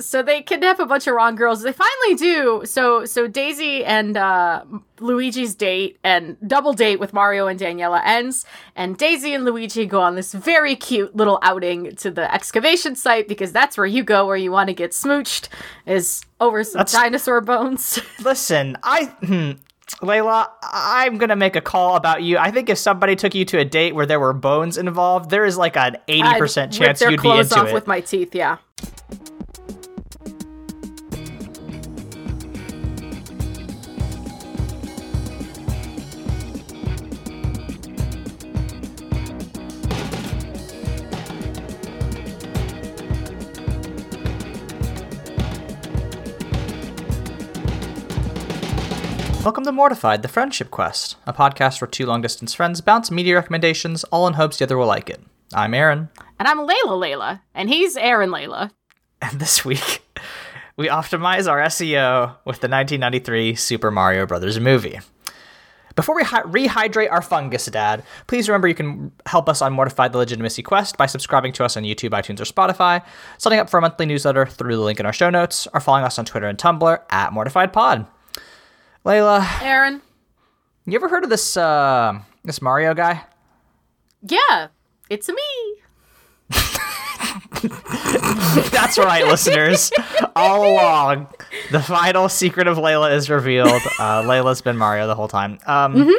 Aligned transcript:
so 0.00 0.22
they 0.22 0.42
kidnap 0.42 0.78
a 0.78 0.86
bunch 0.86 1.06
of 1.06 1.14
wrong 1.14 1.36
girls. 1.36 1.62
They 1.62 1.72
finally 1.72 2.14
do. 2.16 2.62
So 2.64 3.04
so 3.04 3.26
Daisy 3.26 3.84
and 3.84 4.16
uh, 4.16 4.64
Luigi's 4.98 5.54
date 5.54 5.98
and 6.02 6.36
double 6.46 6.72
date 6.72 7.00
with 7.00 7.12
Mario 7.12 7.46
and 7.46 7.58
Daniela 7.60 8.00
ends, 8.04 8.44
and 8.74 8.96
Daisy 8.96 9.34
and 9.34 9.44
Luigi 9.44 9.86
go 9.86 10.00
on 10.00 10.14
this 10.16 10.32
very 10.34 10.74
cute 10.76 11.14
little 11.14 11.38
outing 11.42 11.94
to 11.96 12.10
the 12.10 12.32
excavation 12.34 12.96
site 12.96 13.28
because 13.28 13.52
that's 13.52 13.76
where 13.76 13.86
you 13.86 14.02
go 14.02 14.26
where 14.26 14.36
you 14.36 14.50
want 14.50 14.68
to 14.68 14.74
get 14.74 14.90
smooched 14.92 15.48
is 15.86 16.22
over 16.40 16.64
some 16.64 16.78
That's- 16.80 16.92
dinosaur 16.92 17.40
bones. 17.40 18.00
Listen, 18.24 18.76
I. 18.82 19.04
Hmm, 19.04 19.52
Leyla, 20.02 20.46
I'm 20.62 21.18
gonna 21.18 21.34
make 21.34 21.56
a 21.56 21.60
call 21.60 21.96
about 21.96 22.22
you. 22.22 22.38
I 22.38 22.52
think 22.52 22.68
if 22.70 22.78
somebody 22.78 23.16
took 23.16 23.34
you 23.34 23.44
to 23.46 23.58
a 23.58 23.64
date 23.64 23.92
where 23.92 24.06
there 24.06 24.20
were 24.20 24.32
bones 24.32 24.78
involved, 24.78 25.30
there 25.30 25.44
is 25.44 25.58
like 25.58 25.76
an 25.76 25.96
80% 26.06 26.22
I'd 26.62 26.72
chance 26.72 27.00
you'd 27.00 27.20
be 27.20 27.28
into 27.28 27.58
off 27.58 27.68
it. 27.68 27.74
with 27.74 27.88
my 27.88 28.00
teeth. 28.00 28.32
Yeah. 28.32 28.58
Welcome 49.42 49.64
to 49.64 49.72
Mortified, 49.72 50.20
the 50.22 50.28
Friendship 50.28 50.70
Quest, 50.70 51.16
a 51.26 51.32
podcast 51.32 51.80
where 51.80 51.88
two 51.88 52.04
long 52.06 52.20
distance 52.20 52.52
friends 52.52 52.80
bounce 52.82 53.10
media 53.10 53.34
recommendations, 53.36 54.04
all 54.04 54.26
in 54.26 54.34
hopes 54.34 54.58
the 54.58 54.64
other 54.64 54.76
will 54.76 54.86
like 54.86 55.08
it. 55.08 55.20
I'm 55.54 55.72
Aaron, 55.74 56.08
And 56.38 56.46
I'm 56.46 56.58
Leyla 56.58 56.88
Leyla, 56.88 57.40
and 57.54 57.68
he's 57.70 57.96
Aaron 57.96 58.30
Leyla. 58.30 58.70
and 59.22 59.40
this 59.40 59.64
week 59.64 60.02
we 60.76 60.88
optimize 60.88 61.50
our 61.50 61.58
SEO 61.62 62.36
with 62.44 62.60
the 62.60 62.68
1993 62.68 63.54
Super 63.54 63.90
Mario 63.90 64.26
Bros. 64.26 64.60
movie. 64.60 65.00
Before 65.96 66.14
we 66.14 66.22
hy- 66.22 66.42
rehydrate 66.42 67.10
our 67.10 67.22
fungus, 67.22 67.66
Dad, 67.66 68.04
please 68.26 68.48
remember 68.48 68.68
you 68.68 68.74
can 68.74 69.10
help 69.26 69.48
us 69.48 69.60
on 69.62 69.72
Mortified 69.72 70.12
the 70.12 70.18
Legitimacy 70.18 70.62
Quest 70.62 70.96
by 70.98 71.06
subscribing 71.06 71.52
to 71.54 71.64
us 71.64 71.76
on 71.76 71.82
YouTube, 71.82 72.10
iTunes, 72.10 72.40
or 72.40 72.44
Spotify, 72.44 73.02
signing 73.38 73.58
up 73.58 73.68
for 73.70 73.78
a 73.78 73.80
monthly 73.80 74.06
newsletter 74.06 74.46
through 74.46 74.76
the 74.76 74.82
link 74.82 75.00
in 75.00 75.06
our 75.06 75.12
show 75.12 75.30
notes, 75.30 75.66
or 75.74 75.80
following 75.80 76.04
us 76.04 76.18
on 76.18 76.24
Twitter 76.26 76.46
and 76.46 76.58
Tumblr 76.58 77.00
at 77.10 77.32
Mortified 77.32 77.72
Pod. 77.72 78.06
Leyla, 79.04 79.46
Aaron. 79.62 80.02
you 80.86 80.94
ever 80.94 81.08
heard 81.08 81.24
of 81.24 81.30
this 81.30 81.56
uh, 81.56 82.20
this 82.44 82.60
Mario 82.60 82.94
guy? 82.94 83.22
Yeah, 84.22 84.68
it's 85.08 85.28
me. 85.28 85.34
That's 88.70 88.98
right, 88.98 89.26
listeners. 89.26 89.90
All 90.36 90.72
along, 90.74 91.28
the 91.70 91.80
final 91.80 92.28
secret 92.28 92.66
of 92.66 92.76
Leyla 92.78 93.14
is 93.14 93.30
revealed. 93.30 93.80
Uh, 93.98 94.22
Leyla's 94.22 94.60
been 94.62 94.76
Mario 94.76 95.06
the 95.06 95.14
whole 95.14 95.28
time. 95.28 95.58
Um, 95.66 96.10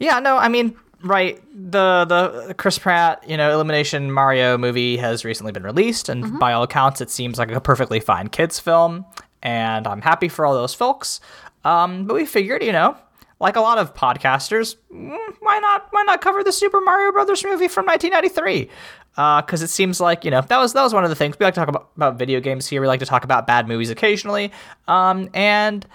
Yeah, 0.00 0.20
no, 0.20 0.36
I 0.36 0.48
mean, 0.48 0.76
right. 1.02 1.42
The 1.52 2.04
the 2.08 2.54
Chris 2.54 2.78
Pratt, 2.78 3.28
you 3.28 3.36
know, 3.36 3.52
Illumination 3.52 4.12
Mario 4.12 4.56
movie 4.56 4.96
has 4.98 5.24
recently 5.24 5.50
been 5.52 5.64
released, 5.64 6.08
and 6.08 6.38
by 6.38 6.52
all 6.52 6.62
accounts, 6.62 7.00
it 7.00 7.10
seems 7.10 7.38
like 7.38 7.50
a 7.50 7.60
perfectly 7.60 7.98
fine 8.00 8.28
kids 8.28 8.60
film. 8.60 9.04
And 9.42 9.86
I'm 9.86 10.02
happy 10.02 10.28
for 10.28 10.44
all 10.46 10.54
those 10.54 10.74
folks. 10.74 11.20
Um, 11.64 12.06
but 12.06 12.14
we 12.14 12.26
figured, 12.26 12.62
you 12.62 12.72
know, 12.72 12.96
like 13.40 13.56
a 13.56 13.60
lot 13.60 13.78
of 13.78 13.94
podcasters, 13.94 14.76
mm, 14.92 15.16
why 15.40 15.58
not 15.58 15.88
why 15.90 16.02
not 16.04 16.20
cover 16.20 16.42
the 16.42 16.52
Super 16.52 16.80
Mario 16.80 17.12
Brothers 17.12 17.44
movie 17.44 17.68
from 17.68 17.86
1993? 17.86 18.68
Because 19.14 19.62
it 19.62 19.68
seems 19.68 20.00
like 20.00 20.24
you 20.24 20.30
know 20.30 20.40
that 20.42 20.58
was 20.58 20.72
that 20.72 20.82
was 20.82 20.94
one 20.94 21.04
of 21.04 21.10
the 21.10 21.16
things 21.16 21.38
we 21.38 21.44
like 21.44 21.54
to 21.54 21.60
talk 21.60 21.68
about, 21.68 21.90
about 21.96 22.18
video 22.18 22.40
games 22.40 22.66
here. 22.68 22.80
We 22.80 22.86
like 22.86 23.00
to 23.00 23.06
talk 23.06 23.24
about 23.24 23.46
bad 23.46 23.66
movies 23.68 23.90
occasionally, 23.90 24.52
um, 24.86 25.28
and 25.34 25.86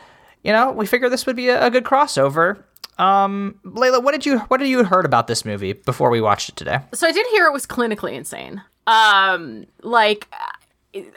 you 0.43 0.51
know 0.51 0.71
we 0.71 0.85
figure 0.85 1.09
this 1.09 1.25
would 1.25 1.35
be 1.35 1.49
a, 1.49 1.65
a 1.67 1.71
good 1.71 1.83
crossover. 1.85 2.63
Um, 2.97 3.59
Leyla, 3.65 4.03
what 4.03 4.11
did 4.11 4.25
you 4.25 4.39
what 4.39 4.57
did 4.57 4.67
you 4.67 4.83
heard 4.83 5.05
about 5.05 5.27
this 5.27 5.45
movie 5.45 5.73
before 5.73 6.09
we 6.09 6.21
watched 6.21 6.49
it 6.49 6.55
today? 6.55 6.79
So 6.93 7.07
I 7.07 7.11
did 7.11 7.25
hear 7.27 7.45
it 7.47 7.53
was 7.53 7.65
clinically 7.65 8.13
insane. 8.13 8.61
Um, 8.87 9.65
like 9.81 10.27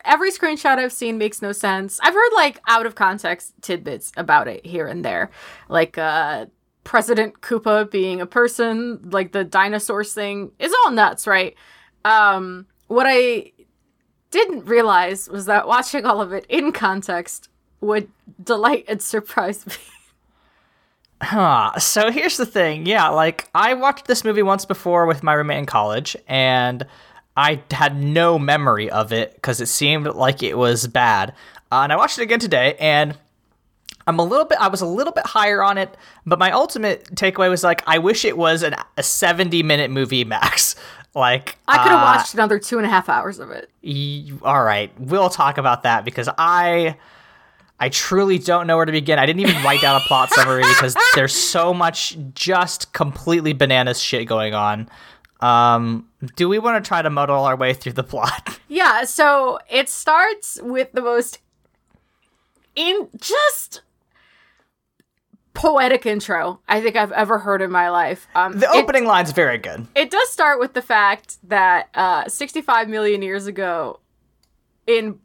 every 0.04 0.30
screenshot 0.30 0.78
I've 0.78 0.92
seen 0.92 1.18
makes 1.18 1.42
no 1.42 1.52
sense. 1.52 1.98
I've 2.02 2.14
heard 2.14 2.32
like 2.34 2.60
out 2.66 2.86
of 2.86 2.94
context 2.94 3.54
tidbits 3.60 4.12
about 4.16 4.48
it 4.48 4.64
here 4.64 4.86
and 4.86 5.04
there, 5.04 5.30
like 5.68 5.98
uh, 5.98 6.46
President 6.84 7.40
Koopa 7.40 7.90
being 7.90 8.20
a 8.20 8.26
person, 8.26 9.10
like 9.10 9.32
the 9.32 9.44
dinosaurs 9.44 10.14
thing 10.14 10.52
is 10.58 10.74
all 10.84 10.92
nuts, 10.92 11.26
right? 11.26 11.54
Um, 12.04 12.66
what 12.86 13.06
I 13.08 13.52
didn't 14.30 14.66
realize 14.66 15.28
was 15.28 15.46
that 15.46 15.66
watching 15.66 16.04
all 16.04 16.20
of 16.20 16.32
it 16.32 16.46
in 16.48 16.72
context 16.72 17.48
would 17.80 18.08
delight 18.42 18.84
and 18.88 19.02
surprise 19.02 19.66
me. 19.66 19.74
Huh. 21.22 21.78
So 21.78 22.10
here's 22.10 22.36
the 22.36 22.44
thing. 22.44 22.84
Yeah, 22.84 23.08
like 23.08 23.48
I 23.54 23.72
watched 23.72 24.06
this 24.06 24.22
movie 24.22 24.42
once 24.42 24.66
before 24.66 25.06
with 25.06 25.22
my 25.22 25.32
roommate 25.32 25.58
in 25.58 25.64
college, 25.64 26.14
and 26.28 26.86
I 27.36 27.62
had 27.70 27.96
no 27.96 28.38
memory 28.38 28.90
of 28.90 29.12
it 29.12 29.34
because 29.34 29.60
it 29.60 29.66
seemed 29.66 30.06
like 30.06 30.42
it 30.42 30.56
was 30.56 30.86
bad. 30.86 31.34
Uh, 31.70 31.80
and 31.82 31.92
I 31.92 31.96
watched 31.96 32.18
it 32.18 32.22
again 32.22 32.38
today, 32.38 32.76
and 32.78 33.16
I'm 34.06 34.18
a 34.18 34.24
little 34.24 34.46
bit. 34.46 34.58
I 34.60 34.68
was 34.68 34.80
a 34.80 34.86
little 34.86 35.12
bit 35.12 35.26
higher 35.26 35.62
on 35.62 35.78
it, 35.78 35.96
but 36.24 36.38
my 36.38 36.50
ultimate 36.52 37.14
takeaway 37.14 37.50
was 37.50 37.64
like, 37.64 37.82
I 37.86 37.98
wish 37.98 38.24
it 38.24 38.38
was 38.38 38.62
an, 38.62 38.74
a 38.96 39.02
70 39.02 39.62
minute 39.62 39.90
movie 39.90 40.24
max. 40.24 40.74
Like 41.16 41.56
I 41.66 41.78
could 41.78 41.92
have 41.92 42.02
uh, 42.02 42.16
watched 42.18 42.34
another 42.34 42.58
two 42.58 42.76
and 42.76 42.84
a 42.84 42.90
half 42.90 43.08
hours 43.08 43.38
of 43.38 43.50
it. 43.50 43.70
Y- 43.82 44.30
all 44.42 44.62
right, 44.62 44.92
we'll 45.00 45.30
talk 45.30 45.56
about 45.56 45.84
that 45.84 46.04
because 46.04 46.28
I 46.36 46.98
I 47.80 47.88
truly 47.88 48.38
don't 48.38 48.66
know 48.66 48.76
where 48.76 48.84
to 48.84 48.92
begin. 48.92 49.18
I 49.18 49.24
didn't 49.24 49.40
even 49.40 49.62
write 49.62 49.80
down 49.80 49.96
a 49.96 50.04
plot 50.04 50.30
summary 50.30 50.60
because 50.62 50.94
there's 51.14 51.34
so 51.34 51.72
much 51.72 52.18
just 52.34 52.92
completely 52.92 53.54
bananas 53.54 53.98
shit 53.98 54.28
going 54.28 54.52
on. 54.52 54.90
Um, 55.40 56.08
do 56.36 56.48
we 56.48 56.58
want 56.58 56.82
to 56.82 56.86
try 56.88 57.02
to 57.02 57.10
muddle 57.10 57.44
our 57.44 57.56
way 57.56 57.74
through 57.74 57.92
the 57.92 58.04
plot? 58.04 58.58
Yeah, 58.68 59.04
so 59.04 59.60
it 59.70 59.88
starts 59.88 60.58
with 60.60 60.90
the 60.92 61.00
most 61.00 61.38
in 62.74 63.08
just 63.20 63.80
poetic 65.54 66.04
intro 66.04 66.60
I 66.68 66.80
think 66.80 66.96
I've 66.96 67.12
ever 67.12 67.38
heard 67.38 67.62
in 67.62 67.70
my 67.70 67.88
life. 67.90 68.26
Um, 68.34 68.58
The 68.58 68.66
it- 68.66 68.76
opening 68.76 69.04
line's 69.06 69.30
very 69.32 69.56
good. 69.58 69.86
It, 69.94 70.10
does 70.10 70.28
start 70.30 70.58
with 70.60 70.74
the 70.74 70.82
fact 70.82 71.38
that 71.48 71.88
uh, 71.94 72.28
65 72.28 72.88
million 72.88 73.22
years 73.22 73.46
ago, 73.46 74.00
in 74.86 75.18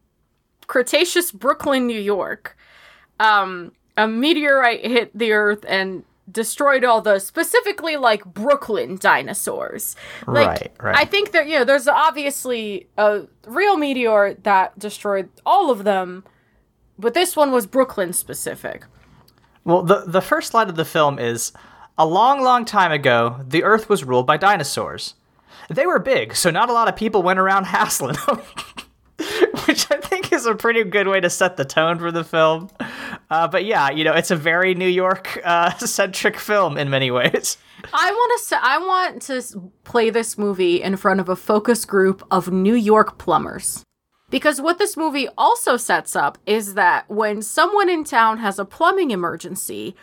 Cretaceous 0.68 1.32
Brooklyn, 1.32 1.88
New 1.88 2.00
York, 2.00 2.56
um, 3.20 3.74
a 3.98 4.08
meteorite 4.08 4.86
hit 4.86 5.18
the 5.18 5.32
Earth 5.34 5.66
and 5.68 6.04
destroyed 6.30 6.84
all 6.84 7.02
the 7.02 7.20
specifically 7.20 7.98
like 7.98 8.26
Brooklyn 8.26 8.98
dinosaurs. 9.00 9.96
Like, 10.28 10.48
Right, 10.48 10.72
right. 10.82 10.96
I 10.96 11.06
think 11.06 11.32
that 11.32 11.48
you 11.48 11.60
know 11.60 11.66
there's 11.66 11.88
obviously 11.88 12.88
a 12.98 13.24
real 13.48 13.78
meteor 13.78 14.36
that 14.44 14.78
destroyed 14.78 15.30
all 15.46 15.72
of 15.72 15.84
them, 15.84 16.24
but 16.98 17.14
this 17.14 17.36
one 17.36 17.52
was 17.52 17.66
Brooklyn 17.68 18.14
specific. 18.14 18.86
Well, 19.64 19.84
the 19.84 20.04
the 20.06 20.22
first 20.22 20.54
line 20.54 20.70
of 20.70 20.76
the 20.76 20.86
film 20.86 21.20
is 21.20 21.54
a 21.98 22.06
long, 22.06 22.42
long 22.42 22.66
time 22.66 22.92
ago, 22.92 23.42
the 23.48 23.64
Earth 23.64 23.90
was 23.90 24.04
ruled 24.04 24.26
by 24.26 24.38
dinosaurs. 24.38 25.16
They 25.70 25.86
were 25.86 26.00
big, 26.00 26.36
so 26.36 26.50
not 26.50 26.70
a 26.70 26.74
lot 26.74 26.88
of 26.88 26.96
people 26.96 27.22
went 27.22 27.40
around 27.40 27.66
hassling 27.66 28.16
them. 28.26 28.42
Which 29.66 29.90
I 29.92 29.98
think 29.98 30.32
is 30.32 30.46
a 30.46 30.56
pretty 30.56 30.84
good 30.84 31.08
way 31.08 31.20
to 31.20 31.30
set 31.30 31.58
the 31.58 31.66
tone 31.66 32.00
for 32.00 32.12
the 32.12 32.24
film. 32.24 32.70
Uh, 33.30 33.48
but 33.48 33.66
yeah, 33.66 33.90
you 33.90 34.04
know, 34.04 34.14
it's 34.14 34.32
a 34.32 34.36
very 34.36 34.76
New 34.76 34.88
York 34.88 35.40
uh, 35.44 35.72
centric 35.78 36.38
film 36.38 36.78
in 36.78 36.90
many 36.90 37.12
ways. 37.12 37.58
I 37.94 38.12
want 38.12 38.48
to 38.48 38.60
I 38.62 38.78
want 38.78 39.22
to 39.24 39.72
play 39.84 40.10
this 40.10 40.38
movie 40.38 40.82
in 40.82 40.98
front 40.98 41.20
of 41.20 41.30
a 41.30 41.36
focus 41.36 41.86
group 41.86 42.26
of 42.30 42.52
New 42.52 42.76
York 42.76 43.18
plumbers. 43.18 43.84
Because 44.30 44.62
what 44.62 44.78
this 44.78 44.96
movie 44.96 45.28
also 45.38 45.76
sets 45.76 46.16
up 46.16 46.38
is 46.46 46.76
that 46.76 47.10
when 47.10 47.42
someone 47.42 47.90
in 47.90 48.06
town 48.06 48.38
has 48.38 48.60
a 48.60 48.66
plumbing 48.66 49.12
emergency, 49.12 49.94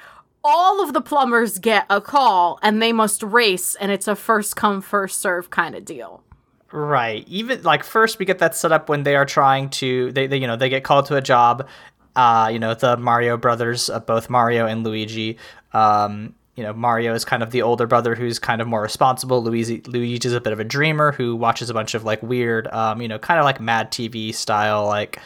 all 0.44 0.82
of 0.82 0.92
the 0.92 1.00
plumbers 1.00 1.58
get 1.58 1.86
a 1.88 2.00
call 2.00 2.58
and 2.62 2.80
they 2.80 2.92
must 2.92 3.22
race 3.22 3.74
and 3.76 3.90
it's 3.90 4.06
a 4.06 4.14
first 4.14 4.54
come 4.54 4.82
first 4.82 5.20
serve 5.20 5.50
kind 5.50 5.74
of 5.74 5.84
deal. 5.84 6.22
Right. 6.70 7.24
Even 7.28 7.62
like 7.62 7.82
first 7.82 8.18
we 8.18 8.26
get 8.26 8.40
that 8.40 8.54
set 8.54 8.72
up 8.72 8.88
when 8.88 9.02
they 9.02 9.16
are 9.16 9.24
trying 9.24 9.70
to 9.70 10.12
they, 10.12 10.26
they 10.26 10.36
you 10.36 10.46
know 10.46 10.56
they 10.56 10.68
get 10.68 10.84
called 10.84 11.06
to 11.06 11.16
a 11.16 11.22
job. 11.22 11.66
Uh, 12.14 12.48
you 12.52 12.58
know 12.58 12.74
the 12.74 12.96
Mario 12.96 13.36
brothers, 13.36 13.88
uh, 13.88 14.00
both 14.00 14.28
Mario 14.28 14.66
and 14.66 14.84
Luigi. 14.84 15.38
Um, 15.72 16.34
you 16.56 16.64
know 16.64 16.72
Mario 16.72 17.14
is 17.14 17.24
kind 17.24 17.42
of 17.42 17.52
the 17.52 17.62
older 17.62 17.86
brother 17.86 18.14
who's 18.14 18.38
kind 18.38 18.60
of 18.60 18.66
more 18.66 18.82
responsible. 18.82 19.42
Luigi 19.42 19.80
Luigi's 19.86 20.32
a 20.32 20.40
bit 20.40 20.52
of 20.52 20.60
a 20.60 20.64
dreamer 20.64 21.12
who 21.12 21.36
watches 21.36 21.70
a 21.70 21.74
bunch 21.74 21.94
of 21.94 22.04
like 22.04 22.22
weird, 22.22 22.66
um, 22.68 23.00
you 23.00 23.08
know, 23.08 23.18
kind 23.18 23.38
of 23.38 23.44
like 23.44 23.60
Mad 23.60 23.90
TV 23.92 24.34
style, 24.34 24.84
like, 24.86 25.20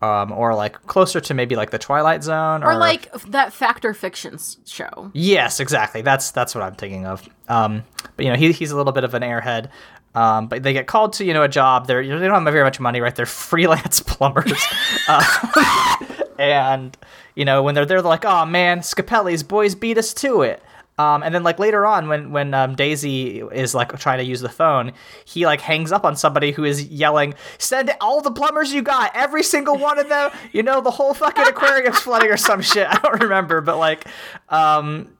um, 0.00 0.30
or 0.30 0.54
like 0.54 0.86
closer 0.86 1.20
to 1.20 1.34
maybe 1.34 1.56
like 1.56 1.70
the 1.70 1.78
Twilight 1.78 2.22
Zone, 2.22 2.62
Or 2.62 2.76
like 2.76 3.10
that 3.24 3.52
Fact 3.52 3.84
or 3.84 3.94
Fictions 3.94 4.58
show. 4.64 5.10
Yes, 5.12 5.58
exactly. 5.58 6.02
That's 6.02 6.30
that's 6.30 6.54
what 6.54 6.62
I'm 6.62 6.74
thinking 6.74 7.06
of. 7.06 7.28
Um, 7.48 7.82
but 8.16 8.24
you 8.24 8.30
know, 8.30 8.38
he, 8.38 8.52
he's 8.52 8.70
a 8.70 8.76
little 8.76 8.92
bit 8.92 9.04
of 9.04 9.14
an 9.14 9.22
airhead. 9.22 9.70
Um, 10.16 10.48
but 10.48 10.62
they 10.62 10.72
get 10.72 10.86
called 10.86 11.12
to 11.14 11.24
you 11.24 11.34
know 11.34 11.42
a 11.42 11.48
job. 11.48 11.86
They're 11.86 12.02
they 12.02 12.26
don't 12.26 12.44
have 12.44 12.52
very 12.52 12.64
much 12.64 12.80
money, 12.80 13.00
right? 13.00 13.14
They're 13.14 13.26
freelance 13.26 14.00
plumbers, 14.00 14.64
uh, 15.08 15.96
and 16.38 16.96
you 17.34 17.44
know 17.44 17.62
when 17.62 17.74
they're 17.74 17.84
there, 17.86 18.00
they're 18.00 18.08
like, 18.08 18.24
"Oh 18.24 18.46
man, 18.46 18.80
Scapelli's 18.80 19.42
boys 19.42 19.74
beat 19.74 19.98
us 19.98 20.14
to 20.14 20.42
it." 20.42 20.62
Um, 20.98 21.22
and 21.22 21.34
then 21.34 21.42
like 21.42 21.58
later 21.58 21.84
on, 21.84 22.08
when 22.08 22.32
when 22.32 22.54
um, 22.54 22.74
Daisy 22.74 23.40
is 23.40 23.74
like 23.74 23.96
trying 23.98 24.18
to 24.18 24.24
use 24.24 24.40
the 24.40 24.48
phone, 24.48 24.92
he 25.26 25.44
like 25.44 25.60
hangs 25.60 25.92
up 25.92 26.06
on 26.06 26.16
somebody 26.16 26.52
who 26.52 26.64
is 26.64 26.86
yelling, 26.86 27.34
"Send 27.58 27.94
all 28.00 28.22
the 28.22 28.30
plumbers 28.30 28.72
you 28.72 28.80
got, 28.80 29.14
every 29.14 29.42
single 29.42 29.76
one 29.76 29.98
of 29.98 30.08
them. 30.08 30.30
You 30.52 30.62
know 30.62 30.80
the 30.80 30.90
whole 30.90 31.12
fucking 31.12 31.46
aquarium's 31.46 31.98
flooding 31.98 32.30
or 32.30 32.38
some 32.38 32.62
shit. 32.62 32.86
I 32.90 32.98
don't 33.02 33.20
remember, 33.20 33.60
but 33.60 33.76
like, 33.76 34.06
um, 34.48 35.15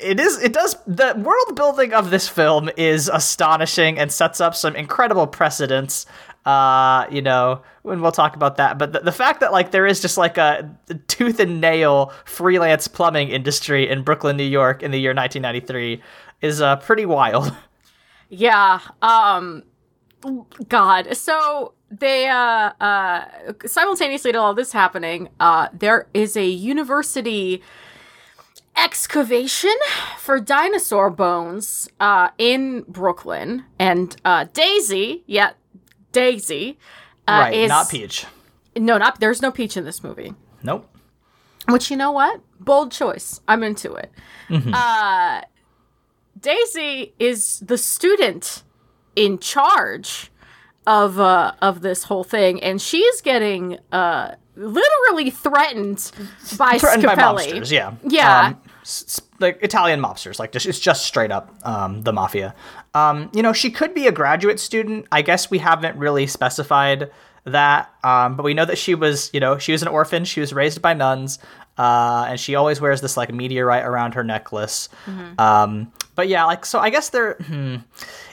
it 0.00 0.20
is 0.20 0.40
it 0.42 0.52
does 0.52 0.76
the 0.86 1.14
world 1.18 1.56
building 1.56 1.92
of 1.92 2.10
this 2.10 2.28
film 2.28 2.70
is 2.76 3.08
astonishing 3.12 3.98
and 3.98 4.12
sets 4.12 4.40
up 4.40 4.54
some 4.54 4.76
incredible 4.76 5.26
precedents 5.26 6.06
uh 6.46 7.06
you 7.10 7.22
know 7.22 7.62
when 7.82 8.00
we'll 8.00 8.12
talk 8.12 8.34
about 8.36 8.56
that 8.56 8.78
but 8.78 8.92
the, 8.92 9.00
the 9.00 9.12
fact 9.12 9.40
that 9.40 9.52
like 9.52 9.70
there 9.70 9.86
is 9.86 10.00
just 10.00 10.18
like 10.18 10.38
a 10.38 10.68
tooth 11.06 11.38
and 11.38 11.60
nail 11.60 12.12
freelance 12.24 12.88
plumbing 12.88 13.28
industry 13.28 13.88
in 13.88 14.02
brooklyn 14.02 14.36
new 14.36 14.42
york 14.42 14.82
in 14.82 14.90
the 14.90 14.98
year 14.98 15.14
1993 15.14 16.02
is 16.40 16.60
uh 16.60 16.76
pretty 16.76 17.06
wild 17.06 17.54
Yeah. 18.32 18.80
Um 19.02 19.62
God. 20.68 21.14
So 21.14 21.74
they 21.90 22.28
uh 22.28 22.72
uh 22.80 23.24
simultaneously 23.66 24.32
to 24.32 24.38
all 24.38 24.54
this 24.54 24.72
happening, 24.72 25.28
uh 25.38 25.68
there 25.74 26.06
is 26.14 26.34
a 26.34 26.46
university 26.46 27.62
excavation 28.76 29.74
for 30.18 30.40
dinosaur 30.40 31.10
bones 31.10 31.88
uh 32.00 32.28
in 32.38 32.82
Brooklyn 32.88 33.64
and 33.78 34.16
uh 34.24 34.46
Daisy, 34.52 35.22
yeah, 35.26 35.52
Daisy 36.12 36.78
uh 37.28 37.32
right 37.32 37.54
is 37.54 37.68
not 37.68 37.88
peach 37.90 38.26
No, 38.76 38.98
not 38.98 39.20
there's 39.20 39.42
no 39.42 39.50
peach 39.50 39.76
in 39.76 39.84
this 39.84 40.02
movie. 40.02 40.34
nope 40.62 40.88
Which 41.68 41.90
you 41.90 41.96
know 41.96 42.10
what? 42.12 42.40
Bold 42.58 42.90
choice. 42.92 43.40
I'm 43.46 43.62
into 43.62 43.92
it. 43.94 44.10
Mm-hmm. 44.48 44.72
Uh, 44.74 45.42
Daisy 46.40 47.14
is 47.18 47.60
the 47.60 47.78
student 47.78 48.64
in 49.14 49.38
charge 49.38 50.31
of 50.86 51.20
uh, 51.20 51.52
of 51.62 51.80
this 51.80 52.04
whole 52.04 52.24
thing, 52.24 52.62
and 52.62 52.80
she's 52.80 53.20
getting 53.20 53.78
uh, 53.92 54.34
literally 54.56 55.30
threatened 55.30 56.10
by 56.58 56.78
threatened 56.78 57.04
by 57.04 57.14
Scapelli. 57.14 57.52
mobsters 57.52 57.70
yeah. 57.70 57.94
Yeah. 58.06 58.46
um, 58.46 58.60
like 59.38 59.58
italian 59.62 60.00
mobsters 60.00 60.38
like 60.38 60.52
just, 60.52 60.66
it's 60.66 60.78
just 60.78 61.04
straight 61.04 61.30
up 61.30 61.54
um, 61.64 62.02
the 62.02 62.12
mafia. 62.12 62.54
Um, 62.94 63.30
you 63.34 63.42
know 63.42 63.52
she 63.52 63.70
could 63.70 63.94
be 63.94 64.06
a 64.06 64.12
graduate 64.12 64.60
student. 64.60 65.06
I 65.10 65.22
guess 65.22 65.50
we 65.50 65.58
haven't 65.58 65.96
really 65.96 66.26
specified 66.26 67.10
that 67.44 67.92
um, 68.04 68.36
but 68.36 68.44
we 68.44 68.54
know 68.54 68.64
that 68.64 68.78
she 68.78 68.94
was 68.94 69.30
you 69.32 69.40
know 69.40 69.58
she 69.58 69.72
was 69.72 69.82
an 69.82 69.88
orphan. 69.88 70.24
She 70.24 70.40
was 70.40 70.52
raised 70.52 70.82
by 70.82 70.94
nuns 70.94 71.38
uh, 71.78 72.26
and 72.28 72.38
she 72.40 72.54
always 72.54 72.80
wears 72.80 73.00
this 73.00 73.16
like 73.16 73.32
meteorite 73.32 73.84
around 73.84 74.14
her 74.14 74.24
necklace. 74.24 74.88
Um, 75.38 75.92
but 76.14 76.28
yeah 76.28 76.44
like 76.44 76.66
so 76.66 76.78
i 76.78 76.90
guess 76.90 77.08
there 77.10 77.34
hmm, 77.34 77.76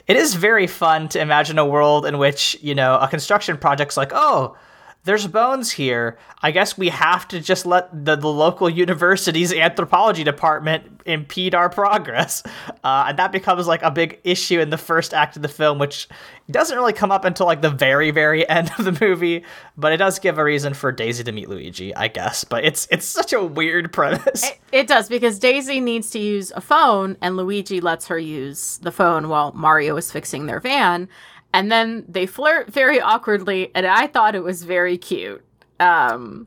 it 0.06 0.16
is 0.16 0.34
very 0.34 0.66
fun 0.66 1.08
to 1.08 1.20
imagine 1.20 1.58
a 1.58 1.66
world 1.66 2.06
in 2.06 2.18
which 2.18 2.56
you 2.60 2.74
know 2.74 2.98
a 2.98 3.08
construction 3.08 3.56
project's 3.56 3.96
like 3.96 4.12
oh 4.14 4.56
there's 5.04 5.26
bones 5.26 5.72
here. 5.72 6.18
I 6.42 6.50
guess 6.50 6.76
we 6.76 6.90
have 6.90 7.26
to 7.28 7.40
just 7.40 7.64
let 7.64 8.04
the, 8.04 8.16
the 8.16 8.28
local 8.28 8.68
university's 8.68 9.52
anthropology 9.52 10.24
department 10.24 11.00
impede 11.06 11.54
our 11.54 11.68
progress. 11.68 12.42
Uh, 12.82 13.06
and 13.08 13.18
that 13.18 13.30
becomes 13.30 13.66
like 13.66 13.82
a 13.82 13.90
big 13.90 14.18
issue 14.24 14.58
in 14.58 14.70
the 14.70 14.78
first 14.78 15.12
act 15.12 15.36
of 15.36 15.42
the 15.42 15.48
film, 15.48 15.78
which 15.78 16.08
doesn't 16.50 16.76
really 16.78 16.94
come 16.94 17.12
up 17.12 17.26
until 17.26 17.44
like 17.44 17.60
the 17.60 17.68
very, 17.68 18.10
very 18.10 18.48
end 18.48 18.70
of 18.78 18.86
the 18.86 19.04
movie. 19.04 19.44
But 19.76 19.92
it 19.92 19.98
does 19.98 20.18
give 20.18 20.38
a 20.38 20.44
reason 20.44 20.72
for 20.72 20.90
Daisy 20.90 21.22
to 21.24 21.32
meet 21.32 21.50
Luigi, 21.50 21.94
I 21.94 22.08
guess. 22.08 22.42
But 22.44 22.64
it's 22.64 22.88
it's 22.90 23.04
such 23.04 23.34
a 23.34 23.44
weird 23.44 23.92
premise. 23.92 24.50
It 24.72 24.86
does 24.86 25.10
because 25.10 25.38
Daisy 25.38 25.78
needs 25.80 26.10
to 26.10 26.18
use 26.18 26.52
a 26.52 26.60
phone, 26.62 27.18
and 27.20 27.36
Luigi 27.36 27.80
lets 27.82 28.06
her 28.06 28.18
use 28.18 28.78
the 28.78 28.92
phone 28.92 29.28
while 29.28 29.52
Mario 29.52 29.96
is 29.96 30.10
fixing 30.10 30.46
their 30.46 30.60
van. 30.60 31.08
And 31.52 31.70
then 31.70 32.04
they 32.08 32.26
flirt 32.26 32.70
very 32.72 33.00
awkwardly, 33.00 33.70
and 33.74 33.86
I 33.86 34.06
thought 34.06 34.34
it 34.34 34.44
was 34.44 34.62
very 34.62 34.96
cute. 34.96 35.44
Um, 35.80 36.46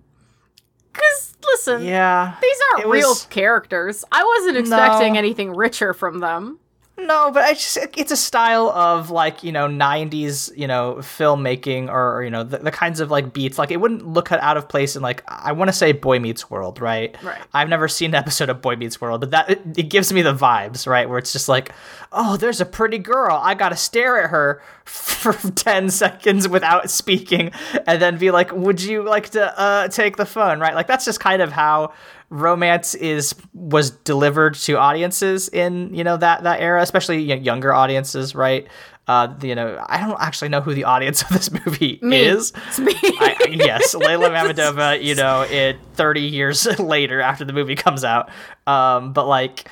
cause 0.94 1.36
listen, 1.44 1.84
yeah. 1.84 2.36
these 2.42 2.58
aren't 2.74 2.88
real 2.88 3.10
was- 3.10 3.26
characters. 3.30 4.06
I 4.12 4.24
wasn't 4.38 4.58
expecting 4.58 5.14
No. 5.14 5.20
anything 5.20 5.56
richer 5.56 5.94
from 5.94 6.20
them. 6.20 6.60
No, 6.96 7.32
but 7.32 7.44
I 7.44 7.54
just 7.54 7.76
it's 7.98 8.12
a 8.12 8.18
style 8.18 8.70
of 8.70 9.10
like 9.10 9.44
you 9.44 9.52
know 9.52 9.68
'90s 9.68 10.56
you 10.56 10.68
know 10.68 10.98
filmmaking 11.00 11.90
or, 11.90 12.18
or, 12.18 12.24
you 12.24 12.30
know 12.30 12.44
the, 12.44 12.60
the 12.60 12.70
kinds 12.72 13.00
of 13.00 13.10
like 13.10 13.34
beats. 13.34 13.58
Like 13.58 13.72
it 13.72 13.78
wouldn't 13.78 14.06
look 14.06 14.32
out 14.32 14.58
of 14.58 14.70
place 14.70 14.96
in 14.96 15.02
like 15.02 15.24
I 15.28 15.54
want 15.54 15.70
to 15.70 15.74
say 15.74 15.92
Boy 15.92 16.20
Meets 16.20 16.52
World, 16.52 16.80
right? 16.80 17.16
Right. 17.24 17.42
I've 17.52 17.68
never 17.68 17.88
seen 17.88 18.12
an 18.12 18.16
episode 18.16 18.50
of 18.50 18.62
Boy 18.62 18.76
Meets 18.76 19.02
World, 19.02 19.22
but 19.22 19.32
that 19.32 19.50
it, 19.50 19.62
it 19.76 19.90
gives 19.90 20.14
me 20.14 20.22
the 20.22 20.36
vibes, 20.36 20.86
right? 20.86 21.10
Where 21.10 21.18
it's 21.18 21.34
just 21.34 21.50
like, 21.50 21.74
oh, 22.12 22.38
there's 22.38 22.62
a 22.62 22.66
pretty 22.66 23.00
girl. 23.00 23.40
I 23.42 23.56
gotta 23.56 23.76
stare 23.76 24.24
at 24.24 24.30
her 24.30 24.62
for 24.86 25.34
ten 25.34 25.90
seconds 25.90 26.48
without 26.48 26.92
speaking, 26.92 27.54
and 27.88 28.00
then 28.00 28.20
be 28.20 28.30
like, 28.30 28.52
would 28.52 28.84
you 28.84 29.02
like 29.02 29.32
to 29.32 29.60
uh, 29.60 29.88
take 29.88 30.18
the 30.18 30.28
phone, 30.28 30.60
right? 30.60 30.76
Like 30.76 30.86
that's 30.86 31.06
just 31.06 31.20
kind 31.20 31.42
of 31.42 31.52
how 31.52 31.92
romance 32.34 32.96
is 32.96 33.36
was 33.54 33.92
delivered 33.92 34.56
to 34.56 34.76
audiences 34.78 35.50
in 35.50 35.94
you 35.94 36.04
know 36.04 36.18
that 36.18 36.42
that 36.44 36.60
era 36.60 36.82
especially 36.82 37.28
y- 37.30 37.36
younger 37.36 37.72
audiences 37.72 38.34
right 38.34 38.68
uh 39.08 39.32
you 39.44 39.54
know 39.54 39.78
i 39.88 40.00
don't 40.00 40.20
actually 40.20 40.50
know 40.50 40.60
who 40.60 40.74
the 40.74 40.84
audience 40.84 41.22
of 41.22 41.30
this 41.30 41.52
movie 41.66 42.00
Me. 42.02 42.18
is 42.26 42.52
It's 42.70 42.80
me. 42.80 42.96
I, 43.04 43.36
yes 43.52 43.94
leyla 44.06 44.32
mamadova 44.32 45.00
you 45.04 45.14
know 45.14 45.42
it 45.44 45.78
30 45.94 46.22
years 46.22 46.66
later 46.80 47.22
after 47.22 47.46
the 47.46 47.54
movie 47.54 47.76
comes 47.76 48.04
out 48.04 48.30
um 48.66 49.14
but 49.14 49.28
like 49.28 49.70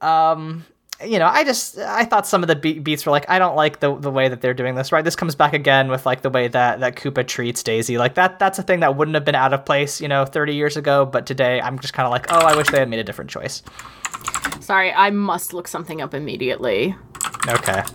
um 0.00 0.64
you 1.04 1.18
know, 1.18 1.26
I 1.26 1.44
just 1.44 1.78
I 1.78 2.04
thought 2.04 2.26
some 2.26 2.42
of 2.42 2.48
the 2.48 2.56
be- 2.56 2.78
beats 2.78 3.04
were 3.06 3.12
like 3.12 3.28
I 3.28 3.38
don't 3.38 3.56
like 3.56 3.80
the 3.80 3.94
the 3.96 4.10
way 4.10 4.28
that 4.28 4.40
they're 4.40 4.54
doing 4.54 4.74
this. 4.74 4.92
Right, 4.92 5.04
this 5.04 5.16
comes 5.16 5.34
back 5.34 5.52
again 5.52 5.88
with 5.88 6.06
like 6.06 6.22
the 6.22 6.30
way 6.30 6.48
that 6.48 6.80
that 6.80 6.96
Koopa 6.96 7.26
treats 7.26 7.62
Daisy. 7.62 7.98
Like 7.98 8.14
that 8.14 8.38
that's 8.38 8.58
a 8.58 8.62
thing 8.62 8.80
that 8.80 8.96
wouldn't 8.96 9.14
have 9.14 9.24
been 9.24 9.34
out 9.34 9.52
of 9.52 9.64
place, 9.64 10.00
you 10.00 10.08
know, 10.08 10.24
30 10.24 10.54
years 10.54 10.76
ago. 10.76 11.04
But 11.04 11.26
today, 11.26 11.60
I'm 11.60 11.78
just 11.78 11.94
kind 11.94 12.06
of 12.06 12.10
like, 12.10 12.26
oh, 12.32 12.38
I 12.38 12.56
wish 12.56 12.68
they 12.70 12.78
had 12.78 12.88
made 12.88 13.00
a 13.00 13.04
different 13.04 13.30
choice. 13.30 13.62
Sorry, 14.60 14.92
I 14.92 15.10
must 15.10 15.52
look 15.52 15.68
something 15.68 16.00
up 16.00 16.14
immediately. 16.14 16.94
Okay. 17.48 17.82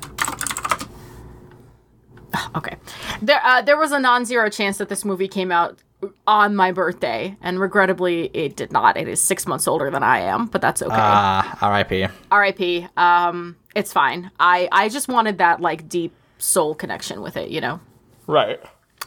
Okay. 2.56 2.76
There 3.22 3.42
uh, 3.44 3.62
there 3.62 3.78
was 3.78 3.92
a 3.92 4.00
non-zero 4.00 4.50
chance 4.50 4.78
that 4.78 4.90
this 4.90 5.06
movie 5.06 5.30
came 5.30 5.52
out 5.52 5.82
on 6.28 6.56
my 6.56 6.72
birthday, 6.72 7.36
and 7.42 7.60
regrettably 7.60 8.30
it 8.34 8.56
did 8.56 8.72
not. 8.72 8.98
It 8.98 9.08
is 9.08 9.22
6 9.22 9.48
months 9.48 9.68
older 9.68 9.90
than 9.90 10.04
I 10.04 10.20
am, 10.20 10.46
but 10.46 10.62
that's 10.62 10.82
okay. 10.82 10.96
Ah, 10.96 11.58
R.I.P. 11.62 12.08
RIP. 12.32 12.98
Um 12.98 13.56
it's 13.76 13.94
fine. 13.94 14.32
I 14.40 14.70
I 14.72 14.90
just 14.90 15.08
wanted 15.08 15.38
that 15.40 15.60
like 15.62 15.90
deep 15.90 16.14
soul 16.38 16.76
connection 16.76 17.22
with 17.22 17.36
it, 17.38 17.50
you 17.50 17.62
know. 17.62 17.80
Right. 18.28 18.60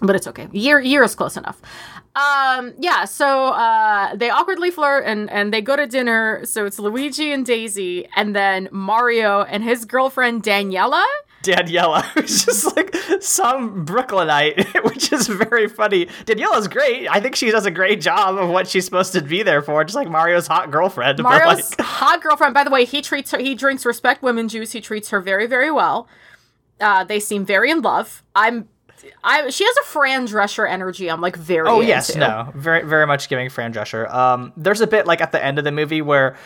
But 0.02 0.16
it's 0.16 0.26
okay. 0.26 0.49
Year 0.52 0.80
year 0.80 1.02
is 1.04 1.14
close 1.14 1.37
enough. 1.37 1.61
Um 2.16 2.73
yeah, 2.78 3.04
so 3.04 3.49
uh 3.49 4.16
they 4.16 4.30
awkwardly 4.30 4.70
flirt 4.70 5.04
and 5.06 5.30
and 5.30 5.52
they 5.52 5.61
go 5.61 5.76
to 5.76 5.87
dinner. 5.87 6.44
So 6.44 6.66
it's 6.66 6.78
Luigi 6.78 7.32
and 7.32 7.47
Daisy 7.47 8.09
and 8.16 8.35
then 8.35 8.68
Mario 8.73 9.42
and 9.42 9.62
his 9.62 9.85
girlfriend 9.85 10.42
Daniela. 10.42 11.04
Daniela, 11.42 12.02
who's 12.14 12.44
just 12.44 12.76
like 12.76 12.94
some 13.23 13.85
Brooklynite, 13.85 14.75
which 14.85 15.12
is 15.12 15.26
very 15.26 15.68
funny. 15.68 16.06
Daniela's 16.25 16.68
great. 16.68 17.09
I 17.09 17.20
think 17.20 17.37
she 17.37 17.50
does 17.50 17.66
a 17.66 17.70
great 17.70 18.00
job 18.00 18.37
of 18.37 18.49
what 18.49 18.68
she's 18.68 18.85
supposed 18.85 19.12
to 19.14 19.23
be 19.23 19.42
there 19.42 19.62
for, 19.62 19.82
just 19.85 19.97
like 19.97 20.09
Mario's 20.09 20.47
hot 20.47 20.70
girlfriend. 20.70 21.23
Mario's 21.23 21.70
like, 21.70 21.80
hot 21.87 22.23
girlfriend. 22.23 22.54
By 22.54 22.64
the 22.64 22.70
way, 22.70 22.85
he 22.85 23.00
treats 23.02 23.30
her. 23.30 23.38
He 23.38 23.54
drinks 23.54 23.87
respect 23.87 24.23
women 24.23 24.49
juice. 24.49 24.73
He 24.73 24.80
treats 24.80 25.11
her 25.11 25.20
very, 25.20 25.47
very 25.47 25.70
well. 25.70 26.09
Uh, 26.80 27.04
they 27.04 27.20
seem 27.20 27.44
very 27.44 27.70
in 27.70 27.80
love. 27.82 28.23
I'm. 28.35 28.68
I. 29.25 29.49
She 29.49 29.64
has 29.64 29.76
a 29.78 29.85
Fran 29.85 30.26
Drescher 30.26 30.68
energy. 30.68 31.11
I'm 31.11 31.23
like 31.23 31.37
very. 31.37 31.68
Oh 31.68 31.80
yes, 31.80 32.14
no, 32.16 32.52
very 32.54 32.87
very 32.87 33.06
much 33.06 33.28
giving 33.30 33.49
Fran 33.49 33.73
Drescher. 33.73 34.12
Um, 34.12 34.52
there's 34.56 34.82
a 34.82 34.87
bit 34.87 35.06
like 35.06 35.20
at 35.23 35.32
the 35.32 35.42
end 35.42 35.59
of 35.59 35.64
the 35.64 35.73
movie 35.73 36.02
where 36.02 36.37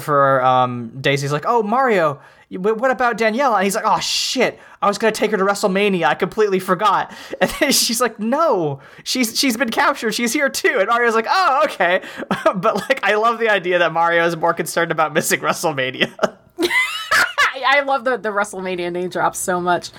for 0.00 0.42
um 0.42 0.90
Daisy's 1.00 1.32
like, 1.32 1.44
"Oh 1.46 1.62
Mario, 1.62 2.20
what 2.50 2.90
about 2.90 3.18
Daniela?" 3.18 3.56
And 3.56 3.64
he's 3.64 3.74
like, 3.74 3.84
"Oh 3.86 4.00
shit, 4.00 4.58
I 4.80 4.86
was 4.86 4.98
gonna 4.98 5.12
take 5.12 5.30
her 5.32 5.36
to 5.36 5.44
WrestleMania. 5.44 6.04
I 6.04 6.14
completely 6.14 6.60
forgot." 6.60 7.12
And 7.40 7.50
then 7.58 7.72
she's 7.72 8.00
like, 8.00 8.18
"No, 8.20 8.80
she's 9.04 9.38
she's 9.38 9.56
been 9.56 9.70
captured. 9.70 10.12
She's 10.12 10.32
here 10.32 10.48
too." 10.48 10.76
And 10.78 10.88
Mario's 10.88 11.14
like, 11.14 11.26
"Oh 11.28 11.62
okay," 11.64 12.02
but 12.54 12.76
like 12.76 13.00
I 13.02 13.14
love 13.16 13.38
the 13.38 13.48
idea 13.48 13.78
that 13.80 13.92
Mario 13.92 14.24
is 14.26 14.36
more 14.36 14.54
concerned 14.54 14.92
about 14.92 15.12
missing 15.12 15.40
WrestleMania. 15.46 16.12
I, 17.64 17.80
love 17.80 18.04
the 18.04 18.16
the 18.16 18.30
WrestleMania 18.30 18.92
name 18.92 19.08
drops 19.08 19.38
so 19.38 19.60
much. 19.60 19.90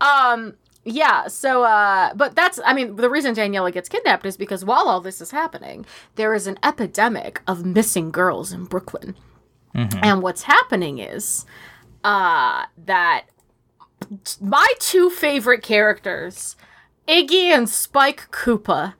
Um. 0.00 0.54
Yeah, 0.84 1.28
so 1.28 1.62
uh 1.62 2.14
but 2.14 2.34
that's 2.34 2.58
I 2.64 2.72
mean 2.72 2.96
the 2.96 3.10
reason 3.10 3.34
Daniela 3.34 3.72
gets 3.72 3.88
kidnapped 3.88 4.24
is 4.24 4.36
because 4.36 4.64
while 4.64 4.88
all 4.88 5.00
this 5.00 5.20
is 5.20 5.30
happening, 5.30 5.84
there 6.16 6.32
is 6.34 6.46
an 6.46 6.58
epidemic 6.62 7.42
of 7.46 7.66
missing 7.66 8.10
girls 8.10 8.52
in 8.52 8.64
Brooklyn. 8.64 9.14
And 10.02 10.22
what's 10.22 10.44
happening 10.44 10.98
is 10.98 11.44
uh 12.02 12.64
that 12.86 13.26
my 14.40 14.66
two 14.78 15.10
favorite 15.10 15.62
characters, 15.62 16.56
Iggy 17.06 17.44
and 17.54 17.68
Spike 17.68 18.30
Koopa, 18.30 18.94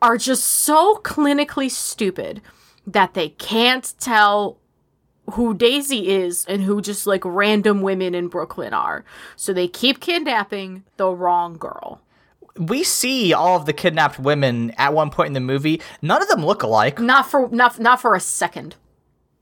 are 0.00 0.16
just 0.16 0.44
so 0.44 0.96
clinically 1.04 1.70
stupid 1.70 2.40
that 2.86 3.12
they 3.14 3.28
can't 3.28 3.92
tell 4.00 4.58
who 5.32 5.54
Daisy 5.54 6.08
is 6.08 6.44
and 6.46 6.62
who 6.62 6.80
just 6.80 7.06
like 7.06 7.22
random 7.24 7.82
women 7.82 8.14
in 8.14 8.28
Brooklyn 8.28 8.72
are. 8.72 9.04
So 9.36 9.52
they 9.52 9.68
keep 9.68 10.00
kidnapping 10.00 10.84
the 10.96 11.10
wrong 11.10 11.56
girl. 11.56 12.00
We 12.56 12.82
see 12.82 13.32
all 13.32 13.56
of 13.56 13.66
the 13.66 13.72
kidnapped 13.72 14.18
women 14.18 14.72
at 14.72 14.92
one 14.92 15.10
point 15.10 15.28
in 15.28 15.32
the 15.34 15.40
movie. 15.40 15.80
None 16.02 16.20
of 16.20 16.28
them 16.28 16.44
look 16.44 16.62
alike. 16.62 16.98
Not 16.98 17.30
for 17.30 17.48
not 17.50 17.78
not 17.78 18.00
for 18.00 18.14
a 18.14 18.20
second. 18.20 18.74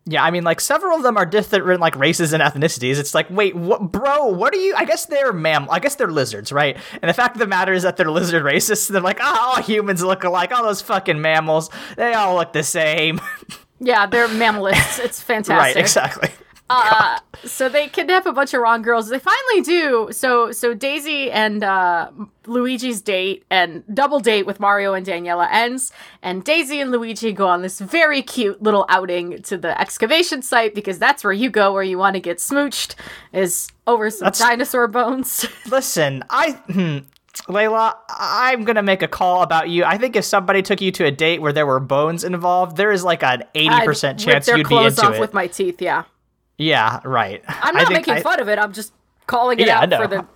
Yeah, 0.09 0.23
I 0.23 0.31
mean, 0.31 0.45
like 0.45 0.61
several 0.61 0.97
of 0.97 1.03
them 1.03 1.17
are 1.17 1.27
different, 1.27 1.81
like 1.81 1.97
races 1.97 2.33
and 2.33 2.41
ethnicities. 2.41 2.99
It's 2.99 3.13
like, 3.13 3.29
wait, 3.29 3.57
what, 3.57 3.91
bro? 3.91 4.27
What 4.27 4.55
are 4.55 4.59
you? 4.59 4.73
I 4.77 4.85
guess 4.85 5.07
they're 5.07 5.33
mam. 5.33 5.67
I 5.69 5.81
guess 5.81 5.97
they're 5.97 6.07
lizards, 6.07 6.53
right? 6.53 6.77
And 7.03 7.09
the 7.09 7.13
fact 7.13 7.35
of 7.35 7.41
the 7.41 7.47
matter 7.49 7.73
is 7.73 7.83
that 7.83 7.97
they're 7.97 8.09
lizard 8.09 8.45
racists. 8.45 8.89
They're 8.89 9.01
like, 9.01 9.19
oh, 9.21 9.55
all 9.57 9.63
humans 9.63 10.05
look 10.05 10.23
alike. 10.23 10.53
All 10.53 10.63
those 10.63 10.81
fucking 10.81 11.21
mammals, 11.21 11.71
they 11.97 12.15
all 12.15 12.37
look 12.37 12.53
the 12.53 12.63
same. 12.63 13.21
Yeah, 13.81 14.07
they're 14.07 14.29
mammalists. 14.29 14.99
It's 15.05 15.23
fantastic. 15.23 15.57
right, 15.59 15.77
exactly. 15.77 16.31
Uh, 16.69 17.21
so 17.45 17.69
they 17.69 17.87
kidnap 17.87 18.27
a 18.27 18.33
bunch 18.33 18.53
of 18.53 18.61
wrong 18.61 18.83
girls. 18.83 19.09
They 19.09 19.21
finally 19.21 19.61
do. 19.63 20.09
So 20.11 20.51
so 20.51 20.75
Daisy 20.75 21.31
and 21.31 21.63
uh, 21.63 22.11
Luigi's 22.47 23.01
date 23.03 23.45
and 23.51 23.85
double 23.95 24.19
date 24.19 24.47
with 24.47 24.59
Mario 24.59 24.93
and 24.95 25.07
Daniela 25.07 25.47
ends, 25.53 25.93
and 26.23 26.43
Daisy 26.43 26.81
and 26.81 26.91
Luigi 26.91 27.33
go 27.33 27.47
on 27.47 27.63
this 27.63 27.79
very 27.81 28.21
cute 28.23 28.61
little 28.63 28.85
outing 28.89 29.43
to 29.43 29.57
the 29.57 29.81
excavation 29.81 30.43
site 30.43 30.75
because 30.75 30.99
that's 30.99 31.23
where 31.23 31.33
you 31.33 31.51
go 31.51 31.73
where 31.73 31.85
you 31.85 31.99
want 31.99 32.15
to 32.15 32.21
get 32.21 32.39
smooched 32.39 32.97
is 33.33 33.69
over 33.87 34.11
some 34.11 34.27
That's- 34.27 34.41
dinosaur 34.41 34.89
bones. 34.89 35.47
Listen, 35.71 36.25
I. 36.31 37.05
Leyla, 37.43 37.95
I'm 38.09 38.65
gonna 38.65 38.83
make 38.83 39.03
a 39.03 39.09
call 39.09 39.43
about 39.43 39.69
you. 39.69 39.85
I 39.85 39.99
think 39.99 40.17
if 40.17 40.25
somebody 40.25 40.63
took 40.63 40.81
you 40.81 40.91
to 40.93 41.05
a 41.05 41.11
date 41.11 41.41
where 41.41 41.53
there 41.53 41.67
were 41.67 41.81
bones 41.81 42.25
involved, 42.25 42.77
there 42.77 42.91
is 42.93 43.05
like 43.05 43.23
an 43.23 43.45
80% 43.55 43.71
I'd 43.71 43.87
rip 43.87 44.19
chance 44.19 44.47
their 44.47 44.57
you'd 44.59 44.69
be 44.69 44.77
into 44.77 45.05
off 45.07 45.15
it. 45.15 45.21
with 45.21 45.35
my 45.35 45.47
teeth. 45.47 45.81
Yeah, 45.81 46.05
yeah, 46.59 47.01
right. 47.05 47.43
I'm 47.49 47.75
not 47.75 47.93
making 47.93 48.15
I- 48.15 48.21
fun 48.23 48.41
of 48.41 48.49
it. 48.49 48.59
I'm 48.59 48.73
just 48.73 48.93
calling 49.27 49.61
it 49.61 49.67
Yeah, 49.67 49.81
out 49.81 49.89
know. 49.89 49.99
for 50.03 50.07
the 50.09 50.27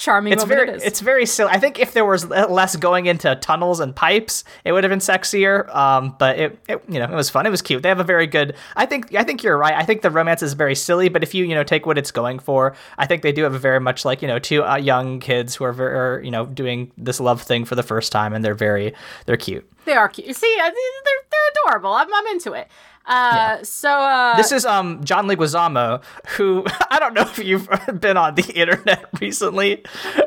charming 0.00 0.32
It's 0.32 0.44
very, 0.44 0.68
it 0.68 0.76
is. 0.76 0.82
it's 0.82 1.00
very 1.00 1.26
silly. 1.26 1.52
I 1.52 1.58
think 1.58 1.78
if 1.78 1.92
there 1.92 2.04
was 2.04 2.26
less 2.28 2.74
going 2.74 3.06
into 3.06 3.36
tunnels 3.36 3.78
and 3.80 3.94
pipes, 3.94 4.44
it 4.64 4.72
would 4.72 4.82
have 4.82 4.90
been 4.90 4.98
sexier. 4.98 5.72
Um, 5.74 6.16
but 6.18 6.38
it, 6.38 6.58
it, 6.68 6.82
you 6.88 6.98
know, 6.98 7.04
it 7.04 7.14
was 7.14 7.30
fun. 7.30 7.46
It 7.46 7.50
was 7.50 7.62
cute. 7.62 7.82
They 7.82 7.88
have 7.88 8.00
a 8.00 8.04
very 8.04 8.26
good. 8.26 8.56
I 8.76 8.86
think, 8.86 9.14
I 9.14 9.22
think 9.22 9.42
you're 9.42 9.58
right. 9.58 9.74
I 9.74 9.84
think 9.84 10.02
the 10.02 10.10
romance 10.10 10.42
is 10.42 10.54
very 10.54 10.74
silly, 10.74 11.08
but 11.08 11.22
if 11.22 11.34
you, 11.34 11.44
you 11.44 11.54
know, 11.54 11.62
take 11.62 11.86
what 11.86 11.98
it's 11.98 12.10
going 12.10 12.38
for, 12.38 12.74
I 12.98 13.06
think 13.06 13.22
they 13.22 13.32
do 13.32 13.42
have 13.44 13.54
a 13.54 13.58
very 13.58 13.80
much 13.80 14.04
like, 14.04 14.22
you 14.22 14.28
know, 14.28 14.38
two 14.38 14.64
uh, 14.64 14.76
young 14.76 15.20
kids 15.20 15.54
who 15.54 15.64
are 15.64 15.72
very, 15.72 15.94
are, 15.94 16.20
you 16.22 16.30
know, 16.30 16.46
doing 16.46 16.90
this 16.96 17.20
love 17.20 17.42
thing 17.42 17.64
for 17.64 17.74
the 17.74 17.82
first 17.82 18.10
time, 18.10 18.32
and 18.32 18.44
they're 18.44 18.54
very, 18.54 18.94
they're 19.26 19.36
cute. 19.36 19.70
They 19.84 19.92
are 19.92 20.08
cute. 20.08 20.34
See, 20.36 20.56
uh, 20.60 20.64
they're 20.64 21.22
they're 21.30 21.50
adorable. 21.66 21.92
I'm 21.92 22.12
I'm 22.12 22.26
into 22.28 22.52
it. 22.52 22.68
Uh, 23.06 23.62
so 23.64 23.88
uh, 23.90 24.36
This 24.36 24.52
is 24.52 24.64
um 24.64 25.02
John 25.04 25.26
Leguizamo, 25.26 26.02
who 26.36 26.64
I 26.90 26.98
don't 26.98 27.14
know 27.14 27.22
if 27.22 27.38
you've 27.38 27.68
been 28.00 28.16
on 28.16 28.34
the 28.34 28.52
internet 28.54 29.06
recently, 29.20 29.84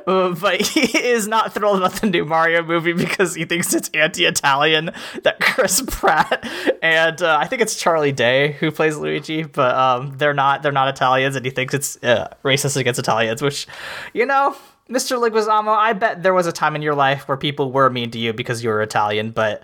uh, 0.08 0.32
but 0.36 0.60
he 0.62 0.98
is 0.98 1.28
not 1.28 1.54
thrilled 1.54 1.78
about 1.78 1.94
the 2.02 2.08
new 2.08 2.26
Mario 2.26 2.64
movie 2.64 2.94
because 2.94 3.36
he 3.36 3.46
thinks 3.46 3.74
it's 3.74 3.90
anti-Italian. 3.94 4.92
That 5.24 5.40
Chris 5.40 5.84
Pratt 5.88 6.46
and 6.82 7.22
uh, 7.22 7.38
I 7.40 7.48
think 7.48 7.62
it's 7.62 7.76
Charlie 7.76 8.12
Day 8.12 8.54
who 8.54 8.72
plays 8.72 8.98
Luigi, 8.98 9.44
but 9.44 9.76
um 9.76 10.18
they're 10.18 10.34
not 10.34 10.64
they're 10.64 10.72
not 10.72 10.88
Italians, 10.90 11.36
and 11.36 11.46
he 11.46 11.52
thinks 11.52 11.74
it's 11.74 12.04
uh, 12.04 12.34
racist 12.44 12.76
against 12.76 13.00
Italians. 13.00 13.42
Which, 13.42 13.68
you 14.14 14.26
know, 14.26 14.56
Mr. 14.90 15.18
Leguizamo, 15.18 15.70
I 15.70 15.94
bet 15.94 16.24
there 16.24 16.34
was 16.34 16.48
a 16.48 16.52
time 16.52 16.76
in 16.76 16.82
your 16.82 16.96
life 16.96 17.28
where 17.28 17.38
people 17.38 17.72
were 17.72 17.90
mean 17.90 18.12
to 18.12 18.20
you 18.20 18.34
because 18.34 18.64
you 18.64 18.70
were 18.70 18.82
Italian, 18.82 19.30
but. 19.32 19.62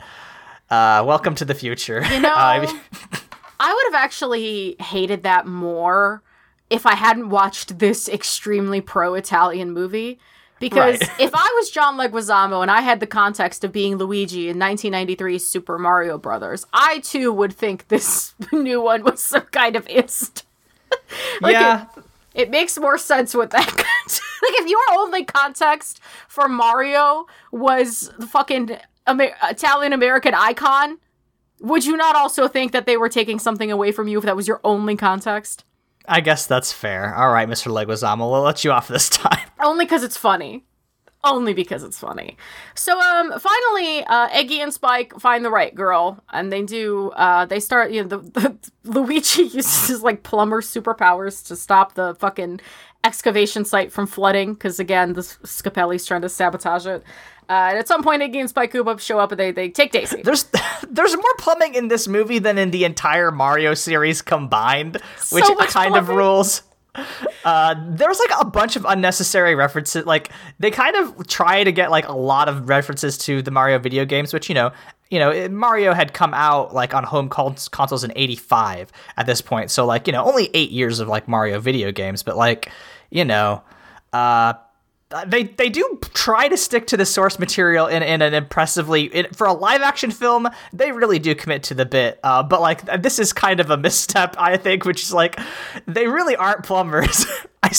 Uh, 0.70 1.04
welcome 1.06 1.36
to 1.36 1.46
the 1.46 1.56
future. 1.56 2.04
You 2.12 2.20
know, 2.22 2.34
Uh, 2.36 2.68
I 3.62 3.74
would 3.74 3.94
have 3.94 4.04
actually 4.04 4.76
hated 4.80 5.24
that 5.24 5.46
more 5.46 6.22
if 6.70 6.86
I 6.86 6.96
hadn't 6.96 7.30
watched 7.30 7.80
this 7.80 8.08
extremely 8.08 8.80
pro-Italian 8.80 9.72
movie. 9.72 10.20
Because 10.60 11.00
Right. 11.02 11.10
if 11.20 11.32
I 11.34 11.54
was 11.58 11.70
John 11.70 11.98
Leguizamo 11.98 12.62
and 12.62 12.70
I 12.72 12.82
had 12.82 13.00
the 13.00 13.08
context 13.08 13.64
of 13.64 13.72
being 13.72 13.96
Luigi 13.98 14.50
in 14.50 14.58
1993's 14.58 15.46
Super 15.46 15.78
Mario 15.80 16.18
Brothers, 16.18 16.66
I 16.74 17.00
too 17.00 17.32
would 17.34 17.54
think 17.54 17.88
this 17.88 18.34
new 18.52 18.82
one 18.82 19.04
was 19.04 19.22
some 19.24 19.44
kind 19.52 19.76
of 19.76 19.88
ist. 19.90 20.46
like 21.42 21.54
yeah, 21.54 21.86
it, 21.96 22.04
it 22.44 22.50
makes 22.50 22.78
more 22.78 22.98
sense 22.98 23.34
with 23.34 23.52
that. 23.52 23.68
like 23.76 24.54
if 24.62 24.70
your 24.70 25.00
only 25.00 25.24
context 25.24 26.00
for 26.28 26.48
Mario 26.50 27.26
was 27.52 28.12
the 28.18 28.28
fucking 28.28 28.78
Amer- 29.10 29.36
Italian 29.44 29.94
American 29.94 30.34
icon, 30.34 30.98
would 31.60 31.86
you 31.86 31.98
not 31.98 32.16
also 32.16 32.48
think 32.48 32.72
that 32.72 32.86
they 32.86 32.98
were 32.98 33.10
taking 33.10 33.40
something 33.40 33.72
away 33.72 33.92
from 33.92 34.08
you 34.08 34.18
if 34.20 34.26
that 34.26 34.36
was 34.36 34.48
your 34.48 34.62
only 34.64 34.96
context? 34.96 35.66
I 36.08 36.22
guess 36.22 36.48
that's 36.48 36.72
fair. 36.72 37.14
All 37.16 37.32
right, 37.32 37.48
Mr. 37.48 37.72
Leguizamo, 37.72 38.30
we'll 38.32 38.42
let 38.42 38.64
you 38.64 38.72
off 38.72 38.88
this 38.88 39.10
time. 39.10 39.48
Only 39.60 39.86
because 39.86 40.04
it's 40.04 40.18
funny. 40.18 40.66
Only 41.22 41.54
because 41.54 41.84
it's 41.84 42.00
funny. 42.00 42.38
So, 42.76 42.98
um, 42.98 43.38
finally, 43.38 44.06
uh, 44.06 44.30
Iggy 44.30 44.60
and 44.60 44.74
Spike 44.74 45.14
find 45.20 45.44
the 45.44 45.50
right 45.50 45.76
girl, 45.76 46.24
and 46.32 46.50
they 46.50 46.64
do. 46.64 47.10
Uh, 47.10 47.46
they 47.46 47.60
start. 47.60 47.92
You 47.92 48.04
know, 48.04 48.08
the, 48.08 48.18
the 48.84 48.90
Luigi 48.90 49.42
uses 49.54 49.88
his 49.90 50.02
like 50.02 50.24
plumber 50.24 50.62
superpowers 50.62 51.46
to 51.48 51.58
stop 51.58 51.96
the 51.96 52.16
fucking 52.16 52.62
excavation 53.04 53.66
site 53.66 53.92
from 53.92 54.08
flooding. 54.08 54.54
Because 54.54 54.80
again, 54.80 55.12
the 55.12 55.22
Scapelli's 55.22 56.06
trying 56.06 56.22
to 56.22 56.30
sabotage 56.30 56.86
it. 56.86 57.04
Uh, 57.50 57.70
and 57.70 57.80
at 57.80 57.88
some 57.88 58.04
point, 58.04 58.22
Iggy 58.22 58.36
and 58.36 58.50
Spike 58.50 58.72
Koopa 58.72 59.00
show 59.00 59.18
up, 59.20 59.32
and 59.32 59.40
they 59.40 59.52
they 59.52 59.70
take 59.70 59.92
Daisy. 59.92 60.22
There's 60.22 60.46
there's 60.90 61.16
more 61.16 61.36
plumbing 61.40 61.74
in 61.74 61.88
this 61.88 62.08
movie 62.08 62.38
than 62.38 62.58
in 62.60 62.70
the 62.70 62.86
entire 62.86 63.32
Mario 63.32 63.74
series 63.74 64.22
combined, 64.22 65.02
which 65.32 65.46
So 65.46 65.56
much 65.56 65.70
kind 65.70 65.96
of 65.98 66.10
rules. 66.10 66.62
Uh, 67.46 67.76
there's 67.90 68.20
like 68.20 68.42
a 68.42 68.46
bunch 68.46 68.76
of 68.76 68.86
unnecessary 68.86 69.56
references. 69.56 70.06
Like 70.06 70.30
they 70.60 70.70
kind 70.70 70.96
of 70.96 71.28
try 71.28 71.64
to 71.64 71.72
get 71.72 71.92
like 71.92 72.08
a 72.08 72.16
lot 72.16 72.50
of 72.50 72.70
references 72.70 73.18
to 73.20 73.42
the 73.42 73.52
Mario 73.52 73.80
video 73.80 74.06
games, 74.06 74.34
which 74.34 74.50
you 74.50 74.56
know, 74.56 74.72
you 75.10 75.18
know, 75.18 75.50
Mario 75.50 75.94
had 75.94 76.14
come 76.14 76.34
out 76.34 76.74
like 76.74 76.94
on 76.94 77.04
home 77.04 77.30
cons- 77.30 77.68
consoles 77.68 78.04
in 78.04 78.12
'85 78.16 78.92
at 79.18 79.26
this 79.26 79.42
point, 79.42 79.72
so 79.72 79.86
like 79.86 80.06
you 80.08 80.14
know, 80.14 80.24
only 80.24 80.52
eight 80.54 80.72
years 80.72 81.00
of 81.00 81.08
like 81.08 81.28
Mario 81.28 81.60
video 81.60 81.92
games, 81.92 82.22
but 82.22 82.38
like 82.38 82.72
you 83.10 83.26
know, 83.26 83.64
uh, 84.14 84.54
they 85.28 85.44
they 85.44 85.70
do 85.70 86.00
try 86.14 86.48
to 86.48 86.56
stick 86.56 86.86
to 86.88 86.98
the 86.98 87.06
source 87.06 87.40
material 87.40 87.88
in, 87.88 88.04
in 88.04 88.22
an 88.22 88.34
impressively 88.34 89.04
in, 89.06 89.26
for 89.34 89.48
a 89.48 89.54
live 89.54 89.82
action 89.82 90.12
film 90.12 90.48
they 90.72 90.92
really 90.92 91.18
do 91.18 91.34
commit 91.34 91.64
to 91.64 91.74
the 91.74 91.86
bit 91.86 92.20
uh, 92.24 92.44
but 92.44 92.62
like 92.62 92.86
this 93.02 93.18
is 93.18 93.34
kind 93.34 93.60
of 93.60 93.70
a 93.72 93.78
misstep 93.78 94.36
i 94.38 94.56
think 94.56 94.86
which 94.86 95.02
is 95.02 95.12
like 95.14 95.40
they 95.88 96.08
really 96.08 96.36
aren't 96.36 96.64
plumbers 96.64 97.26
i 97.64 97.72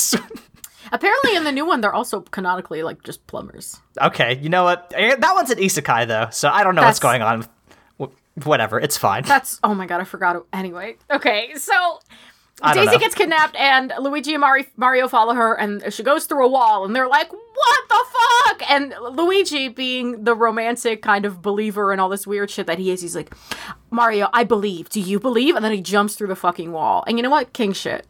Apparently, 0.92 1.36
in 1.36 1.44
the 1.44 1.52
new 1.52 1.64
one, 1.64 1.80
they're 1.82 1.94
also 1.94 2.22
canonically 2.22 2.82
like 2.82 3.04
just 3.04 3.24
plumbers. 3.28 3.80
okay 4.02 4.36
you 4.42 4.48
know 4.48 4.64
what 4.64 4.92
Eh, 4.96 5.14
that 5.14 5.34
one's 5.34 5.50
an 5.50 5.58
isekai 5.58 6.08
though 6.08 6.26
so 6.30 6.48
i 6.48 6.64
don't 6.64 6.74
know 6.74 6.82
what's 6.82 6.98
going 6.98 7.22
on 7.22 7.46
whatever 8.44 8.80
it's 8.80 8.96
fine 8.96 9.22
That's 9.22 9.60
oh 9.62 9.74
my 9.74 9.86
god, 9.86 10.00
I 10.00 10.04
forgot. 10.04 10.44
Anyway, 10.52 10.96
okay, 11.10 11.54
so 11.56 12.00
Daisy 12.74 12.86
know. 12.92 12.98
gets 12.98 13.14
kidnapped, 13.14 13.56
and 13.56 13.92
Luigi 14.00 14.34
and 14.34 14.40
Mari- 14.40 14.68
Mario 14.76 15.08
follow 15.08 15.34
her, 15.34 15.54
and 15.54 15.92
she 15.92 16.02
goes 16.02 16.26
through 16.26 16.44
a 16.44 16.48
wall, 16.48 16.84
and 16.84 16.94
they're 16.94 17.08
like, 17.08 17.32
"What 17.32 17.88
the 17.88 18.04
fuck?" 18.12 18.70
And 18.70 18.94
Luigi, 19.12 19.68
being 19.68 20.24
the 20.24 20.34
romantic 20.34 21.02
kind 21.02 21.24
of 21.24 21.42
believer 21.42 21.92
and 21.92 22.00
all 22.00 22.08
this 22.08 22.26
weird 22.26 22.50
shit 22.50 22.66
that 22.66 22.78
he 22.78 22.90
is, 22.90 23.00
he's 23.00 23.16
like, 23.16 23.32
"Mario, 23.90 24.28
I 24.32 24.44
believe. 24.44 24.88
Do 24.90 25.00
you 25.00 25.18
believe?" 25.18 25.56
And 25.56 25.64
then 25.64 25.72
he 25.72 25.80
jumps 25.80 26.14
through 26.14 26.28
the 26.28 26.36
fucking 26.36 26.72
wall. 26.72 27.04
And 27.06 27.18
you 27.18 27.22
know 27.22 27.30
what? 27.30 27.52
King 27.52 27.72
shit. 27.72 28.06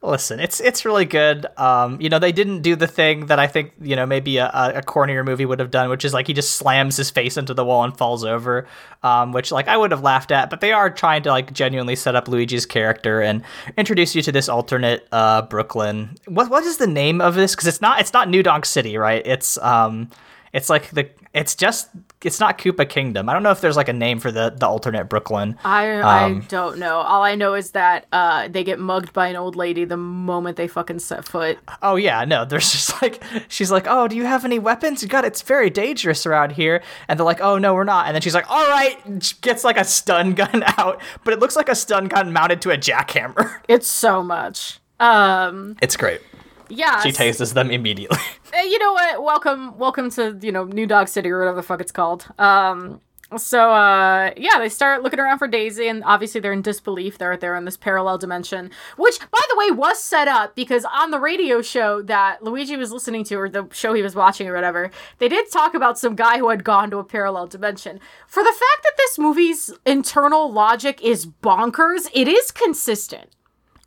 Listen, 0.00 0.38
it's 0.38 0.60
it's 0.60 0.84
really 0.84 1.04
good. 1.04 1.46
Um, 1.56 2.00
you 2.00 2.08
know, 2.08 2.20
they 2.20 2.30
didn't 2.30 2.62
do 2.62 2.76
the 2.76 2.86
thing 2.86 3.26
that 3.26 3.40
I 3.40 3.48
think 3.48 3.72
you 3.80 3.96
know 3.96 4.06
maybe 4.06 4.36
a, 4.36 4.48
a 4.76 4.80
cornier 4.80 5.24
movie 5.24 5.44
would 5.44 5.58
have 5.58 5.72
done, 5.72 5.90
which 5.90 6.04
is 6.04 6.14
like 6.14 6.28
he 6.28 6.32
just 6.32 6.52
slams 6.52 6.96
his 6.96 7.10
face 7.10 7.36
into 7.36 7.52
the 7.52 7.64
wall 7.64 7.82
and 7.82 7.96
falls 7.96 8.24
over, 8.24 8.68
um, 9.02 9.32
which 9.32 9.50
like 9.50 9.66
I 9.66 9.76
would 9.76 9.90
have 9.90 10.02
laughed 10.02 10.30
at. 10.30 10.50
But 10.50 10.60
they 10.60 10.70
are 10.70 10.88
trying 10.88 11.24
to 11.24 11.30
like 11.30 11.52
genuinely 11.52 11.96
set 11.96 12.14
up 12.14 12.28
Luigi's 12.28 12.64
character 12.64 13.20
and 13.20 13.42
introduce 13.76 14.14
you 14.14 14.22
to 14.22 14.30
this 14.30 14.48
alternate 14.48 15.08
uh, 15.10 15.42
Brooklyn. 15.42 16.14
What 16.26 16.48
what 16.48 16.62
is 16.62 16.76
the 16.76 16.86
name 16.86 17.20
of 17.20 17.34
this? 17.34 17.56
Because 17.56 17.66
it's 17.66 17.80
not 17.80 17.98
it's 18.00 18.12
not 18.12 18.28
New 18.28 18.44
Donk 18.44 18.66
City, 18.66 18.96
right? 18.98 19.26
It's 19.26 19.58
um, 19.58 20.10
it's 20.52 20.70
like 20.70 20.90
the 20.90 21.10
it's 21.34 21.56
just 21.56 21.88
it's 22.24 22.40
not 22.40 22.58
Koopa 22.58 22.88
Kingdom. 22.88 23.28
I 23.28 23.32
don't 23.32 23.42
know 23.42 23.50
if 23.50 23.60
there's 23.60 23.76
like 23.76 23.88
a 23.88 23.92
name 23.92 24.18
for 24.18 24.32
the 24.32 24.50
the 24.50 24.66
alternate 24.66 25.08
Brooklyn. 25.08 25.56
I 25.64 25.90
Um, 25.96 26.04
I 26.42 26.44
don't 26.48 26.78
know. 26.78 26.96
All 26.96 27.22
I 27.22 27.34
know 27.34 27.54
is 27.54 27.70
that 27.72 28.06
uh, 28.12 28.48
they 28.48 28.64
get 28.64 28.78
mugged 28.78 29.12
by 29.12 29.28
an 29.28 29.36
old 29.36 29.54
lady 29.54 29.84
the 29.84 29.96
moment 29.96 30.56
they 30.56 30.66
fucking 30.66 30.98
set 30.98 31.24
foot. 31.24 31.58
Oh 31.82 31.96
yeah, 31.96 32.24
no. 32.24 32.44
There's 32.44 32.72
just 32.78 33.00
like 33.00 33.22
she's 33.48 33.70
like, 33.70 33.86
"Oh, 33.88 34.08
do 34.08 34.16
you 34.16 34.24
have 34.24 34.44
any 34.44 34.58
weapons? 34.58 35.04
God, 35.04 35.24
it's 35.24 35.42
very 35.42 35.70
dangerous 35.70 36.26
around 36.26 36.52
here." 36.52 36.82
And 37.06 37.18
they're 37.18 37.24
like, 37.26 37.40
"Oh 37.40 37.58
no, 37.58 37.74
we're 37.74 37.84
not." 37.84 38.06
And 38.06 38.14
then 38.14 38.22
she's 38.22 38.34
like, 38.34 38.50
"All 38.50 38.66
right," 38.68 38.96
gets 39.40 39.62
like 39.64 39.78
a 39.78 39.84
stun 39.84 40.34
gun 40.40 40.64
out, 40.78 41.00
but 41.24 41.34
it 41.34 41.40
looks 41.40 41.56
like 41.56 41.68
a 41.68 41.74
stun 41.74 42.06
gun 42.08 42.32
mounted 42.32 42.60
to 42.62 42.70
a 42.70 42.76
jackhammer. 42.78 43.60
It's 43.68 43.86
so 43.86 44.22
much. 44.22 44.80
Um. 44.98 45.76
It's 45.82 45.96
great. 45.96 46.20
Yeah, 46.68 47.00
She 47.00 47.10
s- 47.10 47.16
tases 47.16 47.54
them 47.54 47.70
immediately. 47.70 48.18
Uh, 48.50 48.62
you 48.62 48.78
know 48.78 48.94
what? 48.94 49.22
Welcome, 49.22 49.76
welcome 49.78 50.10
to 50.12 50.38
you 50.40 50.50
know 50.50 50.64
New 50.64 50.86
Dog 50.86 51.08
City 51.08 51.28
or 51.30 51.38
whatever 51.40 51.56
the 51.56 51.62
fuck 51.62 51.82
it's 51.82 51.92
called. 51.92 52.26
Um, 52.38 53.02
so 53.36 53.70
uh, 53.70 54.30
yeah, 54.38 54.58
they 54.58 54.70
start 54.70 55.02
looking 55.02 55.20
around 55.20 55.36
for 55.36 55.46
Daisy, 55.46 55.86
and 55.86 56.02
obviously 56.04 56.40
they're 56.40 56.54
in 56.54 56.62
disbelief. 56.62 57.18
They're 57.18 57.36
they're 57.36 57.56
in 57.56 57.66
this 57.66 57.76
parallel 57.76 58.16
dimension, 58.16 58.70
which 58.96 59.18
by 59.20 59.40
the 59.50 59.56
way 59.58 59.70
was 59.72 60.02
set 60.02 60.28
up 60.28 60.56
because 60.56 60.86
on 60.86 61.10
the 61.10 61.20
radio 61.20 61.60
show 61.60 62.00
that 62.04 62.42
Luigi 62.42 62.74
was 62.78 62.90
listening 62.90 63.22
to, 63.24 63.34
or 63.36 63.50
the 63.50 63.68
show 63.70 63.92
he 63.92 64.00
was 64.00 64.14
watching 64.14 64.48
or 64.48 64.54
whatever, 64.54 64.90
they 65.18 65.28
did 65.28 65.52
talk 65.52 65.74
about 65.74 65.98
some 65.98 66.16
guy 66.16 66.38
who 66.38 66.48
had 66.48 66.64
gone 66.64 66.90
to 66.90 66.96
a 66.96 67.04
parallel 67.04 67.46
dimension. 67.48 68.00
For 68.26 68.42
the 68.42 68.48
fact 68.52 68.82
that 68.82 68.94
this 68.96 69.18
movie's 69.18 69.70
internal 69.84 70.50
logic 70.50 71.04
is 71.04 71.26
bonkers, 71.26 72.08
it 72.14 72.28
is 72.28 72.50
consistent. 72.50 73.28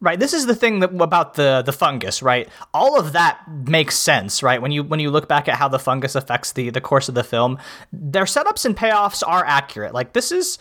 Right. 0.03 0.20
This 0.20 0.34
is 0.34 0.48
the 0.48 0.55
thing 0.55 0.79
that, 0.79 1.00
about 1.00 1.36
the 1.36 1.62
the 1.63 1.72
fungus, 1.72 2.24
right? 2.24 2.50
All 2.74 3.00
of 3.00 3.13
that 3.13 3.39
makes 3.48 3.96
sense, 3.96 4.41
right? 4.41 4.60
When 4.60 4.72
you 4.72 4.84
when 4.84 5.00
you 5.00 5.12
look 5.12 5.27
back 5.27 5.48
at 5.48 5.58
how 5.58 5.67
the 5.67 5.77
fungus 5.77 6.15
affects 6.15 6.53
the 6.53 6.72
the 6.72 6.81
course 6.81 7.08
of 7.08 7.13
the 7.13 7.24
film, 7.24 7.60
their 7.93 8.24
setups 8.25 8.65
and 8.65 8.75
payoffs 8.75 9.22
are 9.25 9.46
accurate. 9.46 9.93
Like 9.93 10.13
this 10.13 10.31
is, 10.31 10.58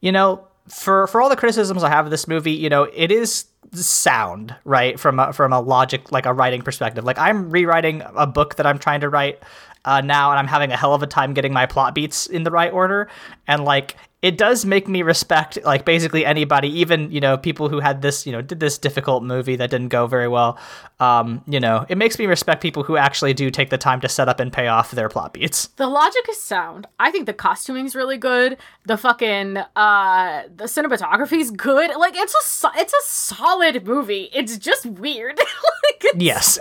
you 0.00 0.12
know, 0.12 0.46
for 0.68 1.08
for 1.08 1.20
all 1.20 1.28
the 1.28 1.34
criticisms 1.34 1.82
I 1.82 1.88
have 1.88 2.04
of 2.04 2.12
this 2.12 2.28
movie, 2.28 2.52
you 2.52 2.68
know, 2.68 2.84
it 2.84 3.10
is 3.10 3.46
sound, 3.72 4.54
right? 4.64 4.98
From 5.00 5.18
a, 5.18 5.32
from 5.32 5.52
a 5.52 5.60
logic 5.60 6.12
like 6.12 6.26
a 6.26 6.32
writing 6.32 6.62
perspective. 6.62 7.02
Like 7.04 7.18
I'm 7.18 7.50
rewriting 7.50 8.02
a 8.14 8.28
book 8.28 8.54
that 8.56 8.66
I'm 8.66 8.78
trying 8.78 9.00
to 9.00 9.08
write 9.08 9.42
uh, 9.84 10.00
now, 10.02 10.30
and 10.30 10.38
I'm 10.38 10.46
having 10.46 10.70
a 10.72 10.76
hell 10.76 10.94
of 10.94 11.02
a 11.02 11.06
time 11.06 11.34
getting 11.34 11.52
my 11.52 11.66
plot 11.66 11.94
beats 11.94 12.26
in 12.26 12.44
the 12.44 12.50
right 12.50 12.72
order, 12.72 13.08
and 13.48 13.64
like 13.64 13.96
it 14.24 14.38
does 14.38 14.64
make 14.64 14.88
me 14.88 15.02
respect 15.02 15.58
like 15.64 15.84
basically 15.84 16.24
anybody 16.24 16.66
even 16.80 17.12
you 17.12 17.20
know 17.20 17.36
people 17.36 17.68
who 17.68 17.78
had 17.78 18.00
this 18.00 18.24
you 18.26 18.32
know 18.32 18.40
did 18.40 18.58
this 18.58 18.78
difficult 18.78 19.22
movie 19.22 19.54
that 19.54 19.68
didn't 19.70 19.90
go 19.90 20.06
very 20.06 20.26
well 20.28 20.58
um 20.98 21.44
you 21.46 21.60
know 21.60 21.84
it 21.90 21.98
makes 21.98 22.18
me 22.18 22.24
respect 22.24 22.62
people 22.62 22.82
who 22.82 22.96
actually 22.96 23.34
do 23.34 23.50
take 23.50 23.68
the 23.68 23.76
time 23.76 24.00
to 24.00 24.08
set 24.08 24.26
up 24.26 24.40
and 24.40 24.50
pay 24.50 24.66
off 24.66 24.92
their 24.92 25.10
plot 25.10 25.34
beats 25.34 25.66
The 25.76 25.86
logic 25.86 26.26
is 26.30 26.40
sound. 26.40 26.86
I 26.98 27.10
think 27.10 27.26
the 27.26 27.34
costuming's 27.34 27.94
really 27.94 28.16
good. 28.16 28.56
The 28.86 28.96
fucking 28.96 29.58
uh 29.76 30.44
the 30.56 30.64
cinematography's 30.64 31.50
good. 31.50 31.94
Like 31.94 32.16
it's 32.16 32.34
a 32.34 32.42
so- 32.46 32.70
it's 32.76 32.94
a 32.94 33.02
solid 33.04 33.86
movie. 33.86 34.30
It's 34.32 34.56
just 34.56 34.86
weird. 34.86 35.36
like 35.38 36.00
it's, 36.02 36.24
yes 36.24 36.58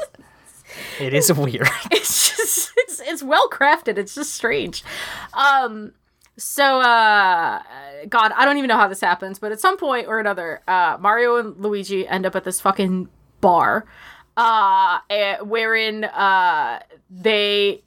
it 1.00 1.13
is 1.13 1.32
weird 1.32 1.70
it's 1.91 2.36
just 2.36 2.72
it's, 2.75 3.00
it's 3.00 3.24
well 3.24 3.48
crafted. 3.50 3.98
It's 3.98 4.15
just 4.15 4.36
strange. 4.36 4.84
Um 5.34 5.93
so 6.38 6.80
uh 6.82 7.62
god, 8.10 8.32
I 8.36 8.46
don't 8.46 8.58
even 8.58 8.68
know 8.68 8.78
how 8.78 8.88
this 8.88 9.02
happens, 9.02 9.40
but 9.40 9.52
at 9.52 9.60
some 9.60 9.78
point 9.78 10.08
or 10.08 10.20
another, 10.20 10.62
uh 10.68 10.98
Mario 11.00 11.36
and 11.38 11.58
Luigi 11.58 12.08
end 12.08 12.25
up 12.25 12.36
at 12.36 12.44
this 12.44 12.60
fucking 12.62 13.08
bar 13.42 13.86
uh 14.36 15.00
eh, 15.10 15.38
wherein 15.42 16.04
uh 16.06 16.80
they 17.10 17.82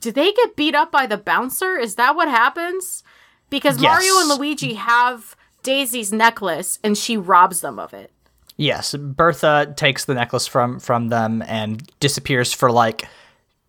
do 0.00 0.10
they 0.12 0.32
get 0.32 0.56
beat 0.56 0.74
up 0.74 0.90
by 0.92 1.06
the 1.06 1.16
bouncer? 1.18 1.76
Is 1.76 1.94
that 1.96 2.16
what 2.16 2.28
happens? 2.28 3.02
Because 3.50 3.80
Mario 3.80 4.18
and 4.20 4.28
Luigi 4.38 4.74
have 4.74 5.36
Daisy's 5.62 6.12
necklace 6.12 6.78
and 6.82 6.96
she 6.96 7.16
robs 7.16 7.60
them 7.60 7.78
of 7.78 7.92
it. 7.94 8.10
yes 8.56 8.94
bertha 8.94 9.72
takes 9.76 10.04
the 10.04 10.14
necklace 10.14 10.46
from 10.46 10.78
from 10.80 11.08
them 11.08 11.42
and 11.46 11.90
disappears 12.00 12.52
for 12.52 12.70
like 12.70 13.04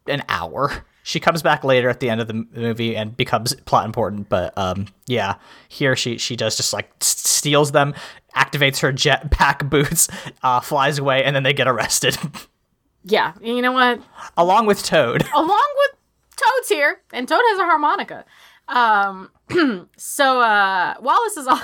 an 0.08 0.22
hour 0.28 0.84
she 1.04 1.20
comes 1.20 1.42
back 1.42 1.64
later 1.64 1.90
at 1.90 2.00
the 2.00 2.10
end 2.10 2.20
of 2.22 2.28
the 2.28 2.46
movie 2.54 2.96
and 2.96 3.16
becomes 3.16 3.54
plot 3.66 3.86
important 3.86 4.30
but 4.30 4.58
um 4.58 4.88
yeah 5.06 5.36
here 5.70 5.96
she 5.96 6.18
she 6.18 6.36
does 6.36 6.58
just 6.58 6.74
like 6.74 6.90
steals 7.02 7.72
them 7.74 7.94
activates 8.36 8.80
her 8.80 8.92
jetpack 8.92 9.70
boots 9.70 10.08
uh 10.42 10.60
flies 10.60 10.98
away 10.98 11.24
and 11.24 11.36
then 11.36 11.44
they 11.44 11.54
get 11.54 11.68
arrested 11.68 12.18
Yeah, 13.06 13.34
you 13.42 13.62
know 13.62 13.74
what? 13.74 14.02
along 14.38 14.66
with 14.66 14.82
toad 14.84 15.24
along 15.36 15.50
with 15.78 16.00
Toad's 16.38 16.70
here, 16.70 17.02
and 17.12 17.28
Toad 17.28 17.42
has 17.50 17.60
a 17.60 17.64
harmonica. 17.66 18.26
Um, 18.68 19.30
so 19.98 20.40
uh, 20.42 20.96
while 21.00 21.20
this 21.26 21.38
is 21.38 21.48
all 21.48 21.60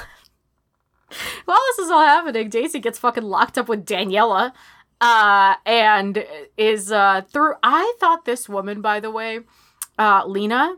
while 1.46 1.60
this 1.70 1.86
is 1.86 1.90
all 1.92 2.02
happening, 2.06 2.50
Daisy 2.50 2.80
gets 2.80 3.00
fucking 3.00 3.24
locked 3.24 3.58
up 3.58 3.68
with 3.68 3.86
Daniela, 3.86 4.52
uh, 5.02 5.56
and 5.66 6.26
is 6.58 6.92
uh 6.92 7.22
through. 7.32 7.54
I 7.64 7.94
thought 8.00 8.26
this 8.26 8.48
woman, 8.50 8.82
by 8.82 9.00
the 9.00 9.12
way, 9.12 9.42
uh, 9.98 10.24
Lena. 10.26 10.76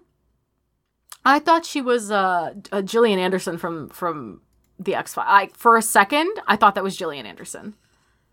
I 1.24 1.40
thought 1.40 1.66
she 1.66 1.82
was 1.82 2.10
uh, 2.12 2.54
Gillian 2.84 3.20
Anderson 3.20 3.58
from 3.58 3.90
from 3.90 4.42
the 4.80 4.96
X 4.96 5.14
Files. 5.14 5.28
I 5.30 5.50
for 5.56 5.78
a 5.78 5.82
second, 5.82 6.30
I 6.48 6.56
thought 6.56 6.76
that 6.76 6.84
was 6.84 6.98
Gillian 6.98 7.26
Anderson. 7.26 7.76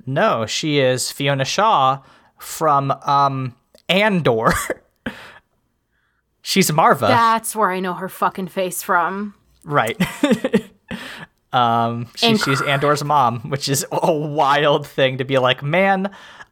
no 0.07 0.47
she 0.47 0.79
is 0.79 1.11
fiona 1.13 1.45
shaw 1.45 2.01
from 2.39 2.91
um 3.03 3.55
andor 3.89 4.53
she's 6.43 6.73
marva 6.73 7.07
That's 7.09 7.55
where 7.57 7.71
I 7.71 7.81
know 7.81 7.95
her 7.95 8.09
fucking 8.09 8.49
face 8.49 8.83
from. 8.83 9.35
Right. 9.65 10.01
um, 11.53 12.09
she, 12.15 12.37
she's 12.37 12.63
Andor's 12.63 13.03
mom, 13.05 13.41
which 13.51 13.69
is 13.69 13.87
a 13.91 14.13
wild 14.13 14.87
thing 14.87 15.19
to 15.19 15.25
be 15.25 15.39
like, 15.39 15.63
man. 15.63 16.11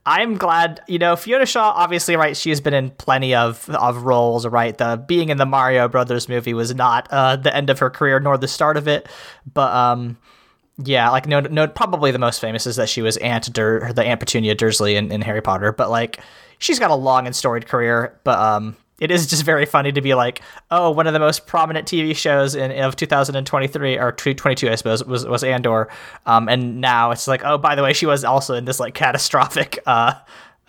I'm 0.09 0.37
glad, 0.37 0.83
you 0.87 1.01
know, 1.01 1.17
Fiona 1.17 1.47
Shaw. 1.47 1.73
Obviously, 1.75 2.15
right? 2.15 2.37
She 2.37 2.51
has 2.51 2.61
been 2.61 2.75
in 2.75 2.91
plenty 2.91 3.35
of 3.35 3.69
of 3.71 4.05
roles, 4.05 4.47
right? 4.47 4.79
The 4.79 5.03
being 5.05 5.31
in 5.31 5.37
the 5.37 5.47
Mario 5.47 5.89
Brothers 5.89 6.29
movie 6.29 6.55
was 6.55 6.73
not 6.73 7.09
uh, 7.11 7.35
the 7.35 7.53
end 7.53 7.71
of 7.71 7.81
her 7.81 7.91
career 7.91 8.21
nor 8.21 8.39
the 8.39 8.47
start 8.47 8.77
of 8.77 8.87
it, 8.87 9.09
but 9.53 9.73
um, 9.75 10.17
yeah, 10.79 11.11
like 11.11 11.27
no, 11.27 11.41
no, 11.41 11.67
probably 11.67 12.11
the 12.11 12.19
most 12.19 12.41
famous 12.41 12.67
is 12.67 12.77
that 12.77 12.89
she 12.89 13.03
was 13.03 13.17
Aunt 13.17 13.53
Dur, 13.53 13.93
the 13.93 14.05
Aunt 14.05 14.21
Petunia 14.21 14.55
Dursley 14.55 14.95
in, 14.97 15.11
in 15.11 15.23
Harry 15.23 15.41
Potter. 15.41 15.73
But 15.73 15.91
like, 15.91 16.21
she's 16.59 16.79
got 16.79 16.91
a 16.91 16.95
long 16.95 17.27
and 17.27 17.35
storied 17.35 17.67
career. 17.67 18.19
But 18.25 18.39
um, 18.39 18.77
it 18.99 19.11
is 19.11 19.27
just 19.27 19.43
very 19.45 19.67
funny 19.67 19.93
to 19.93 20.01
be 20.01 20.15
like, 20.15 20.41
oh, 20.71 20.91
one 20.91 21.07
of 21.07 21.13
the 21.13 21.19
most 21.19 21.47
prominent 21.47 21.87
TV 21.87 22.17
shows 22.17 22.55
in 22.55 22.73
of 22.83 22.97
2023 22.97 23.99
or 23.99 24.13
2022, 24.13 24.71
I 24.71 24.75
suppose, 24.75 25.05
was 25.05 25.27
was 25.27 25.45
Andor. 25.45 25.89
Um, 26.25 26.49
and 26.49 26.81
now 26.81 27.11
it's 27.11 27.29
like, 27.29 27.43
oh, 27.45 27.59
by 27.59 27.75
the 27.75 27.83
way, 27.83 27.93
she 27.93 28.07
was 28.07 28.25
also 28.25 28.55
in 28.55 28.65
this 28.65 28.81
like 28.81 28.95
catastrophic 28.95 29.79
uh, 29.87 30.15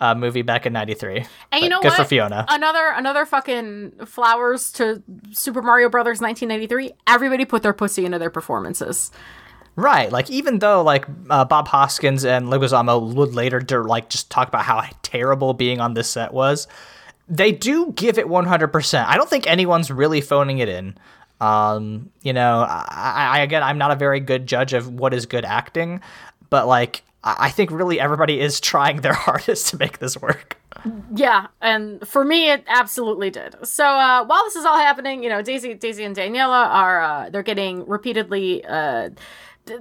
uh 0.00 0.14
movie 0.14 0.42
back 0.42 0.66
in 0.66 0.74
'93. 0.74 1.24
And 1.52 1.62
you 1.62 1.70
know 1.70 1.80
good 1.80 1.88
what? 1.88 1.96
for 1.96 2.04
Fiona. 2.04 2.44
Another 2.48 2.92
another 2.94 3.24
fucking 3.24 3.92
flowers 4.04 4.72
to 4.72 5.02
Super 5.32 5.62
Mario 5.62 5.88
Brothers 5.88 6.20
1993. 6.20 6.92
Everybody 7.06 7.46
put 7.46 7.62
their 7.62 7.72
pussy 7.72 8.04
into 8.04 8.18
their 8.18 8.30
performances. 8.30 9.10
Right, 9.74 10.10
like 10.10 10.28
even 10.28 10.58
though 10.58 10.82
like 10.82 11.06
uh, 11.30 11.44
Bob 11.44 11.68
Hoskins 11.68 12.24
and 12.24 12.48
Leguizamo 12.48 13.14
would 13.14 13.34
later 13.34 13.62
like 13.84 14.10
just 14.10 14.28
talk 14.28 14.48
about 14.48 14.64
how 14.64 14.84
terrible 15.02 15.54
being 15.54 15.80
on 15.80 15.94
this 15.94 16.10
set 16.10 16.34
was, 16.34 16.66
they 17.28 17.52
do 17.52 17.92
give 17.92 18.18
it 18.18 18.26
100%. 18.26 19.04
I 19.06 19.16
don't 19.16 19.28
think 19.28 19.46
anyone's 19.46 19.90
really 19.90 20.20
phoning 20.20 20.58
it 20.58 20.68
in. 20.68 20.96
Um, 21.40 22.10
you 22.22 22.32
know, 22.32 22.66
I, 22.68 23.28
I 23.34 23.40
again, 23.40 23.62
I'm 23.62 23.78
not 23.78 23.90
a 23.90 23.96
very 23.96 24.18
good 24.20 24.46
judge 24.46 24.72
of 24.72 24.92
what 24.92 25.14
is 25.14 25.26
good 25.26 25.44
acting, 25.44 26.00
but 26.50 26.66
like 26.66 27.04
I 27.22 27.50
think 27.50 27.70
really 27.70 28.00
everybody 28.00 28.40
is 28.40 28.60
trying 28.60 29.02
their 29.02 29.12
hardest 29.26 29.68
to 29.68 29.78
make 29.78 29.98
this 29.98 30.16
work. 30.16 30.56
Yeah, 31.14 31.48
and 31.60 32.06
for 32.06 32.24
me, 32.24 32.50
it 32.50 32.64
absolutely 32.68 33.30
did. 33.30 33.56
So 33.66 33.84
uh, 33.84 34.24
while 34.24 34.44
this 34.44 34.56
is 34.56 34.64
all 34.64 34.78
happening, 34.78 35.22
you 35.22 35.28
know, 35.28 35.42
Daisy, 35.42 35.74
Daisy 35.74 36.04
and 36.04 36.14
Daniela 36.16 36.66
are 36.68 37.00
uh, 37.00 37.30
they're 37.30 37.42
getting 37.42 37.86
repeatedly. 37.86 38.64
Uh, 38.64 39.10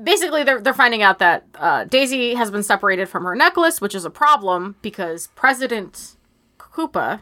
basically, 0.04 0.44
they're 0.44 0.60
they're 0.60 0.74
finding 0.74 1.04
out 1.04 1.20
that 1.20 1.46
uh, 1.56 1.84
Daisy 1.86 2.34
has 2.34 2.52
been 2.52 2.64
separated 2.64 3.10
from 3.10 3.24
her 3.26 3.36
necklace, 3.36 3.80
which 3.80 3.94
is 3.94 4.06
a 4.06 4.10
problem 4.10 4.76
because 4.82 5.28
President 5.36 6.16
Koopa 6.58 7.22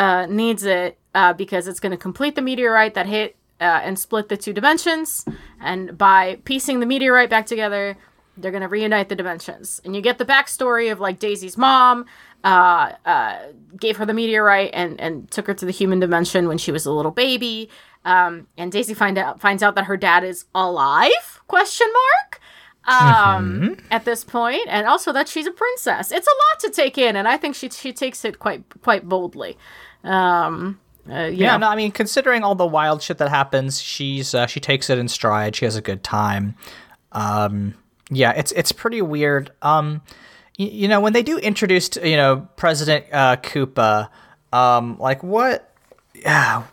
uh, 0.00 0.26
needs 0.26 0.64
it 0.64 0.98
uh, 1.14 1.34
because 1.34 1.68
it's 1.68 1.78
going 1.78 1.92
to 1.92 1.98
complete 1.98 2.34
the 2.34 2.42
meteorite 2.42 2.94
that 2.94 3.06
hit 3.06 3.36
uh, 3.60 3.80
and 3.84 3.98
split 3.98 4.30
the 4.30 4.36
two 4.36 4.54
dimensions. 4.54 5.26
And 5.60 5.96
by 5.98 6.38
piecing 6.44 6.80
the 6.80 6.86
meteorite 6.86 7.28
back 7.28 7.44
together, 7.44 7.98
they're 8.38 8.50
going 8.50 8.62
to 8.62 8.68
reunite 8.68 9.10
the 9.10 9.14
dimensions. 9.14 9.78
And 9.84 9.94
you 9.94 10.00
get 10.00 10.16
the 10.16 10.24
backstory 10.24 10.90
of 10.90 11.00
like 11.00 11.18
Daisy's 11.18 11.58
mom 11.58 12.06
uh, 12.42 12.92
uh, 13.04 13.38
gave 13.78 13.98
her 13.98 14.06
the 14.06 14.14
meteorite 14.14 14.70
and, 14.72 14.98
and 14.98 15.30
took 15.30 15.46
her 15.46 15.54
to 15.54 15.66
the 15.66 15.72
human 15.72 16.00
dimension 16.00 16.48
when 16.48 16.56
she 16.56 16.72
was 16.72 16.86
a 16.86 16.92
little 16.92 17.12
baby. 17.12 17.68
Um, 18.06 18.46
and 18.56 18.72
Daisy 18.72 18.94
find 18.94 19.18
out 19.18 19.42
finds 19.42 19.62
out 19.62 19.74
that 19.74 19.84
her 19.84 19.98
dad 19.98 20.24
is 20.24 20.46
alive? 20.54 21.42
Question 21.46 21.88
mark. 21.92 22.40
Um, 22.88 23.76
at 23.90 24.06
this 24.06 24.24
point, 24.24 24.66
and 24.66 24.86
also 24.86 25.12
that 25.12 25.28
she's 25.28 25.46
a 25.46 25.50
princess. 25.50 26.10
It's 26.10 26.26
a 26.26 26.30
lot 26.30 26.60
to 26.60 26.70
take 26.70 26.96
in, 26.96 27.14
and 27.14 27.28
I 27.28 27.36
think 27.36 27.54
she 27.54 27.68
she 27.68 27.92
takes 27.92 28.24
it 28.24 28.38
quite 28.38 28.64
quite 28.82 29.06
boldly. 29.06 29.58
Um, 30.04 30.80
uh, 31.10 31.24
Yeah, 31.32 31.56
no, 31.56 31.68
I 31.68 31.76
mean, 31.76 31.90
considering 31.92 32.42
all 32.44 32.54
the 32.54 32.66
wild 32.66 33.02
shit 33.02 33.18
that 33.18 33.28
happens, 33.28 33.80
she's 33.80 34.34
uh, 34.34 34.46
she 34.46 34.60
takes 34.60 34.90
it 34.90 34.98
in 34.98 35.08
stride. 35.08 35.56
She 35.56 35.64
has 35.64 35.76
a 35.76 35.82
good 35.82 36.02
time. 36.04 36.54
Um, 37.12 37.74
yeah, 38.10 38.32
it's 38.32 38.52
it's 38.52 38.72
pretty 38.72 39.02
weird. 39.02 39.50
Um, 39.62 40.02
y- 40.58 40.66
you 40.66 40.88
know, 40.88 41.00
when 41.00 41.12
they 41.12 41.22
do 41.22 41.38
introduce, 41.38 41.90
you 41.96 42.16
know, 42.16 42.48
President 42.56 43.06
uh, 43.12 43.36
Koopa, 43.36 44.08
um, 44.52 44.98
like 44.98 45.22
what? 45.22 45.72
Yeah, 46.14 46.64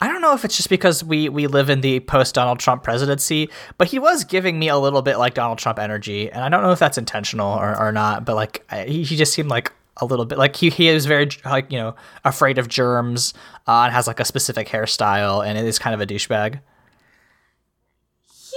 I 0.00 0.06
don't 0.06 0.20
know 0.20 0.32
if 0.34 0.44
it's 0.44 0.56
just 0.56 0.68
because 0.70 1.02
we 1.02 1.28
we 1.28 1.46
live 1.48 1.68
in 1.70 1.80
the 1.80 2.00
post 2.00 2.34
Donald 2.34 2.60
Trump 2.60 2.82
presidency, 2.84 3.50
but 3.78 3.88
he 3.88 3.98
was 3.98 4.24
giving 4.24 4.58
me 4.58 4.68
a 4.68 4.76
little 4.78 5.02
bit 5.02 5.18
like 5.18 5.34
Donald 5.34 5.58
Trump 5.58 5.78
energy, 5.78 6.30
and 6.30 6.42
I 6.44 6.48
don't 6.48 6.62
know 6.62 6.70
if 6.70 6.78
that's 6.78 6.98
intentional 6.98 7.52
or, 7.52 7.76
or 7.78 7.90
not. 7.90 8.24
But 8.24 8.36
like 8.36 8.64
I, 8.70 8.84
he 8.84 9.16
just 9.16 9.32
seemed 9.34 9.48
like 9.48 9.72
a 10.00 10.04
little 10.04 10.24
bit 10.24 10.38
like 10.38 10.56
he 10.56 10.70
he 10.70 10.88
is 10.88 11.06
very 11.06 11.28
like 11.44 11.70
you 11.70 11.78
know 11.78 11.94
afraid 12.24 12.58
of 12.58 12.68
germs 12.68 13.34
uh, 13.66 13.82
and 13.82 13.92
has 13.92 14.06
like 14.06 14.20
a 14.20 14.24
specific 14.24 14.68
hairstyle 14.68 15.46
and 15.46 15.58
it 15.58 15.64
is 15.64 15.78
kind 15.78 15.94
of 15.94 16.00
a 16.00 16.06
douchebag. 16.06 16.60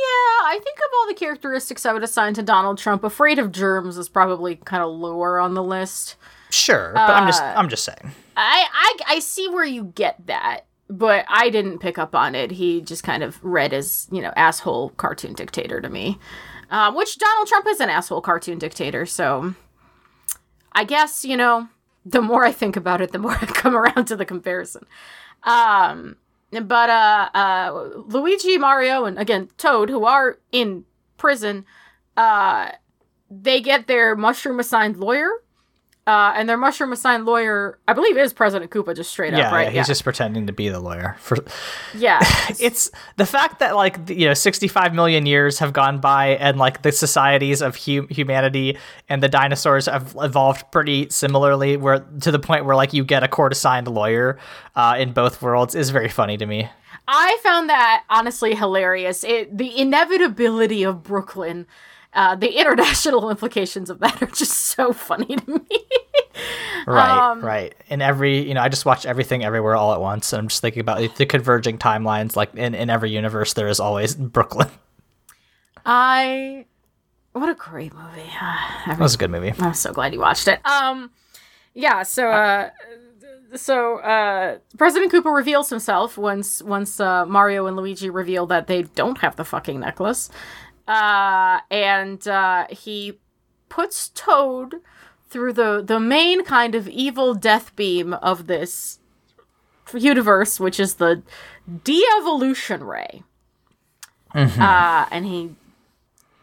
Yeah, 0.02 0.48
I 0.48 0.60
think 0.64 0.78
of 0.78 0.86
all 0.98 1.08
the 1.08 1.14
characteristics 1.14 1.86
I 1.86 1.94
would 1.94 2.04
assign 2.04 2.34
to 2.36 2.44
Donald 2.44 2.78
Trump, 2.78 3.04
afraid 3.04 3.40
of 3.40 3.52
germs 3.52 3.98
is 3.98 4.10
probably 4.10 4.56
kind 4.56 4.84
of 4.84 4.92
lower 4.92 5.40
on 5.40 5.54
the 5.54 5.64
list. 5.64 6.16
Sure, 6.50 6.92
but 6.94 7.10
I'm 7.10 7.28
just 7.28 7.42
I'm 7.42 7.70
just 7.70 7.84
saying. 7.84 8.12
I, 8.36 8.66
I 8.74 9.16
I 9.16 9.20
see 9.20 9.48
where 9.50 9.66
you 9.66 9.86
get 9.96 10.28
that, 10.28 10.62
but 10.90 11.26
I 11.28 11.50
didn't 11.50 11.80
pick 11.80 11.98
up 11.98 12.16
on 12.16 12.36
it. 12.36 12.52
He 12.52 12.82
just 12.82 13.04
kind 13.04 13.24
of 13.24 13.44
read 13.44 13.74
as 13.74 14.08
you 14.12 14.22
know 14.22 14.34
asshole 14.36 14.90
cartoon 14.92 15.34
dictator 15.34 15.80
to 15.80 15.90
me, 15.90 16.20
um, 16.70 16.96
which 16.96 17.18
Donald 17.18 17.48
Trump 17.48 17.68
is 17.68 17.80
an 17.80 17.90
asshole 17.90 18.22
cartoon 18.22 18.60
dictator. 18.60 19.06
So 19.06 19.56
I 20.74 20.84
guess 20.84 21.26
you 21.26 21.38
know 21.38 21.70
the 22.06 22.22
more 22.22 22.46
I 22.46 22.52
think 22.52 22.76
about 22.76 23.02
it, 23.02 23.12
the 23.12 23.20
more 23.20 23.32
I 23.42 23.46
come 23.46 23.76
around 23.76 24.06
to 24.06 24.16
the 24.16 24.26
comparison. 24.26 24.86
Um, 25.44 26.18
but 26.52 26.90
uh, 26.90 27.30
uh, 27.34 27.90
Luigi, 28.08 28.58
Mario, 28.58 29.06
and 29.06 29.18
again 29.18 29.50
Toad, 29.58 29.90
who 29.90 30.06
are 30.06 30.40
in 30.52 30.86
prison, 31.18 31.66
uh, 32.18 32.72
they 33.30 33.62
get 33.62 33.88
their 33.88 34.16
mushroom 34.16 34.60
assigned 34.60 34.98
lawyer 34.98 35.30
uh, 36.08 36.34
and 36.36 36.50
their 36.50 36.58
mushroom 36.58 36.92
assigned 36.92 37.26
lawyer, 37.26 37.78
I 37.88 37.94
believe, 37.94 38.18
is 38.18 38.34
President 38.34 38.72
Koopa, 38.72 38.96
just 38.96 39.12
straight 39.12 39.34
yeah, 39.34 39.48
up, 39.48 39.54
right? 39.54 39.72
Yeah, 39.72 39.82
he's 39.82 39.88
just 39.88 40.04
pretending 40.04 40.48
to 40.48 40.54
be 40.54 40.68
the 40.68 40.80
lawyer. 40.80 41.16
For 41.20 41.38
yeah, 41.96 42.20
it's 42.60 42.90
the 43.18 43.26
fact 43.26 43.60
that 43.60 43.76
like 43.76 44.10
you 44.10 44.28
know, 44.28 44.34
sixty-five 44.34 44.96
million 44.96 45.28
years 45.28 45.60
have 45.60 45.74
gone 45.74 46.00
by, 46.00 46.30
and 46.30 46.58
like 46.58 46.82
the 46.82 46.92
societies 46.92 47.62
of 47.62 47.76
hu- 47.76 48.08
humanity 48.10 48.78
and 49.10 49.22
the 49.22 49.30
dinosaurs 49.30 49.86
have 49.86 50.16
evolved 50.20 50.72
pretty 50.72 51.08
similarly, 51.10 51.78
where 51.78 52.00
to 52.22 52.32
the 52.32 52.40
point 52.40 52.66
where 52.66 52.76
like 52.76 52.94
you 52.94 53.06
get 53.06 53.22
a 53.24 53.28
court-assigned 53.28 53.88
lawyer 53.88 54.40
uh, 54.76 54.96
in 54.98 55.14
both 55.14 55.40
worlds 55.42 55.76
is 55.76 55.92
very 55.92 56.10
funny 56.10 56.36
to 56.36 56.48
me. 56.48 56.68
I 57.08 57.38
found 57.44 57.70
that 57.70 58.06
honestly 58.10 58.56
hilarious. 58.56 59.24
It 59.24 59.56
the 59.56 59.78
inevitability 59.78 60.84
of 60.84 61.04
Brooklyn 61.04 61.68
uh, 62.14 62.36
the 62.36 62.50
international 62.60 63.30
implications 63.30 63.90
of 63.90 64.00
that 64.00 64.22
are 64.22 64.28
just 64.28 64.54
so 64.54 64.94
funny 64.94 65.36
to 65.36 65.52
me. 65.52 65.86
right, 66.88 67.32
um, 67.32 67.42
right. 67.42 67.74
And 67.90 68.02
every, 68.02 68.48
you 68.48 68.54
know, 68.54 68.62
I 68.62 68.70
just 68.70 68.86
watched 68.86 69.06
everything 69.06 69.44
everywhere 69.44 69.76
all 69.76 69.94
at 69.94 70.02
once, 70.02 70.34
and 70.34 70.40
I'm 70.40 70.48
just 70.48 70.62
thinking 70.62 70.82
about 70.82 71.16
the 71.16 71.26
converging 71.26 71.78
timelines. 71.78 72.36
Like 72.36 72.54
in, 72.56 72.76
in 72.76 72.90
every 72.90 73.12
universe, 73.12 73.54
there 73.54 73.68
is 73.68 73.80
always 73.80 74.16
Brooklyn. 74.16 74.70
I, 75.86 76.66
what 77.34 77.50
a 77.50 77.56
great 77.56 77.94
movie. 77.94 78.30
that 78.88 79.00
was 79.00 79.16
a 79.16 79.18
good 79.18 79.32
movie. 79.32 79.54
I'm 79.60 79.74
so 79.74 79.94
glad 79.94 80.14
you 80.14 80.20
watched 80.20 80.48
it. 80.48 80.66
Um, 80.66 81.12
yeah. 81.74 82.04
So, 82.04 82.30
uh, 82.30 82.70
so 83.56 83.98
uh, 83.98 84.58
President 84.78 85.12
Koopa 85.12 85.34
reveals 85.34 85.70
himself 85.70 86.18
once 86.18 86.62
once 86.62 87.00
uh, 87.00 87.26
Mario 87.26 87.66
and 87.66 87.76
Luigi 87.76 88.10
reveal 88.10 88.46
that 88.48 88.68
they 88.68 88.84
don't 88.84 89.18
have 89.20 89.36
the 89.36 89.46
fucking 89.46 89.80
necklace. 89.80 90.30
Uh, 90.88 91.60
and 91.70 92.28
uh, 92.28 92.68
he 92.70 93.20
puts 93.70 94.10
Toad 94.10 94.76
through 95.30 95.54
the 95.54 95.82
the 95.82 96.00
main 96.00 96.44
kind 96.44 96.76
of 96.76 96.88
evil 96.90 97.34
death 97.34 97.76
beam 97.76 98.14
of 98.16 98.48
this 98.48 99.00
universe, 99.94 100.60
which 100.60 100.80
is 100.80 100.96
the 100.96 101.24
de-evolution 101.84 102.84
ray. 102.84 103.24
Mm-hmm. 104.36 104.62
Uh, 104.62 105.06
and 105.12 105.26
he 105.26 105.56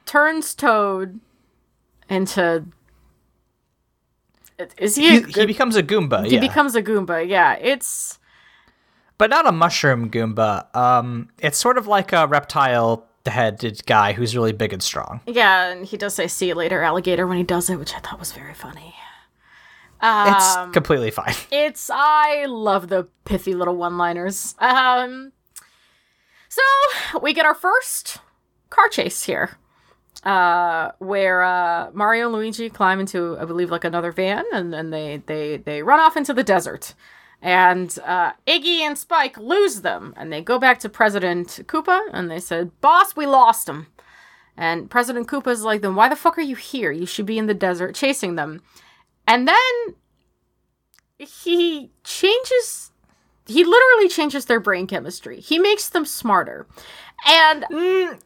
turns 0.07 0.55
Toad 0.55 1.20
into. 2.09 2.64
Is 4.77 4.96
he? 4.96 5.20
He, 5.20 5.33
he 5.33 5.46
becomes 5.46 5.77
a 5.77 5.83
Goomba. 5.83 6.27
He 6.27 6.35
yeah. 6.35 6.40
becomes 6.40 6.74
a 6.74 6.83
Goomba. 6.83 7.29
Yeah, 7.29 7.55
it's. 7.55 8.18
But 9.18 9.31
not 9.31 9.46
a 9.46 9.53
mushroom 9.53 10.11
Goomba. 10.11 10.74
Um, 10.77 11.29
it's 11.38 11.59
sort 11.59 11.77
of 11.77 11.87
like 11.87 12.12
a 12.12 12.27
reptile 12.27 13.08
headed 13.31 13.85
guy 13.87 14.12
who's 14.12 14.37
really 14.37 14.53
big 14.53 14.73
and 14.73 14.83
strong. 14.83 15.21
Yeah, 15.27 15.69
and 15.71 15.87
he 15.87 15.97
does 15.97 16.14
say 16.14 16.27
"see 16.27 16.49
you 16.49 16.55
later, 16.55 16.83
alligator" 16.83 17.27
when 17.27 17.38
he 17.38 17.45
does 17.45 17.71
it, 17.71 17.77
which 17.79 17.95
I 17.95 17.99
thought 17.99 18.19
was 18.19 18.33
very 18.33 18.55
funny. 18.55 18.95
Um, 20.01 20.35
it's 20.35 20.73
completely 20.73 21.11
fine. 21.11 21.35
It's 21.51 21.91
I 21.93 22.45
love 22.47 22.88
the 22.88 23.09
pithy 23.25 23.55
little 23.55 23.77
one-liners. 23.77 24.55
Um, 24.59 25.33
so 26.49 26.62
we 27.21 27.35
get 27.35 27.47
our 27.47 27.55
first 27.55 28.19
car 28.71 28.88
chase 28.88 29.25
here, 29.25 29.59
uh, 30.25 30.93
where 30.99 31.43
uh, 31.43 31.91
Mario 31.93 32.27
and 32.27 32.35
Luigi 32.35 32.71
climb 32.71 33.01
into, 33.01 33.37
I 33.38 33.45
believe, 33.45 33.71
like 33.71 33.85
another 33.85 34.12
van, 34.12 34.45
and 34.53 34.73
then 34.73 34.91
they 34.91 35.23
they 35.27 35.57
they 35.57 35.83
run 35.83 36.01
off 36.01 36.17
into 36.17 36.33
the 36.33 36.45
desert. 36.45 36.95
And 37.40 37.96
uh, 38.05 38.33
Iggy 38.46 38.81
and 38.81 38.98
Spike 38.98 39.38
lose 39.38 39.83
them, 39.83 40.12
and 40.16 40.33
they 40.33 40.40
go 40.40 40.59
back 40.59 40.81
to 40.81 40.88
President 40.88 41.61
Koopa, 41.66 42.01
and 42.12 42.31
they 42.31 42.40
said, 42.40 42.81
"Boss, 42.81 43.14
we 43.14 43.27
lost 43.27 43.66
them." 43.66 43.87
And 44.57 44.90
President 44.90 45.29
Koopa's 45.29 45.62
like, 45.62 45.83
"Then 45.83 45.94
why 45.94 46.09
the 46.09 46.16
fuck 46.16 46.37
are 46.37 46.42
you 46.42 46.57
here? 46.57 46.90
You 46.90 47.07
should 47.07 47.27
be 47.27 47.38
in 47.38 47.46
the 47.46 47.55
desert 47.55 47.94
chasing 47.94 48.35
them." 48.35 48.61
And 49.27 49.46
then 49.46 49.94
he 51.18 51.90
changes. 52.03 52.90
He 53.46 53.64
literally 53.64 54.09
changes 54.09 54.46
their 54.46 54.61
brain 54.61 54.87
chemistry. 54.88 55.40
He 55.40 55.59
makes 55.59 55.88
them 55.88 56.05
smarter, 56.05 56.66
and 57.24 57.64
mm, 57.70 58.20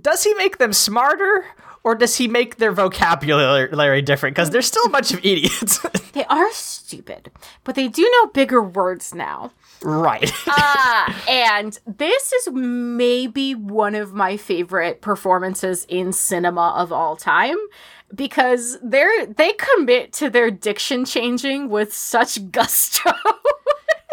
does 0.00 0.24
he 0.24 0.32
make 0.34 0.56
them 0.56 0.72
smarter? 0.72 1.44
Or 1.84 1.94
does 1.94 2.16
he 2.16 2.28
make 2.28 2.56
their 2.56 2.72
vocabulary 2.72 4.02
different? 4.02 4.34
Because 4.34 4.50
they're 4.50 4.62
still 4.62 4.84
a 4.86 4.90
bunch 4.90 5.12
of 5.12 5.18
idiots. 5.24 5.78
they 6.12 6.24
are 6.26 6.52
stupid, 6.52 7.30
but 7.64 7.74
they 7.74 7.88
do 7.88 8.02
know 8.02 8.26
bigger 8.28 8.62
words 8.62 9.14
now. 9.14 9.52
Right. 9.82 10.30
uh, 10.46 11.12
and 11.28 11.78
this 11.86 12.32
is 12.32 12.50
maybe 12.52 13.54
one 13.54 13.94
of 13.94 14.12
my 14.12 14.36
favorite 14.36 15.00
performances 15.00 15.86
in 15.88 16.12
cinema 16.12 16.74
of 16.76 16.92
all 16.92 17.16
time 17.16 17.56
because 18.14 18.78
they're 18.82 19.26
they 19.26 19.52
commit 19.52 20.12
to 20.14 20.30
their 20.30 20.50
diction 20.50 21.04
changing 21.04 21.68
with 21.68 21.92
such 21.94 22.50
gusto. 22.50 23.12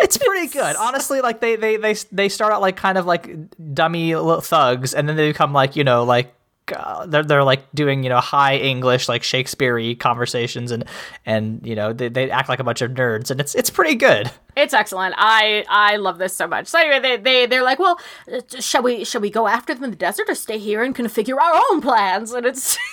it's 0.01 0.17
pretty 0.17 0.47
good 0.47 0.75
honestly 0.75 1.21
like 1.21 1.39
they 1.39 1.55
they 1.55 1.77
they 1.77 1.93
they 2.11 2.27
start 2.27 2.51
out 2.51 2.59
like 2.59 2.75
kind 2.75 2.97
of 2.97 3.05
like 3.05 3.33
dummy 3.73 4.13
little 4.13 4.41
thugs 4.41 4.93
and 4.93 5.07
then 5.07 5.15
they 5.15 5.29
become 5.29 5.53
like 5.53 5.77
you 5.77 5.85
know 5.85 6.03
like 6.03 6.35
uh, 6.71 7.05
they're 7.05 7.23
they're 7.23 7.43
like 7.43 7.71
doing 7.73 8.03
you 8.03 8.09
know 8.09 8.19
high 8.19 8.57
English 8.57 9.07
like 9.07 9.23
Shakespeare 9.23 9.95
conversations 9.95 10.71
and 10.71 10.85
and 11.25 11.65
you 11.65 11.75
know 11.75 11.93
they, 11.93 12.09
they 12.09 12.31
act 12.31 12.49
like 12.49 12.59
a 12.59 12.63
bunch 12.63 12.81
of 12.81 12.91
nerds 12.91 13.31
and 13.31 13.39
it's 13.39 13.55
it's 13.55 13.69
pretty 13.69 13.95
good. 13.95 14.31
It's 14.55 14.73
excellent. 14.73 15.15
I 15.17 15.65
I 15.69 15.97
love 15.97 16.17
this 16.17 16.35
so 16.35 16.47
much. 16.47 16.67
So 16.67 16.79
anyway, 16.79 16.99
they 16.99 17.17
they 17.17 17.45
they're 17.45 17.63
like, 17.63 17.79
well, 17.79 17.99
uh, 18.31 18.41
shall 18.59 18.83
we 18.83 19.03
shall 19.03 19.21
we 19.21 19.29
go 19.29 19.47
after 19.47 19.73
them 19.73 19.83
in 19.83 19.89
the 19.91 19.97
desert 19.97 20.29
or 20.29 20.35
stay 20.35 20.57
here 20.57 20.81
and 20.83 20.95
configure 20.95 21.37
our 21.37 21.61
own 21.71 21.81
plans? 21.81 22.31
And 22.31 22.45
it's. 22.45 22.77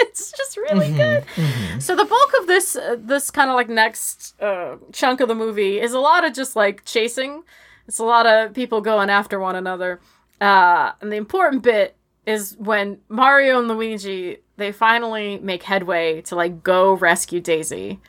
it's 0.00 0.30
just 0.30 0.56
really 0.56 0.86
mm-hmm, 0.86 0.96
good. 0.96 1.24
Mm-hmm. 1.34 1.80
So 1.80 1.96
the 1.96 2.04
bulk 2.04 2.32
of 2.40 2.46
this 2.46 2.76
uh, 2.76 2.96
this 3.00 3.32
kind 3.32 3.50
of 3.50 3.56
like 3.56 3.68
next 3.68 4.40
uh, 4.40 4.76
chunk 4.92 5.20
of 5.20 5.26
the 5.26 5.34
movie 5.34 5.80
is 5.80 5.92
a 5.92 5.98
lot 5.98 6.24
of 6.24 6.34
just 6.34 6.54
like 6.54 6.84
chasing. 6.84 7.42
It's 7.88 7.98
a 7.98 8.04
lot 8.04 8.24
of 8.24 8.54
people 8.54 8.80
going 8.80 9.10
after 9.10 9.40
one 9.40 9.56
another. 9.56 9.98
Uh, 10.40 10.92
and 11.00 11.10
the 11.10 11.16
important 11.16 11.62
bit 11.62 11.96
is 12.26 12.56
when 12.58 12.98
Mario 13.08 13.58
and 13.58 13.68
Luigi 13.68 14.38
they 14.56 14.72
finally 14.72 15.38
make 15.38 15.62
headway 15.62 16.20
to 16.22 16.34
like 16.34 16.62
go 16.62 16.92
rescue 16.94 17.40
Daisy 17.40 18.00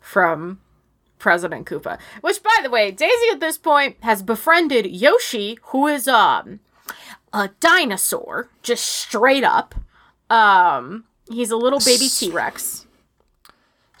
from 0.00 0.60
President 1.18 1.66
Koopa. 1.66 1.98
Which 2.20 2.42
by 2.42 2.56
the 2.62 2.70
way, 2.70 2.90
Daisy 2.90 3.30
at 3.32 3.40
this 3.40 3.58
point 3.58 3.96
has 4.00 4.22
befriended 4.22 4.86
Yoshi, 4.86 5.58
who 5.64 5.86
is 5.86 6.08
um 6.08 6.60
a 7.32 7.50
dinosaur, 7.60 8.48
just 8.62 8.84
straight 8.84 9.44
up. 9.44 9.74
Um 10.30 11.04
he's 11.30 11.50
a 11.50 11.56
little 11.56 11.80
baby 11.80 12.08
T-Rex. 12.08 12.86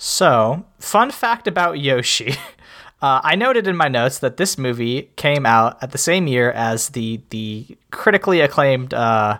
So, 0.00 0.64
fun 0.78 1.10
fact 1.10 1.46
about 1.46 1.78
Yoshi. 1.78 2.34
Uh, 3.00 3.20
I 3.22 3.36
noted 3.36 3.68
in 3.68 3.76
my 3.76 3.86
notes 3.86 4.18
that 4.18 4.38
this 4.38 4.58
movie 4.58 5.10
came 5.14 5.46
out 5.46 5.80
at 5.80 5.92
the 5.92 5.98
same 5.98 6.26
year 6.26 6.50
as 6.50 6.88
the 6.88 7.20
the 7.30 7.78
critically 7.92 8.40
acclaimed 8.40 8.92
uh, 8.92 9.38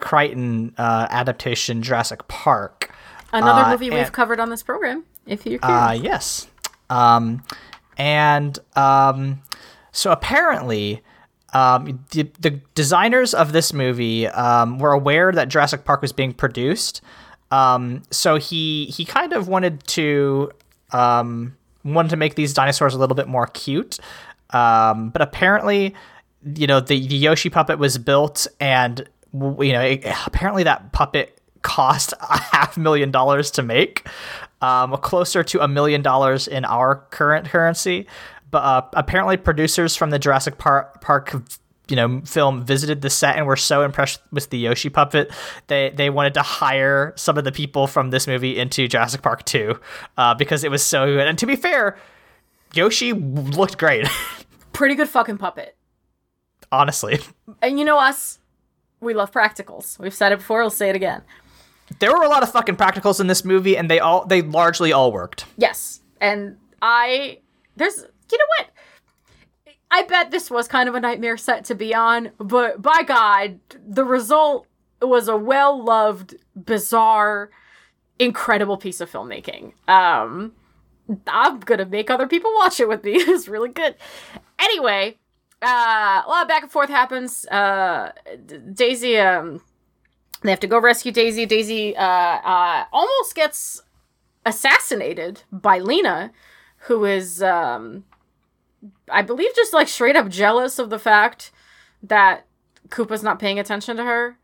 Crichton 0.00 0.74
uh, 0.78 1.06
adaptation 1.10 1.82
Jurassic 1.82 2.26
Park. 2.28 2.94
Another 3.32 3.62
uh, 3.62 3.70
movie 3.70 3.86
and, 3.86 3.94
we've 3.94 4.12
covered 4.12 4.40
on 4.40 4.50
this 4.50 4.62
program, 4.62 5.04
if 5.26 5.46
you're 5.46 5.58
curious. 5.58 5.88
Uh, 5.88 5.98
yes. 6.00 6.46
Um, 6.88 7.42
and 7.96 8.58
um, 8.74 9.42
so 9.92 10.10
apparently, 10.10 11.02
um, 11.52 12.04
the, 12.10 12.30
the, 12.40 12.60
designers 12.74 13.34
of 13.34 13.52
this 13.52 13.72
movie 13.72 14.26
um, 14.28 14.78
were 14.78 14.92
aware 14.92 15.32
that 15.32 15.48
Jurassic 15.48 15.84
Park 15.84 16.02
was 16.02 16.12
being 16.12 16.32
produced. 16.32 17.00
Um, 17.50 18.02
so 18.10 18.36
he 18.36 18.86
he 18.86 19.04
kind 19.04 19.32
of 19.32 19.48
wanted 19.48 19.84
to 19.88 20.52
um, 20.92 21.56
wanted 21.84 22.10
to 22.10 22.16
make 22.16 22.34
these 22.34 22.54
dinosaurs 22.54 22.94
a 22.94 22.98
little 22.98 23.16
bit 23.16 23.28
more 23.28 23.46
cute. 23.48 23.98
Um, 24.50 25.10
but 25.10 25.22
apparently, 25.22 25.94
you 26.54 26.66
know, 26.66 26.80
the, 26.80 27.06
the 27.06 27.16
Yoshi 27.16 27.50
puppet 27.50 27.78
was 27.78 27.98
built, 27.98 28.46
and 28.58 29.08
you 29.32 29.72
know, 29.72 29.80
it, 29.80 30.04
apparently 30.26 30.64
that 30.64 30.92
puppet 30.92 31.38
cost 31.62 32.14
a 32.20 32.38
half 32.38 32.76
million 32.76 33.10
dollars 33.10 33.50
to 33.52 33.62
make, 33.62 34.06
um, 34.60 34.96
closer 34.98 35.42
to 35.44 35.62
a 35.62 35.68
million 35.68 36.02
dollars 36.02 36.48
in 36.48 36.64
our 36.64 37.06
current 37.10 37.46
currency. 37.46 38.06
But 38.50 38.64
uh, 38.64 38.82
apparently, 38.94 39.36
producers 39.36 39.94
from 39.94 40.10
the 40.10 40.18
Jurassic 40.18 40.58
Park, 40.58 41.00
Park 41.00 41.32
you 41.90 41.96
know 41.96 42.20
film 42.24 42.64
visited 42.64 43.02
the 43.02 43.10
set 43.10 43.36
and 43.36 43.46
were 43.46 43.56
so 43.56 43.82
impressed 43.82 44.20
with 44.30 44.50
the 44.50 44.58
Yoshi 44.58 44.88
puppet 44.88 45.30
they 45.66 45.90
they 45.90 46.08
wanted 46.08 46.34
to 46.34 46.42
hire 46.42 47.12
some 47.16 47.36
of 47.36 47.44
the 47.44 47.52
people 47.52 47.86
from 47.86 48.10
this 48.10 48.26
movie 48.26 48.56
into 48.58 48.86
Jurassic 48.86 49.22
Park 49.22 49.44
2 49.44 49.78
uh, 50.16 50.34
because 50.34 50.64
it 50.64 50.70
was 50.70 50.84
so 50.84 51.06
good. 51.06 51.26
And 51.26 51.36
to 51.38 51.46
be 51.46 51.56
fair, 51.56 51.98
Yoshi 52.74 53.12
looked 53.12 53.78
great. 53.78 54.08
Pretty 54.72 54.94
good 54.94 55.08
fucking 55.08 55.38
puppet. 55.38 55.76
Honestly. 56.72 57.18
And 57.60 57.78
you 57.78 57.84
know 57.84 57.98
us, 57.98 58.38
we 59.00 59.14
love 59.14 59.30
practicals. 59.32 59.98
We've 59.98 60.14
said 60.14 60.32
it 60.32 60.38
before, 60.38 60.60
we'll 60.60 60.70
say 60.70 60.90
it 60.90 60.96
again. 60.96 61.22
There 61.98 62.12
were 62.12 62.22
a 62.22 62.28
lot 62.28 62.42
of 62.42 62.52
fucking 62.52 62.76
practicals 62.76 63.20
in 63.20 63.26
this 63.26 63.44
movie 63.44 63.76
and 63.76 63.90
they 63.90 63.98
all 63.98 64.24
they 64.24 64.42
largely 64.42 64.92
all 64.92 65.10
worked. 65.10 65.46
Yes. 65.56 66.00
And 66.20 66.56
I 66.80 67.38
there's 67.76 67.96
you 68.30 68.38
know 68.38 68.44
what? 68.58 68.70
I 69.90 70.04
bet 70.04 70.30
this 70.30 70.50
was 70.50 70.68
kind 70.68 70.88
of 70.88 70.94
a 70.94 71.00
nightmare 71.00 71.36
set 71.36 71.64
to 71.64 71.74
be 71.74 71.92
on, 71.92 72.30
but 72.38 72.80
by 72.80 73.02
God, 73.02 73.58
the 73.84 74.04
result 74.04 74.66
was 75.02 75.26
a 75.26 75.36
well 75.36 75.82
loved, 75.82 76.36
bizarre, 76.54 77.50
incredible 78.18 78.76
piece 78.76 79.00
of 79.00 79.10
filmmaking. 79.10 79.72
Um, 79.88 80.52
I'm 81.26 81.58
gonna 81.60 81.86
make 81.86 82.08
other 82.08 82.28
people 82.28 82.52
watch 82.58 82.78
it 82.78 82.88
with 82.88 83.02
me. 83.02 83.14
it's 83.14 83.48
really 83.48 83.70
good. 83.70 83.96
Anyway, 84.60 85.18
uh, 85.62 86.22
a 86.24 86.28
lot 86.28 86.42
of 86.42 86.48
back 86.48 86.62
and 86.62 86.72
forth 86.72 86.88
happens. 86.90 87.46
Uh, 87.46 88.12
Daisy, 88.72 89.18
um, 89.18 89.62
they 90.42 90.50
have 90.50 90.60
to 90.60 90.66
go 90.66 90.80
rescue 90.80 91.12
Daisy. 91.12 91.46
Daisy 91.46 91.96
uh, 91.96 92.02
uh, 92.04 92.84
almost 92.92 93.34
gets 93.34 93.82
assassinated 94.46 95.42
by 95.52 95.78
Lena, 95.78 96.32
who 96.86 97.04
is 97.04 97.42
um, 97.42 98.04
I 99.10 99.22
believe 99.22 99.54
just 99.54 99.72
like 99.72 99.88
straight 99.88 100.16
up 100.16 100.28
jealous 100.28 100.78
of 100.78 100.90
the 100.90 100.98
fact 100.98 101.52
that 102.02 102.46
Koopa's 102.88 103.22
not 103.22 103.38
paying 103.38 103.58
attention 103.58 103.96
to 103.96 104.04
her. 104.04 104.38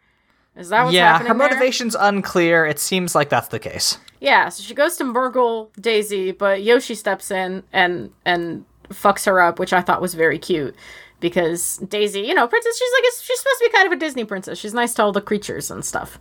Is 0.57 0.71
that 0.71 0.85
what's 0.85 0.95
yeah, 0.95 1.13
happening? 1.13 1.27
Yeah, 1.27 1.33
her 1.33 1.39
there? 1.39 1.49
motivation's 1.49 1.95
unclear. 1.95 2.67
It 2.67 2.79
seems 2.79 3.15
like 3.15 3.29
that's 3.29 3.49
the 3.49 3.59
case. 3.59 3.99
Yeah, 4.21 4.49
so 4.49 4.63
she 4.63 4.75
goes 4.75 4.97
to 4.97 5.05
Murgle 5.05 5.71
Daisy, 5.81 6.33
but 6.33 6.63
Yoshi 6.63 6.95
steps 6.95 7.31
in 7.31 7.63
and 7.73 8.11
and 8.25 8.65
fucks 8.91 9.27
her 9.27 9.41
up, 9.41 9.59
which 9.59 9.73
I 9.73 9.81
thought 9.81 10.01
was 10.01 10.15
very 10.15 10.39
cute 10.39 10.75
because 11.21 11.79
Daisy, 11.79 12.21
you 12.21 12.35
know, 12.35 12.47
princess, 12.47 12.79
she's 12.79 12.91
like 12.97 13.05
she's 13.23 13.39
supposed 13.41 13.59
to 13.59 13.65
be 13.65 13.71
kind 13.73 13.87
of 13.87 13.93
a 13.93 13.97
Disney 14.01 14.25
princess. 14.25 14.59
She's 14.59 14.75
nice 14.75 14.95
to 14.95 15.03
all 15.03 15.13
the 15.13 15.21
creatures 15.21 15.71
and 15.71 15.85
stuff. 15.85 16.19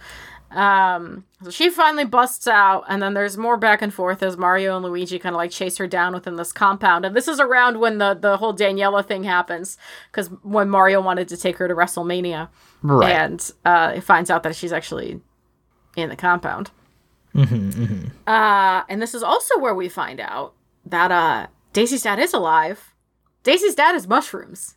Um, 0.52 1.26
so 1.44 1.50
she 1.50 1.70
finally 1.70 2.06
busts 2.06 2.48
out, 2.48 2.86
and 2.88 3.02
then 3.02 3.14
there's 3.14 3.36
more 3.36 3.58
back 3.58 3.82
and 3.82 3.94
forth 3.94 4.24
as 4.24 4.38
Mario 4.38 4.78
and 4.78 4.86
Luigi 4.86 5.20
kind 5.20 5.36
of 5.36 5.38
like 5.38 5.52
chase 5.52 5.78
her 5.78 5.88
down 5.88 6.14
within 6.14 6.38
this 6.38 6.54
compound. 6.54 7.04
And 7.04 7.14
this 7.16 7.28
is 7.28 7.40
around 7.42 7.80
when 7.80 7.98
the 7.98 8.14
the 8.14 8.38
whole 8.38 8.54
Daniela 8.56 9.06
thing 9.06 9.24
happens, 9.26 9.78
because 10.12 10.28
when 10.44 10.70
Mario 10.70 11.02
wanted 11.02 11.28
to 11.30 11.38
take 11.38 11.58
her 11.58 11.68
to 11.68 11.74
WrestleMania, 11.76 12.48
Right. 12.84 13.12
and 13.12 13.52
uh, 13.66 13.94
it 13.96 14.02
finds 14.02 14.30
out 14.30 14.44
that 14.44 14.56
she's 14.56 14.72
actually 14.72 15.20
in 15.98 16.10
the 16.10 16.16
compound. 16.16 16.72
Mm-hmm, 17.34 18.08
Uh, 18.28 18.84
and 18.88 19.02
this 19.02 19.14
is 19.14 19.24
also 19.24 19.60
where 19.60 19.76
we 19.76 19.90
find 19.90 20.22
out 20.22 20.54
that 20.86 21.12
uh, 21.12 21.48
Daisy's 21.76 22.04
dad 22.04 22.20
is 22.20 22.34
alive. 22.34 22.94
Daisy's 23.44 23.76
dad 23.76 23.96
is 23.96 24.08
mushrooms. 24.08 24.76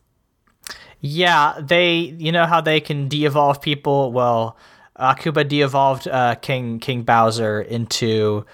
Yeah, 0.99 1.57
they 1.61 2.13
you 2.19 2.33
know 2.33 2.45
how 2.45 2.59
they 2.59 2.81
can 2.81 3.07
de-evolve 3.07 3.61
people? 3.61 4.11
Well, 4.11 4.57
Akuba 4.99 5.47
de-evolved 5.47 6.09
uh, 6.09 6.35
King 6.35 6.77
King 6.79 7.03
Bowser 7.03 7.61
into 7.61 8.45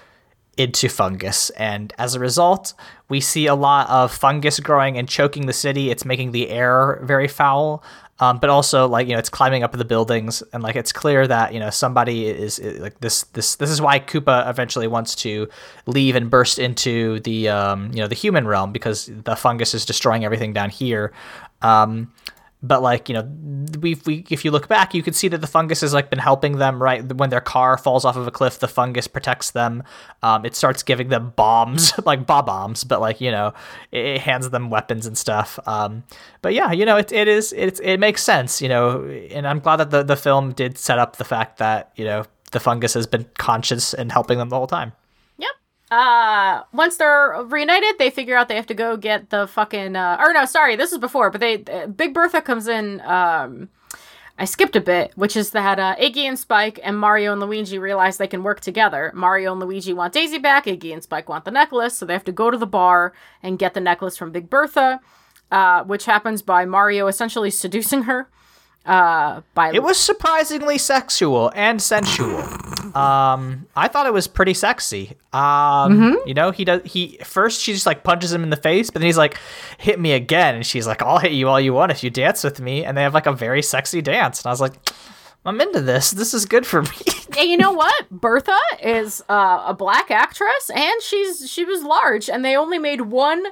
into 0.56 0.88
fungus, 0.88 1.50
and 1.50 1.92
as 1.98 2.14
a 2.14 2.20
result, 2.20 2.72
we 3.08 3.20
see 3.20 3.46
a 3.46 3.56
lot 3.56 3.90
of 3.90 4.12
fungus 4.12 4.60
growing 4.60 4.96
and 4.96 5.08
choking 5.08 5.46
the 5.46 5.52
city. 5.52 5.90
It's 5.90 6.04
making 6.04 6.30
the 6.30 6.48
air 6.48 7.00
very 7.02 7.26
foul. 7.26 7.82
Um, 8.18 8.38
but 8.38 8.48
also 8.48 8.88
like 8.88 9.06
you 9.08 9.12
know 9.12 9.18
it's 9.18 9.28
climbing 9.28 9.62
up 9.62 9.72
the 9.72 9.84
buildings 9.84 10.42
and 10.54 10.62
like 10.62 10.74
it's 10.74 10.90
clear 10.92 11.26
that 11.26 11.52
you 11.52 11.60
know 11.60 11.68
somebody 11.68 12.26
is, 12.26 12.58
is 12.58 12.80
like 12.80 12.98
this 13.00 13.24
this 13.34 13.56
this 13.56 13.68
is 13.68 13.80
why 13.80 14.00
Koopa 14.00 14.48
eventually 14.48 14.86
wants 14.86 15.14
to 15.16 15.48
leave 15.84 16.16
and 16.16 16.30
burst 16.30 16.58
into 16.58 17.20
the 17.20 17.50
um, 17.50 17.90
you 17.92 18.00
know 18.00 18.08
the 18.08 18.14
human 18.14 18.46
realm 18.46 18.72
because 18.72 19.10
the 19.24 19.36
fungus 19.36 19.74
is 19.74 19.84
destroying 19.84 20.24
everything 20.24 20.54
down 20.54 20.70
here. 20.70 21.12
Um, 21.60 22.10
but 22.66 22.82
like 22.82 23.08
you 23.08 23.14
know 23.14 23.28
we 23.80 23.96
we 24.06 24.24
if 24.30 24.44
you 24.44 24.50
look 24.50 24.68
back 24.68 24.94
you 24.94 25.02
can 25.02 25.12
see 25.12 25.28
that 25.28 25.40
the 25.40 25.46
fungus 25.46 25.80
has 25.80 25.92
like 25.92 26.10
been 26.10 26.18
helping 26.18 26.58
them 26.58 26.82
right? 26.82 27.12
When 27.12 27.30
their 27.30 27.40
car 27.40 27.76
falls 27.78 28.04
off 28.04 28.16
of 28.16 28.26
a 28.26 28.30
cliff 28.30 28.58
the 28.58 28.68
fungus 28.68 29.06
protects 29.06 29.50
them. 29.50 29.82
Um, 30.22 30.44
it 30.44 30.54
starts 30.54 30.82
giving 30.82 31.08
them 31.08 31.32
bombs 31.36 31.92
like 32.06 32.26
Bob-ombs 32.26 32.84
but 32.84 33.00
like 33.00 33.20
you 33.20 33.30
know 33.30 33.54
it, 33.92 34.04
it 34.04 34.20
hands 34.20 34.50
them 34.50 34.70
weapons 34.70 35.06
and 35.06 35.16
stuff. 35.16 35.58
Um, 35.66 36.04
but 36.42 36.54
yeah 36.54 36.72
you 36.72 36.84
know 36.84 36.96
it, 36.96 37.12
it 37.12 37.28
is 37.28 37.52
it, 37.52 37.80
it 37.82 38.00
makes 38.00 38.22
sense 38.22 38.62
you 38.62 38.68
know 38.68 39.04
and 39.30 39.46
i'm 39.46 39.58
glad 39.58 39.76
that 39.76 39.90
the, 39.90 40.02
the 40.02 40.16
film 40.16 40.52
did 40.52 40.78
set 40.78 40.98
up 40.98 41.16
the 41.16 41.24
fact 41.24 41.58
that 41.58 41.90
you 41.96 42.04
know 42.04 42.24
the 42.52 42.60
fungus 42.60 42.94
has 42.94 43.06
been 43.06 43.26
conscious 43.38 43.92
and 43.94 44.12
helping 44.12 44.38
them 44.38 44.48
the 44.48 44.56
whole 44.56 44.66
time. 44.66 44.92
Uh, 45.90 46.62
once 46.72 46.96
they're 46.96 47.36
reunited, 47.44 47.98
they 47.98 48.10
figure 48.10 48.36
out 48.36 48.48
they 48.48 48.56
have 48.56 48.66
to 48.66 48.74
go 48.74 48.96
get 48.96 49.30
the 49.30 49.46
fucking. 49.46 49.94
Uh, 49.94 50.16
or 50.18 50.32
no, 50.32 50.44
sorry, 50.44 50.76
this 50.76 50.92
is 50.92 50.98
before. 50.98 51.30
But 51.30 51.40
they, 51.40 51.64
uh, 51.64 51.86
Big 51.86 52.12
Bertha 52.12 52.42
comes 52.42 52.66
in. 52.66 53.00
Um, 53.02 53.68
I 54.38 54.44
skipped 54.44 54.76
a 54.76 54.80
bit, 54.80 55.12
which 55.14 55.34
is 55.34 55.50
that 55.50 55.78
uh, 55.78 55.96
Iggy 55.96 56.24
and 56.24 56.38
Spike 56.38 56.78
and 56.82 56.98
Mario 56.98 57.32
and 57.32 57.40
Luigi 57.40 57.78
realize 57.78 58.18
they 58.18 58.26
can 58.26 58.42
work 58.42 58.60
together. 58.60 59.10
Mario 59.14 59.52
and 59.52 59.60
Luigi 59.60 59.94
want 59.94 60.12
Daisy 60.12 60.38
back. 60.38 60.66
Iggy 60.66 60.92
and 60.92 61.02
Spike 61.02 61.28
want 61.28 61.46
the 61.46 61.50
necklace, 61.50 61.96
so 61.96 62.04
they 62.04 62.12
have 62.12 62.24
to 62.24 62.32
go 62.32 62.50
to 62.50 62.58
the 62.58 62.66
bar 62.66 63.14
and 63.42 63.58
get 63.58 63.72
the 63.72 63.80
necklace 63.80 64.16
from 64.16 64.32
Big 64.32 64.50
Bertha, 64.50 65.00
uh, 65.50 65.84
which 65.84 66.04
happens 66.04 66.42
by 66.42 66.66
Mario 66.66 67.06
essentially 67.06 67.50
seducing 67.50 68.02
her. 68.02 68.28
Uh, 68.86 69.40
by 69.54 69.72
It 69.72 69.82
was 69.82 69.98
surprisingly 69.98 70.78
sexual 70.78 71.50
and 71.54 71.82
sensual. 71.82 72.38
Um, 72.96 73.66
I 73.74 73.88
thought 73.88 74.06
it 74.06 74.12
was 74.12 74.26
pretty 74.26 74.54
sexy. 74.54 75.16
Um, 75.32 76.16
you 76.24 76.34
know, 76.34 76.50
he 76.50 76.64
does. 76.64 76.82
He 76.84 77.18
first 77.24 77.60
she 77.60 77.72
just 77.72 77.84
like 77.84 78.04
punches 78.04 78.32
him 78.32 78.42
in 78.42 78.50
the 78.50 78.56
face, 78.56 78.88
but 78.90 79.00
then 79.00 79.06
he's 79.06 79.18
like, 79.18 79.36
"Hit 79.78 79.98
me 80.00 80.12
again," 80.12 80.54
and 80.54 80.64
she's 80.64 80.86
like, 80.86 81.02
"I'll 81.02 81.18
hit 81.18 81.32
you 81.32 81.48
all 81.48 81.60
you 81.60 81.74
want 81.74 81.90
if 81.92 82.02
you 82.04 82.10
dance 82.10 82.42
with 82.44 82.60
me." 82.60 82.84
And 82.84 82.96
they 82.96 83.02
have 83.02 83.12
like 83.12 83.26
a 83.26 83.32
very 83.32 83.60
sexy 83.60 84.00
dance, 84.00 84.40
and 84.40 84.46
I 84.46 84.50
was 84.50 84.60
like, 84.60 84.74
"I'm 85.44 85.60
into 85.60 85.80
this. 85.80 86.12
This 86.12 86.32
is 86.32 86.46
good 86.46 86.66
for 86.66 86.82
me." 86.82 86.88
And 87.38 87.50
you 87.50 87.58
know 87.58 87.72
what? 87.72 88.08
Bertha 88.10 88.56
is 88.82 89.22
uh, 89.28 89.64
a 89.66 89.74
black 89.74 90.10
actress, 90.10 90.70
and 90.74 91.02
she's 91.02 91.50
she 91.50 91.66
was 91.66 91.82
large, 91.82 92.30
and 92.30 92.42
they 92.42 92.56
only 92.56 92.78
made 92.78 93.02
one 93.02 93.42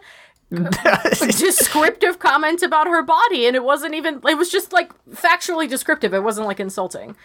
descriptive 1.39 2.19
comment 2.19 2.63
about 2.63 2.87
her 2.87 3.03
body, 3.03 3.47
and 3.47 3.57
it 3.57 3.65
wasn't 3.65 3.95
even. 3.95 4.21
It 4.27 4.37
was 4.39 4.51
just 4.51 4.73
like 4.73 4.93
factually 5.11 5.69
descriptive. 5.69 6.15
It 6.15 6.23
wasn't 6.23 6.47
like 6.47 6.61
insulting. 6.61 7.17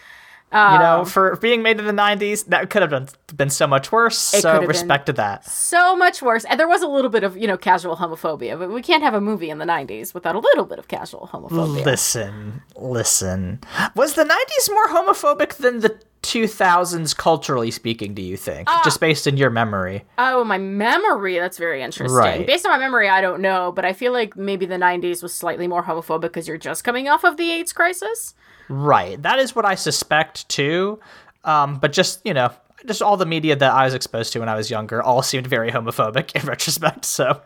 you 0.52 0.58
know, 0.78 1.00
um, 1.00 1.06
for 1.06 1.36
being 1.36 1.62
made 1.62 1.78
in 1.78 1.86
the 1.86 1.92
'90s, 1.92 2.46
that 2.46 2.70
could 2.70 2.82
have 2.82 2.90
been, 2.90 3.08
been 3.36 3.50
so 3.50 3.66
much 3.68 3.92
worse. 3.92 4.18
So 4.18 4.62
respect 4.64 5.06
to 5.06 5.12
that. 5.14 5.44
So 5.44 5.94
much 5.94 6.22
worse, 6.22 6.44
and 6.44 6.58
there 6.58 6.66
was 6.68 6.82
a 6.82 6.88
little 6.88 7.10
bit 7.10 7.22
of 7.22 7.36
you 7.36 7.46
know 7.46 7.56
casual 7.56 7.96
homophobia, 7.96 8.58
but 8.58 8.70
we 8.72 8.82
can't 8.82 9.02
have 9.02 9.14
a 9.14 9.20
movie 9.20 9.48
in 9.50 9.58
the 9.58 9.64
'90s 9.64 10.12
without 10.12 10.34
a 10.34 10.40
little 10.40 10.64
bit 10.64 10.78
of 10.80 10.88
casual 10.88 11.28
homophobia. 11.32 11.84
Listen, 11.84 12.62
listen. 12.76 13.60
Was 13.94 14.14
the 14.14 14.24
90s 14.24 14.70
more 14.72 14.88
homophobic 14.88 15.54
than 15.56 15.80
the 15.80 16.00
2000s 16.22 17.16
culturally 17.16 17.70
speaking, 17.70 18.14
do 18.14 18.22
you 18.22 18.36
think? 18.36 18.68
Ah. 18.70 18.80
Just 18.84 19.00
based 19.00 19.26
in 19.26 19.36
your 19.36 19.50
memory. 19.50 20.04
Oh, 20.18 20.44
my 20.44 20.58
memory. 20.58 21.38
That's 21.38 21.58
very 21.58 21.82
interesting. 21.82 22.16
Right. 22.16 22.46
Based 22.46 22.66
on 22.66 22.72
my 22.72 22.78
memory, 22.78 23.08
I 23.08 23.20
don't 23.20 23.40
know, 23.40 23.72
but 23.72 23.84
I 23.84 23.92
feel 23.92 24.12
like 24.12 24.36
maybe 24.36 24.66
the 24.66 24.76
90s 24.76 25.22
was 25.22 25.32
slightly 25.32 25.66
more 25.66 25.82
homophobic 25.82 26.22
because 26.22 26.46
you're 26.46 26.58
just 26.58 26.84
coming 26.84 27.08
off 27.08 27.24
of 27.24 27.36
the 27.36 27.50
AIDS 27.50 27.72
crisis. 27.72 28.34
Right. 28.68 29.20
That 29.22 29.38
is 29.38 29.56
what 29.56 29.64
I 29.64 29.74
suspect 29.74 30.48
too. 30.48 31.00
Um, 31.44 31.78
but 31.78 31.92
just, 31.92 32.20
you 32.24 32.34
know, 32.34 32.50
just 32.86 33.02
all 33.02 33.16
the 33.16 33.26
media 33.26 33.56
that 33.56 33.72
I 33.72 33.84
was 33.84 33.94
exposed 33.94 34.32
to 34.32 34.40
when 34.40 34.48
I 34.48 34.54
was 34.54 34.70
younger 34.70 35.02
all 35.02 35.22
seemed 35.22 35.46
very 35.46 35.70
homophobic 35.70 36.34
in 36.40 36.46
retrospect. 36.46 37.04
So 37.04 37.40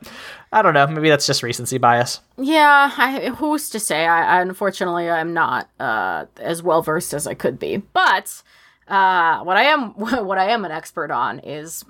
I 0.52 0.62
don't 0.62 0.74
know. 0.74 0.86
Maybe 0.86 1.08
that's 1.08 1.26
just 1.26 1.42
recency 1.42 1.78
bias. 1.78 2.20
Yeah, 2.36 2.90
I, 2.96 3.30
who's 3.30 3.70
to 3.70 3.80
say? 3.80 4.06
I, 4.06 4.38
I 4.38 4.40
unfortunately 4.42 5.08
I'm 5.10 5.32
not 5.32 5.68
uh, 5.80 6.26
as 6.38 6.62
well 6.62 6.82
versed 6.82 7.14
as 7.14 7.26
I 7.26 7.34
could 7.34 7.58
be. 7.58 7.78
But 7.78 8.42
uh, 8.88 9.40
what 9.44 9.56
I 9.56 9.64
am 9.64 9.90
what 9.94 10.38
I 10.38 10.50
am 10.50 10.64
an 10.64 10.70
expert 10.72 11.10
on 11.10 11.38
is 11.40 11.84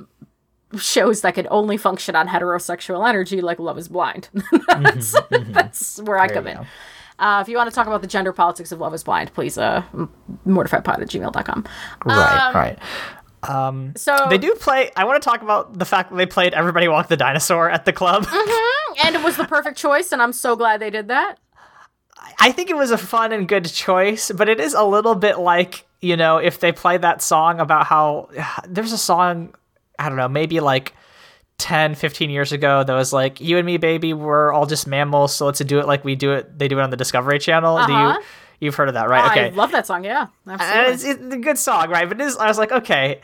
shows 0.78 1.20
that 1.20 1.34
can 1.34 1.46
only 1.50 1.76
function 1.76 2.16
on 2.16 2.28
heterosexual 2.28 3.08
energy, 3.08 3.40
like 3.40 3.58
Love 3.58 3.78
Is 3.78 3.88
Blind. 3.88 4.28
that's, 4.68 5.14
that's 5.30 6.00
where 6.02 6.18
I 6.18 6.26
There 6.26 6.36
come 6.36 6.46
in. 6.48 6.58
Uh, 7.16 7.38
if 7.40 7.48
you 7.48 7.56
want 7.56 7.70
to 7.70 7.74
talk 7.74 7.86
about 7.86 8.00
the 8.02 8.08
gender 8.08 8.32
politics 8.32 8.72
of 8.72 8.80
Love 8.80 8.92
Is 8.92 9.04
Blind, 9.04 9.32
please 9.34 9.56
uh, 9.56 9.82
mortifiedpod 10.46 11.00
at 11.00 11.08
gmail.com. 11.08 11.64
Right, 12.04 12.46
Um, 12.48 12.54
right. 12.54 12.78
Um, 13.44 13.92
So- 13.96 14.26
they 14.28 14.38
do 14.38 14.54
play. 14.54 14.90
I 14.96 15.04
want 15.04 15.22
to 15.22 15.28
talk 15.28 15.42
about 15.42 15.78
the 15.78 15.84
fact 15.84 16.10
that 16.10 16.16
they 16.16 16.26
played 16.26 16.54
"Everybody 16.54 16.88
Walk 16.88 17.06
the 17.08 17.16
Dinosaur" 17.16 17.70
at 17.70 17.84
the 17.84 17.92
club. 17.92 18.26
and 19.04 19.14
it 19.14 19.22
was 19.22 19.36
the 19.36 19.44
perfect 19.44 19.78
choice, 19.78 20.10
and 20.10 20.20
I'm 20.20 20.32
so 20.32 20.56
glad 20.56 20.80
they 20.80 20.90
did 20.90 21.06
that. 21.08 21.38
I 22.40 22.52
think 22.52 22.70
it 22.70 22.76
was 22.76 22.90
a 22.90 22.98
fun 22.98 23.32
and 23.32 23.46
good 23.46 23.66
choice, 23.66 24.32
but 24.32 24.48
it 24.48 24.58
is 24.58 24.72
a 24.74 24.82
little 24.84 25.14
bit 25.14 25.38
like 25.38 25.84
you 26.04 26.16
know 26.16 26.36
if 26.38 26.60
they 26.60 26.72
play 26.72 26.96
that 26.98 27.22
song 27.22 27.60
about 27.60 27.86
how 27.86 28.28
there's 28.68 28.92
a 28.92 28.98
song 28.98 29.54
I 29.98 30.08
don't 30.08 30.18
know 30.18 30.28
maybe 30.28 30.60
like 30.60 30.92
10 31.58 31.94
15 31.94 32.30
years 32.30 32.52
ago 32.52 32.82
that 32.84 32.94
was 32.94 33.12
like 33.12 33.40
you 33.40 33.56
and 33.58 33.64
me 33.66 33.76
baby 33.76 34.12
we're 34.12 34.52
all 34.52 34.66
just 34.66 34.86
mammals 34.86 35.34
so 35.34 35.46
let's 35.46 35.60
do 35.60 35.78
it 35.78 35.86
like 35.86 36.04
we 36.04 36.14
do 36.16 36.32
it 36.32 36.58
they 36.58 36.66
do 36.68 36.78
it 36.78 36.82
on 36.82 36.90
the 36.90 36.96
Discovery 36.96 37.38
Channel. 37.38 37.76
Do 37.86 37.92
Uh-huh. 37.92 38.18
you 38.18 38.24
you've 38.60 38.74
heard 38.74 38.88
of 38.88 38.94
that 38.94 39.08
right? 39.08 39.30
Okay. 39.30 39.46
I 39.46 39.48
love 39.50 39.70
that 39.72 39.86
song. 39.86 40.04
Yeah, 40.04 40.26
absolutely. 40.48 40.92
it's, 40.92 41.04
it's 41.04 41.34
a 41.34 41.38
good 41.38 41.58
song, 41.58 41.90
right? 41.90 42.08
But 42.08 42.20
is, 42.20 42.36
I 42.36 42.46
was 42.48 42.56
like, 42.58 42.72
okay, 42.72 43.20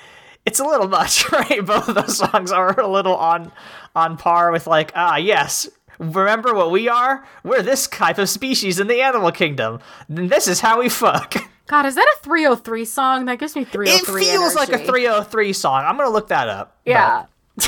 it's 0.46 0.60
a 0.60 0.64
little 0.64 0.88
much, 0.88 1.30
right? 1.32 1.64
Both 1.64 1.88
of 1.88 1.94
those 1.94 2.16
songs 2.18 2.52
are 2.52 2.78
a 2.78 2.86
little 2.88 3.16
on 3.16 3.50
on 3.94 4.16
par 4.16 4.52
with 4.52 4.66
like, 4.66 4.92
ah, 4.94 5.16
yes. 5.16 5.68
Remember 5.98 6.54
what 6.54 6.70
we 6.70 6.88
are? 6.88 7.26
We're 7.44 7.62
this 7.62 7.86
type 7.86 8.18
of 8.18 8.28
species 8.28 8.80
in 8.80 8.86
the 8.86 9.00
animal 9.02 9.30
kingdom. 9.32 9.80
And 10.08 10.30
this 10.30 10.48
is 10.48 10.60
how 10.60 10.78
we 10.80 10.88
fuck. 10.88 11.34
God, 11.70 11.86
is 11.86 11.94
that 11.94 12.16
a 12.18 12.28
3OH!3 12.28 12.84
song? 12.84 13.26
That 13.26 13.38
gives 13.38 13.54
me 13.54 13.64
3OH!3. 13.64 13.86
It 13.86 14.04
3OH!3. 14.04 14.20
feels 14.20 14.54
like 14.56 14.70
a 14.70 14.78
3OH!3 14.78 15.54
song. 15.54 15.84
I'm 15.84 15.96
gonna 15.96 16.10
look 16.10 16.26
that 16.26 16.48
up. 16.48 16.76
Yeah. 16.84 17.26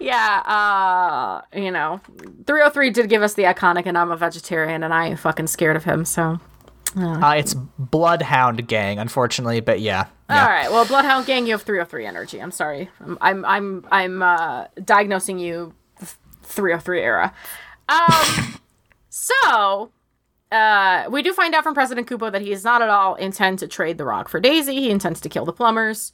yeah, 0.00 0.42
uh, 0.44 1.42
you 1.56 1.70
know, 1.70 2.00
3OH!3 2.46 2.92
did 2.92 3.08
give 3.08 3.22
us 3.22 3.34
the 3.34 3.44
iconic 3.44 3.86
and 3.86 3.96
I'm 3.96 4.10
a 4.10 4.16
vegetarian 4.16 4.82
and 4.82 4.92
I 4.92 5.10
ain't 5.10 5.20
fucking 5.20 5.46
scared 5.46 5.76
of 5.76 5.84
him, 5.84 6.04
so. 6.04 6.40
Uh, 6.96 7.34
it's 7.36 7.54
Bloodhound 7.54 8.66
Gang, 8.66 8.98
unfortunately, 8.98 9.60
but 9.60 9.78
yeah. 9.78 10.06
yeah. 10.28 10.42
All 10.42 10.50
right. 10.50 10.68
Well, 10.68 10.84
Bloodhound 10.86 11.26
Gang, 11.26 11.46
you 11.46 11.52
have 11.52 11.64
3OH!3 11.64 12.08
energy. 12.08 12.42
I'm 12.42 12.50
sorry. 12.50 12.90
I'm 13.00 13.18
I'm 13.20 13.44
I'm, 13.44 13.86
I'm 13.92 14.22
uh, 14.22 14.64
diagnosing 14.84 15.38
you 15.38 15.74
3OH!3 16.44 16.98
era. 16.98 17.32
Um, 17.88 18.60
so 19.10 19.92
uh, 20.52 21.04
we 21.10 21.22
do 21.22 21.32
find 21.32 21.54
out 21.54 21.62
from 21.62 21.74
President 21.74 22.06
Koopa 22.08 22.32
that 22.32 22.42
he 22.42 22.50
does 22.50 22.64
not 22.64 22.82
at 22.82 22.88
all 22.88 23.14
intend 23.14 23.58
to 23.60 23.68
trade 23.68 23.98
the 23.98 24.04
rock 24.04 24.28
for 24.28 24.40
Daisy. 24.40 24.74
He 24.76 24.90
intends 24.90 25.20
to 25.22 25.28
kill 25.28 25.44
the 25.44 25.52
plumbers. 25.52 26.12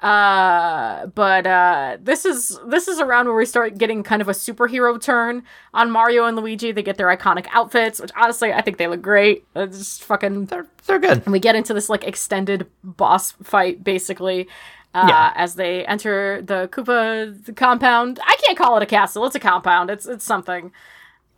Uh, 0.00 1.06
but 1.06 1.46
uh, 1.46 1.96
this 2.00 2.24
is 2.24 2.58
this 2.66 2.88
is 2.88 2.98
around 2.98 3.26
where 3.26 3.36
we 3.36 3.46
start 3.46 3.78
getting 3.78 4.02
kind 4.02 4.20
of 4.20 4.28
a 4.28 4.32
superhero 4.32 5.00
turn 5.00 5.44
on 5.72 5.92
Mario 5.92 6.24
and 6.24 6.36
Luigi. 6.36 6.72
They 6.72 6.82
get 6.82 6.96
their 6.96 7.06
iconic 7.06 7.46
outfits, 7.52 8.00
which 8.00 8.10
honestly 8.16 8.52
I 8.52 8.62
think 8.62 8.78
they 8.78 8.88
look 8.88 9.00
great. 9.00 9.44
It's 9.54 9.78
just 9.78 10.02
fucking 10.02 10.46
They're, 10.46 10.66
they're 10.86 10.98
good. 10.98 11.22
and 11.24 11.32
we 11.32 11.38
get 11.38 11.54
into 11.54 11.72
this 11.72 11.88
like 11.88 12.02
extended 12.02 12.66
boss 12.82 13.30
fight 13.44 13.84
basically 13.84 14.48
uh, 14.92 15.06
Yeah. 15.08 15.32
as 15.36 15.54
they 15.54 15.86
enter 15.86 16.42
the 16.42 16.68
Koopa 16.72 17.54
compound. 17.54 18.18
I 18.26 18.36
can't 18.44 18.58
call 18.58 18.76
it 18.78 18.82
a 18.82 18.86
castle; 18.86 19.24
it's 19.26 19.36
a 19.36 19.40
compound. 19.40 19.88
It's 19.88 20.06
it's 20.06 20.24
something. 20.24 20.72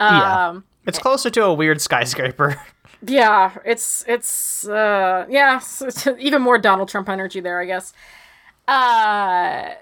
Yeah. 0.01 0.61
It's 0.87 0.99
closer 0.99 1.31
to 1.31 1.45
a 1.45 1.55
weird 1.55 1.81
skyscraper. 1.81 2.61
yeah, 3.07 3.57
it's 3.65 4.05
it's 4.07 4.67
uh, 4.69 5.27
yeah, 5.29 5.61
it's 5.81 6.07
even 6.19 6.43
more 6.43 6.59
Donald 6.59 6.89
Trump 6.89 7.09
energy 7.09 7.41
there, 7.41 7.61
I 7.61 7.65
guess. 7.65 7.93
Uh, 8.67 9.75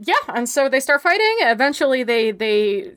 yeah, 0.00 0.14
and 0.28 0.48
so 0.48 0.68
they 0.68 0.80
start 0.80 1.02
fighting. 1.02 1.36
Eventually, 1.40 2.02
they 2.02 2.30
they 2.30 2.92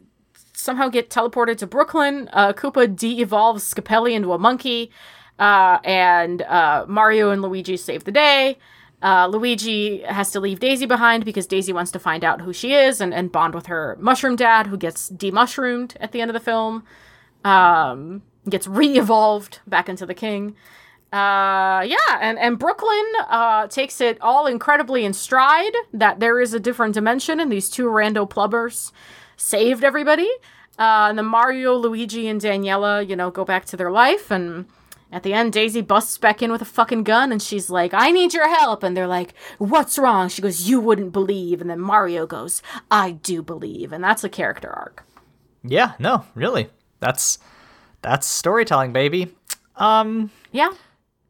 somehow 0.54 0.90
get 0.90 1.10
teleported 1.10 1.58
to 1.58 1.68
Brooklyn. 1.68 2.30
Uh, 2.34 2.54
Koopa 2.54 2.94
de-evolves 2.94 3.74
Scapelli 3.74 4.14
into 4.14 4.34
a 4.34 4.40
monkey, 4.40 4.92
uh, 5.40 5.80
and 5.84 6.42
uh, 6.44 6.86
Mario 6.88 7.30
and 7.30 7.42
Luigi 7.42 7.78
save 7.78 8.04
the 8.04 8.12
day. 8.12 8.58
Uh, 9.02 9.28
Luigi 9.28 10.02
has 10.02 10.32
to 10.32 10.40
leave 10.40 10.60
Daisy 10.60 10.88
behind 10.88 11.24
because 11.24 11.46
Daisy 11.46 11.72
wants 11.72 11.92
to 11.92 12.00
find 12.00 12.24
out 12.24 12.42
who 12.42 12.52
she 12.52 12.74
is 12.74 13.00
and, 13.00 13.14
and 13.14 13.32
bond 13.32 13.54
with 13.54 13.68
her 13.68 13.96
mushroom 14.00 14.36
dad, 14.36 14.68
who 14.68 14.78
gets 14.78 15.12
demushroomed 15.12 15.96
at 16.00 16.12
the 16.12 16.22
end 16.22 16.32
of 16.32 16.34
the 16.34 16.40
film. 16.40 16.84
Um, 17.44 18.24
gets 18.50 18.68
re-evolved 18.68 19.60
back 19.68 19.90
into 19.90 20.06
the 20.06 20.14
king. 20.14 20.56
Uh, 21.14 21.84
yeah, 21.88 22.18
and 22.20 22.38
and 22.38 22.60
Brooklyn 22.60 23.06
uh 23.30 23.68
takes 23.68 24.02
it 24.02 24.18
all 24.20 24.46
incredibly 24.46 25.06
in 25.06 25.14
stride 25.14 25.72
that 25.94 26.20
there 26.20 26.42
is 26.42 26.54
a 26.54 26.60
different 26.60 26.94
dimension 26.94 27.40
and 27.40 27.50
these 27.50 27.70
two 27.70 27.86
rando 27.88 28.30
plubbers 28.30 28.92
saved 29.38 29.86
everybody. 29.86 30.30
Uh, 30.78 31.08
and 31.10 31.18
then 31.18 31.26
Mario, 31.26 31.76
Luigi, 31.76 32.28
and 32.28 32.42
Daniela, 32.42 33.08
you 33.08 33.16
know, 33.16 33.32
go 33.32 33.46
back 33.46 33.66
to 33.66 33.78
their 33.78 33.90
life. 33.90 34.30
And 34.30 34.66
at 35.12 35.24
the 35.24 35.34
end, 35.34 35.54
Daisy 35.54 35.82
busts 35.82 36.18
back 36.18 36.44
in 36.44 36.52
with 36.52 36.62
a 36.62 36.66
fucking 36.66 37.04
gun 37.04 37.32
and 37.32 37.42
she's 37.42 37.70
like, 37.70 37.94
I 37.94 38.12
need 38.12 38.34
your 38.34 38.48
help. 38.48 38.84
And 38.84 38.96
they're 38.96 39.08
like, 39.08 39.34
What's 39.58 39.98
wrong? 39.98 40.28
She 40.30 40.42
goes, 40.42 40.68
You 40.70 40.80
wouldn't 40.82 41.14
believe. 41.14 41.62
And 41.62 41.70
then 41.70 41.80
Mario 41.80 42.28
goes, 42.28 42.62
I 42.92 43.12
do 43.12 43.42
believe. 43.42 43.94
And 43.94 44.04
that's 44.04 44.24
a 44.26 44.30
character 44.30 44.70
arc. 44.70 45.06
yeah, 45.64 45.94
no, 46.00 46.26
really. 46.36 46.70
That's 47.00 47.40
that's 48.02 48.28
storytelling, 48.28 48.94
baby. 48.94 49.36
Um, 49.76 50.32
Yeah. 50.52 50.70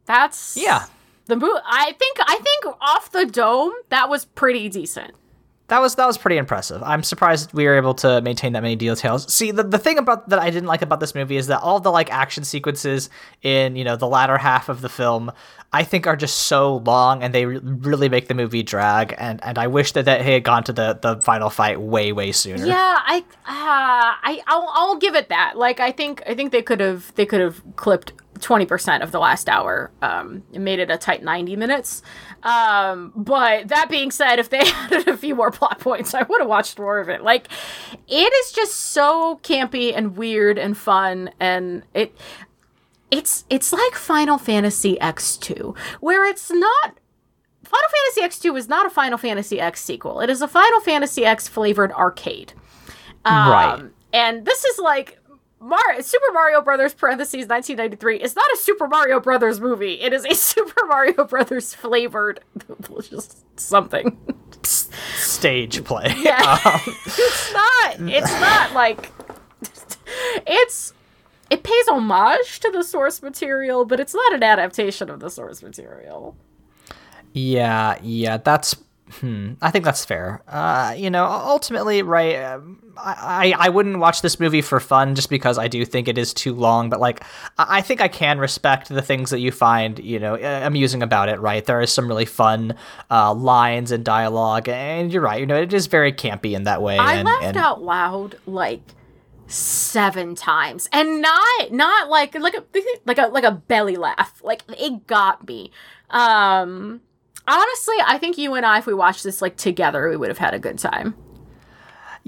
That's 0.06 0.56
yeah. 0.56 0.86
the 1.26 1.36
movie. 1.36 1.60
I 1.66 1.94
think 2.00 2.18
I 2.22 2.38
think 2.38 2.76
off 2.80 3.12
the 3.12 3.26
dome 3.26 3.74
that 3.90 4.10
was 4.10 4.26
pretty 4.26 4.70
decent. 4.70 5.14
That 5.68 5.82
was 5.82 5.96
that 5.96 6.06
was 6.06 6.18
pretty 6.18 6.38
impressive. 6.38 6.82
I'm 6.82 7.04
surprised 7.04 7.54
we 7.54 7.66
were 7.66 7.76
able 7.76 7.94
to 7.96 8.22
maintain 8.22 8.54
that 8.54 8.64
many 8.64 8.78
details. 8.78 9.32
See, 9.34 9.52
the, 9.52 9.64
the 9.64 9.78
thing 9.78 9.98
about 9.98 10.30
that 10.30 10.40
I 10.40 10.50
didn't 10.50 10.68
like 10.68 10.82
about 10.82 11.02
this 11.02 11.14
movie 11.14 11.36
is 11.36 11.48
that 11.48 11.62
all 11.62 11.82
the 11.82 11.92
like 11.92 12.10
action 12.10 12.46
sequences 12.46 13.10
in 13.42 13.76
you 13.76 13.84
know 13.84 13.98
the 13.98 14.08
latter 14.08 14.38
half 14.38 14.70
of 14.70 14.80
the 14.80 14.88
film, 14.88 15.30
I 15.74 15.84
think 15.84 16.08
are 16.08 16.16
just 16.16 16.38
so 16.38 16.78
long 16.78 17.22
and 17.22 17.34
they 17.36 17.46
re- 17.46 17.60
really 17.62 18.08
make 18.08 18.30
the 18.30 18.34
movie 18.34 18.64
drag. 18.64 19.14
And 19.18 19.44
and 19.44 19.58
I 19.58 19.68
wish 19.68 19.92
that 19.92 20.06
that 20.06 20.24
he 20.24 20.32
had 20.32 20.44
gone 20.46 20.64
to 20.64 20.74
the 20.74 21.00
the 21.02 21.22
final 21.22 21.50
fight 21.50 21.82
way 21.82 22.14
way 22.14 22.32
sooner. 22.32 22.66
Yeah, 22.66 23.00
I 23.06 23.26
uh, 23.46 23.46
I 23.46 24.42
I'll, 24.48 24.70
I'll 24.74 24.98
give 24.98 25.16
it 25.16 25.28
that. 25.28 25.58
Like 25.58 25.82
I 25.82 25.92
think 25.92 26.24
I 26.26 26.34
think 26.34 26.54
they 26.54 26.62
could 26.62 26.80
have 26.80 27.14
they 27.16 27.26
could 27.26 27.42
have 27.42 27.62
clipped 27.76 28.14
20% 28.40 29.02
of 29.04 29.12
the 29.12 29.20
last 29.20 29.50
hour 29.50 29.92
um 30.02 30.44
and 30.54 30.64
made 30.64 30.80
it 30.80 30.90
a 30.90 30.98
tight 30.98 31.24
90 31.24 31.56
minutes. 31.56 32.02
Um 32.44 33.12
but 33.16 33.68
that 33.70 33.90
being 33.90 34.12
said, 34.12 34.40
if 34.40 34.50
they 34.50 34.60
added 34.66 35.08
a 35.08 35.18
few 35.18 35.36
more 35.36 35.52
plot 35.52 35.80
points, 35.80 36.14
I 36.14 36.24
would 36.24 36.40
have 36.40 36.50
watched 36.50 36.80
more 36.80 37.00
of 37.00 37.10
it. 37.10 37.24
Like 37.24 37.48
it 38.08 38.34
is 38.34 38.52
just 38.52 38.74
so 38.76 39.40
campy 39.44 39.94
and 39.96 40.16
weird 40.18 40.58
and 40.58 40.78
fun 40.78 41.32
and 41.40 41.84
it 41.94 42.16
it's 43.10 43.46
it's 43.50 43.72
like 43.72 43.96
Final 43.96 44.38
Fantasy 44.38 44.98
X2 45.02 45.78
where 46.00 46.26
it's 46.26 46.52
not 46.52 46.98
Final 47.64 47.90
Fantasy 48.16 48.48
X2 48.50 48.58
is 48.58 48.70
not 48.70 48.86
a 48.86 48.90
Final 48.90 49.18
Fantasy 49.18 49.60
X 49.60 49.84
sequel. 49.84 50.22
It 50.22 50.30
is 50.30 50.42
a 50.42 50.48
Final 50.48 50.80
Fantasy 50.80 51.26
X 51.26 51.50
flavored 51.50 51.92
arcade. 51.92 52.54
Um, 53.26 53.52
Right. 53.52 53.84
And 54.14 54.46
this 54.46 54.64
is 54.64 54.80
like 54.80 55.20
Mar- 55.60 56.02
Super 56.02 56.32
Mario 56.34 56.62
Brothers 56.62 56.94
parentheses 56.94 57.48
1993 57.48 58.18
is 58.18 58.36
not 58.36 58.46
a 58.54 58.58
Super 58.58 58.88
Mario 58.88 59.20
Brothers 59.20 59.60
movie. 59.60 60.00
It 60.02 60.14
is 60.14 60.26
a 60.26 60.34
Super 60.36 60.86
Mario 60.86 61.26
Brothers 61.26 61.74
flavored 61.74 62.42
just 63.10 63.60
something. 63.60 64.18
Stage 64.64 65.84
play. 65.84 66.14
Yeah. 66.18 66.58
Um, 66.66 66.82
it's 66.86 67.54
not 67.54 67.96
it's 68.00 68.40
not 68.40 68.74
like 68.74 69.12
it's 70.46 70.94
it 71.50 71.64
pays 71.64 71.88
homage 71.88 72.60
to 72.60 72.70
the 72.72 72.84
source 72.84 73.22
material, 73.22 73.86
but 73.86 74.00
it's 74.00 74.14
not 74.14 74.34
an 74.34 74.44
adaptation 74.44 75.10
of 75.10 75.20
the 75.22 75.30
source 75.30 75.64
material. 75.64 76.36
Yeah, 77.34 77.98
yeah, 78.02 78.38
that's. 78.38 78.76
Hmm, 79.10 79.54
I 79.62 79.72
think 79.72 79.86
that's 79.86 80.04
fair. 80.04 80.42
Uh, 80.48 80.94
you 80.98 81.10
know, 81.10 81.26
ultimately, 81.26 82.02
right? 82.02 82.36
Um, 82.44 82.84
I, 82.98 83.54
I 83.58 83.70
wouldn't 83.70 84.00
watch 84.00 84.22
this 84.22 84.40
movie 84.40 84.62
for 84.62 84.80
fun 84.80 85.16
just 85.16 85.30
because 85.30 85.58
I 85.58 85.68
do 85.68 85.86
think 85.86 86.08
it 86.08 86.18
is 86.18 86.34
too 86.34 86.54
long. 86.54 86.90
But 86.90 87.00
like, 87.00 87.24
I, 87.58 87.82
think 87.82 88.02
I 88.02 88.08
can 88.08 88.38
respect 88.38 88.90
the 88.90 89.02
things 89.02 89.30
that 89.30 89.40
you 89.40 89.52
find, 89.52 90.00
you 90.00 90.20
know, 90.20 90.36
amusing 90.36 91.02
about 91.02 91.30
it. 91.30 91.40
Right? 91.40 91.66
There 91.66 91.80
is 91.82 91.92
some 91.92 92.08
really 92.08 92.26
fun 92.26 92.76
uh, 93.10 93.34
lines 93.34 93.92
and 93.92 94.04
dialogue, 94.04 94.68
and 94.68 95.12
you're 95.12 95.22
right. 95.22 95.40
You 95.40 95.46
know, 95.46 95.62
it 95.62 95.74
is 95.74 95.88
very 95.88 96.12
campy 96.12 96.54
in 96.54 96.64
that 96.64 96.82
way. 96.82 96.98
I 96.98 97.16
and, 97.16 97.26
laughed 97.26 97.44
and 97.44 97.58
out 97.58 97.82
loud 97.82 98.36
like 98.46 98.82
seven 99.48 100.36
times, 100.36 100.90
and 100.92 101.22
not 101.22 101.72
not 101.72 102.10
like 102.10 102.36
like 102.36 102.56
a 102.56 102.64
like 103.06 103.18
a 103.18 103.28
like 103.28 103.46
a 103.46 103.52
belly 103.52 103.96
laugh. 103.96 104.42
Like 104.44 104.64
it 104.68 105.08
got 105.08 105.48
me. 105.48 105.72
Um, 106.10 107.02
honestly, 107.48 107.96
I 108.06 108.18
think 108.18 108.38
you 108.38 108.54
and 108.56 108.66
I, 108.66 108.80
if 108.80 108.86
we 108.86 108.94
watched 108.94 109.24
this 109.24 109.42
like 109.42 109.56
together, 109.58 110.10
we 110.10 110.18
would 110.18 110.30
have 110.30 110.38
had 110.38 110.54
a 110.54 110.60
good 110.60 110.78
time. 110.78 111.16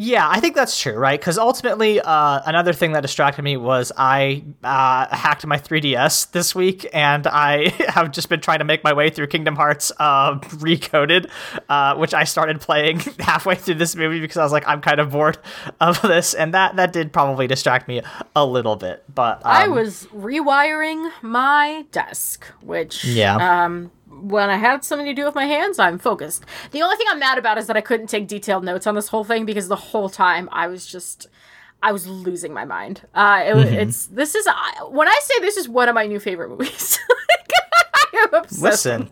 Yeah, 0.01 0.29
I 0.29 0.39
think 0.39 0.55
that's 0.55 0.79
true, 0.79 0.93
right? 0.93 1.19
Because 1.19 1.37
ultimately, 1.37 1.99
uh, 1.99 2.39
another 2.45 2.71
thing 2.71 2.93
that 2.93 3.01
distracted 3.01 3.41
me 3.41 3.57
was 3.57 3.91
I 3.97 4.45
uh, 4.63 5.13
hacked 5.13 5.45
my 5.45 5.57
3DS 5.57 6.31
this 6.31 6.55
week, 6.55 6.87
and 6.93 7.27
I 7.27 7.67
have 7.89 8.11
just 8.11 8.29
been 8.29 8.39
trying 8.39 8.59
to 8.59 8.63
make 8.65 8.81
my 8.81 8.93
way 8.93 9.09
through 9.09 9.27
Kingdom 9.27 9.57
Hearts 9.57 9.91
uh, 9.99 10.35
Recoded, 10.39 11.29
uh, 11.67 11.95
which 11.97 12.13
I 12.13 12.23
started 12.23 12.61
playing 12.61 12.99
halfway 13.19 13.55
through 13.55 13.75
this 13.75 13.93
movie 13.97 14.21
because 14.21 14.37
I 14.37 14.43
was 14.43 14.53
like, 14.53 14.65
I'm 14.65 14.79
kind 14.79 15.01
of 15.01 15.11
bored 15.11 15.37
of 15.81 16.01
this, 16.01 16.33
and 16.33 16.53
that 16.53 16.77
that 16.77 16.93
did 16.93 17.11
probably 17.11 17.47
distract 17.47 17.89
me 17.89 18.01
a 18.37 18.45
little 18.45 18.77
bit. 18.77 19.03
But 19.13 19.39
um, 19.39 19.51
I 19.51 19.67
was 19.67 20.07
rewiring 20.15 21.11
my 21.21 21.85
desk, 21.91 22.45
which 22.61 23.03
Yeah. 23.03 23.65
um 23.65 23.91
when 24.21 24.49
I 24.49 24.57
had 24.57 24.83
something 24.83 25.05
to 25.05 25.13
do 25.13 25.25
with 25.25 25.35
my 25.35 25.45
hands, 25.45 25.79
I'm 25.79 25.97
focused. 25.97 26.45
The 26.71 26.81
only 26.81 26.95
thing 26.95 27.07
I'm 27.09 27.19
mad 27.19 27.37
about 27.37 27.57
is 27.57 27.67
that 27.67 27.77
I 27.77 27.81
couldn't 27.81 28.07
take 28.07 28.27
detailed 28.27 28.63
notes 28.63 28.87
on 28.87 28.95
this 28.95 29.07
whole 29.07 29.23
thing 29.23 29.45
because 29.45 29.67
the 29.67 29.75
whole 29.75 30.09
time 30.09 30.49
I 30.51 30.67
was 30.67 30.85
just 30.85 31.27
I 31.81 31.91
was 31.91 32.07
losing 32.07 32.53
my 32.53 32.65
mind. 32.65 33.01
Uh, 33.15 33.43
it, 33.45 33.55
mm-hmm. 33.55 33.73
It's 33.75 34.07
this 34.07 34.35
is 34.35 34.45
I, 34.47 34.83
when 34.89 35.07
I 35.07 35.19
say 35.21 35.39
this 35.41 35.57
is 35.57 35.69
one 35.69 35.87
of 35.87 35.95
my 35.95 36.07
new 36.07 36.19
favorite 36.19 36.49
movies. 36.49 36.99
listen, 38.59 39.09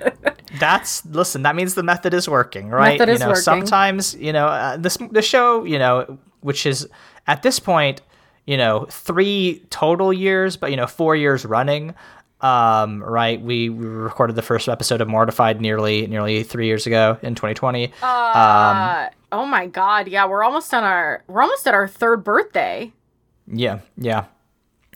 that's 0.60 1.06
listen. 1.06 1.44
That 1.44 1.56
means 1.56 1.76
the 1.76 1.84
method 1.84 2.14
is 2.14 2.28
working, 2.28 2.70
right? 2.70 3.00
Method 3.00 3.14
you 3.14 3.20
know, 3.20 3.28
working. 3.30 3.42
sometimes 3.42 4.16
you 4.16 4.34
know 4.34 4.48
uh, 4.48 4.78
this 4.78 4.98
the 5.12 5.22
show, 5.22 5.64
you 5.64 5.80
know, 5.80 6.18
which 6.42 6.66
is 6.66 6.88
at 7.26 7.42
this 7.42 7.60
point, 7.60 8.02
you 8.46 8.58
know, 8.58 8.86
three 8.90 9.66
total 9.70 10.12
years, 10.12 10.58
but 10.58 10.72
you 10.72 10.78
know, 10.78 10.88
four 10.88 11.16
years 11.16 11.46
running 11.46 11.96
um, 12.42 13.04
right 13.04 13.42
we, 13.42 13.70
we 13.70 13.86
recorded 13.86 14.36
the 14.36 14.42
first 14.42 14.70
episode 14.70 15.02
of 15.02 15.08
mortified 15.08 15.60
nearly 15.60 16.06
nearly 16.08 16.44
three 16.44 16.68
years 16.68 16.86
ago 16.86 17.18
in 17.22 17.36
2020 17.36 17.92
uh, 18.02 18.06
um, 18.06 19.10
oh 19.32 19.46
my 19.46 19.66
god 19.66 20.08
yeah 20.08 20.26
we're 20.26 20.44
almost 20.44 20.74
on 20.74 20.84
our 20.84 21.24
we're 21.28 21.42
almost 21.42 21.66
at 21.68 21.74
our 21.74 21.88
third 21.88 22.24
birthday. 22.24 22.92
Yeah 23.48 23.80
yeah. 23.98 24.26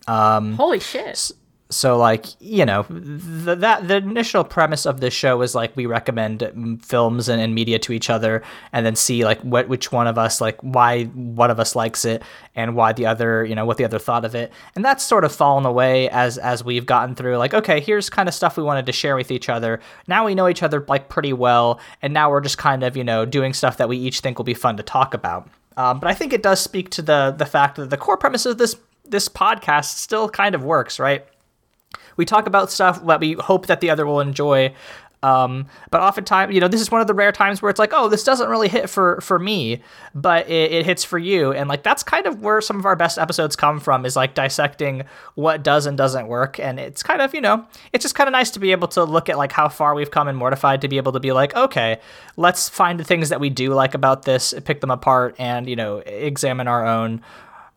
Um, 0.07 0.55
holy 0.55 0.79
shit 0.79 1.31
so 1.71 1.97
like 1.97 2.25
you 2.39 2.65
know 2.65 2.85
the, 2.89 3.55
that 3.55 3.87
the 3.87 3.97
initial 3.97 4.43
premise 4.43 4.85
of 4.85 4.99
this 4.99 5.13
show 5.13 5.41
is 5.41 5.55
like 5.55 5.75
we 5.75 5.85
recommend 5.85 6.43
films 6.83 7.29
and, 7.29 7.41
and, 7.41 7.55
media 7.55 7.79
to 7.79 7.93
each 7.93 8.09
other 8.09 8.43
and 8.73 8.85
then 8.85 8.95
see 8.95 9.23
like 9.23 9.39
what 9.41 9.67
which 9.67 9.91
one 9.91 10.07
of 10.07 10.17
us 10.17 10.41
like 10.41 10.59
why 10.61 11.05
one 11.05 11.49
of 11.49 11.59
us 11.59 11.75
likes 11.75 12.05
it 12.05 12.21
and 12.55 12.75
why 12.75 12.91
the 12.93 13.05
other 13.05 13.45
you 13.45 13.55
know 13.55 13.65
what 13.65 13.77
the 13.77 13.85
other 13.85 13.99
thought 13.99 14.25
of 14.25 14.35
it. 14.35 14.51
And 14.75 14.83
that's 14.83 15.03
sort 15.03 15.23
of 15.23 15.33
fallen 15.33 15.65
away 15.65 16.09
as 16.09 16.37
as 16.37 16.63
we've 16.63 16.85
gotten 16.85 17.15
through 17.15 17.37
like 17.37 17.53
okay 17.53 17.79
here's 17.79 18.09
kind 18.09 18.27
of 18.27 18.35
stuff 18.35 18.57
we 18.57 18.63
wanted 18.63 18.85
to 18.85 18.91
share 18.91 19.15
with 19.15 19.31
each 19.31 19.49
other. 19.49 19.79
Now 20.07 20.25
we 20.25 20.35
know 20.35 20.49
each 20.49 20.63
other 20.63 20.85
like 20.87 21.09
pretty 21.09 21.33
well 21.33 21.79
and 22.01 22.13
now 22.13 22.29
we're 22.29 22.41
just 22.41 22.57
kind 22.57 22.83
of 22.83 22.97
you 22.97 23.03
know 23.03 23.25
doing 23.25 23.53
stuff 23.53 23.77
that 23.77 23.89
we 23.89 23.97
each 23.97 24.19
think 24.19 24.37
will 24.37 24.45
be 24.45 24.53
fun 24.53 24.77
to 24.77 24.83
talk 24.83 25.13
about. 25.13 25.49
Um, 25.77 25.99
but 25.99 26.09
I 26.09 26.13
think 26.13 26.33
it 26.33 26.43
does 26.43 26.59
speak 26.59 26.89
to 26.91 27.01
the 27.01 27.33
the 27.37 27.45
fact 27.45 27.77
that 27.77 27.89
the 27.89 27.97
core 27.97 28.17
premise 28.17 28.45
of 28.45 28.57
this 28.57 28.75
this 29.05 29.27
podcast 29.27 29.97
still 29.97 30.29
kind 30.29 30.55
of 30.55 30.63
works 30.63 30.99
right 30.99 31.25
we 32.17 32.25
talk 32.25 32.47
about 32.47 32.71
stuff 32.71 33.05
that 33.05 33.19
we 33.19 33.33
hope 33.33 33.67
that 33.67 33.81
the 33.81 33.89
other 33.89 34.05
will 34.05 34.19
enjoy. 34.19 34.73
Um, 35.23 35.67
but 35.91 36.01
oftentimes, 36.01 36.53
you 36.53 36.59
know, 36.59 36.67
this 36.67 36.81
is 36.81 36.89
one 36.89 36.99
of 36.99 37.05
the 37.05 37.13
rare 37.13 37.31
times 37.31 37.61
where 37.61 37.69
it's 37.69 37.77
like, 37.77 37.91
oh, 37.93 38.09
this 38.09 38.23
doesn't 38.23 38.49
really 38.49 38.67
hit 38.67 38.89
for 38.89 39.21
for 39.21 39.37
me, 39.37 39.81
but 40.15 40.49
it, 40.49 40.71
it, 40.71 40.85
hits 40.85 41.03
for 41.03 41.19
you, 41.19 41.51
and 41.53 41.69
like 41.69 41.83
that's 41.83 42.01
kind 42.01 42.25
of 42.25 42.41
where 42.41 42.59
some 42.59 42.79
of 42.79 42.85
our 42.87 42.95
best 42.95 43.19
episodes 43.19 43.55
come 43.55 43.79
from 43.79 44.03
is 44.03 44.15
like 44.15 44.33
dissecting 44.33 45.03
what 45.35 45.61
does 45.61 45.85
and 45.85 45.95
doesn't 45.95 46.27
work, 46.27 46.59
and 46.59 46.79
it's 46.79 47.03
kind 47.03 47.21
of 47.21 47.35
you 47.35 47.41
know, 47.41 47.65
it's 47.93 48.03
just 48.03 48.15
kind 48.15 48.27
of 48.27 48.31
nice 48.31 48.49
to 48.51 48.59
be 48.59 48.71
able 48.71 48.87
to 48.87 49.03
look 49.03 49.29
at 49.29 49.37
like 49.37 49.51
how 49.51 49.69
far 49.69 49.93
we've 49.93 50.11
come 50.11 50.27
and 50.27 50.37
mortified 50.37 50.81
to 50.81 50.87
be 50.87 50.97
able 50.97 51.11
to 51.11 51.19
be 51.19 51.31
like, 51.31 51.55
okay, 51.55 51.99
let's 52.35 52.67
find 52.67 52.99
the 52.99 53.03
things 53.03 53.29
that 53.29 53.39
we 53.39 53.51
do 53.51 53.75
like 53.75 53.93
about 53.93 54.23
this, 54.23 54.55
pick 54.65 54.81
them 54.81 54.91
apart, 54.91 55.35
and 55.37 55.69
you 55.69 55.75
know, 55.75 55.97
examine 55.97 56.67
our 56.67 56.87
own 56.87 57.21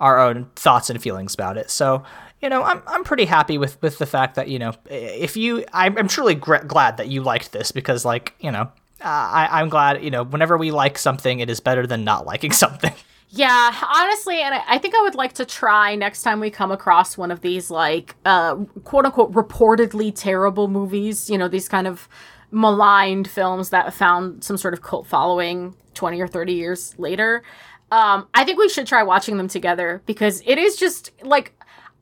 our 0.00 0.18
own 0.18 0.46
thoughts 0.56 0.88
and 0.88 1.00
feelings 1.00 1.34
about 1.34 1.58
it. 1.58 1.70
So 1.70 2.04
you 2.44 2.50
know, 2.50 2.62
I'm 2.62 2.82
I'm 2.86 3.04
pretty 3.04 3.24
happy 3.24 3.56
with 3.56 3.80
with 3.80 3.96
the 3.96 4.04
fact 4.04 4.34
that 4.34 4.48
you 4.48 4.58
know, 4.58 4.72
if 4.90 5.34
you, 5.34 5.64
I'm, 5.72 5.96
I'm 5.96 6.08
truly 6.08 6.34
gr- 6.34 6.58
glad 6.58 6.98
that 6.98 7.08
you 7.08 7.22
liked 7.22 7.52
this 7.52 7.72
because, 7.72 8.04
like, 8.04 8.34
you 8.38 8.52
know, 8.52 8.70
uh, 9.00 9.04
I 9.40 9.48
I'm 9.50 9.70
glad 9.70 10.04
you 10.04 10.10
know, 10.10 10.24
whenever 10.24 10.58
we 10.58 10.70
like 10.70 10.98
something, 10.98 11.40
it 11.40 11.48
is 11.48 11.60
better 11.60 11.86
than 11.86 12.04
not 12.04 12.26
liking 12.32 12.52
something. 12.52 12.92
Yeah, 13.30 13.74
honestly, 13.94 14.42
and 14.42 14.54
I, 14.54 14.62
I 14.68 14.78
think 14.78 14.94
I 14.94 15.00
would 15.00 15.14
like 15.14 15.32
to 15.34 15.46
try 15.46 15.96
next 15.96 16.22
time 16.22 16.38
we 16.38 16.50
come 16.50 16.70
across 16.70 17.16
one 17.16 17.30
of 17.30 17.40
these 17.40 17.70
like 17.70 18.14
uh, 18.26 18.56
quote 18.84 19.06
unquote 19.06 19.32
reportedly 19.32 20.14
terrible 20.14 20.68
movies. 20.68 21.30
You 21.30 21.38
know, 21.38 21.48
these 21.48 21.66
kind 21.66 21.86
of 21.86 22.10
maligned 22.50 23.26
films 23.26 23.70
that 23.70 23.94
found 23.94 24.44
some 24.44 24.58
sort 24.58 24.74
of 24.74 24.82
cult 24.82 25.06
following 25.06 25.74
20 25.94 26.20
or 26.20 26.28
30 26.28 26.52
years 26.52 26.94
later. 26.98 27.42
Um, 27.90 28.28
I 28.34 28.44
think 28.44 28.58
we 28.58 28.68
should 28.68 28.86
try 28.86 29.02
watching 29.02 29.38
them 29.38 29.48
together 29.48 30.02
because 30.04 30.42
it 30.44 30.58
is 30.58 30.76
just 30.76 31.10
like 31.22 31.54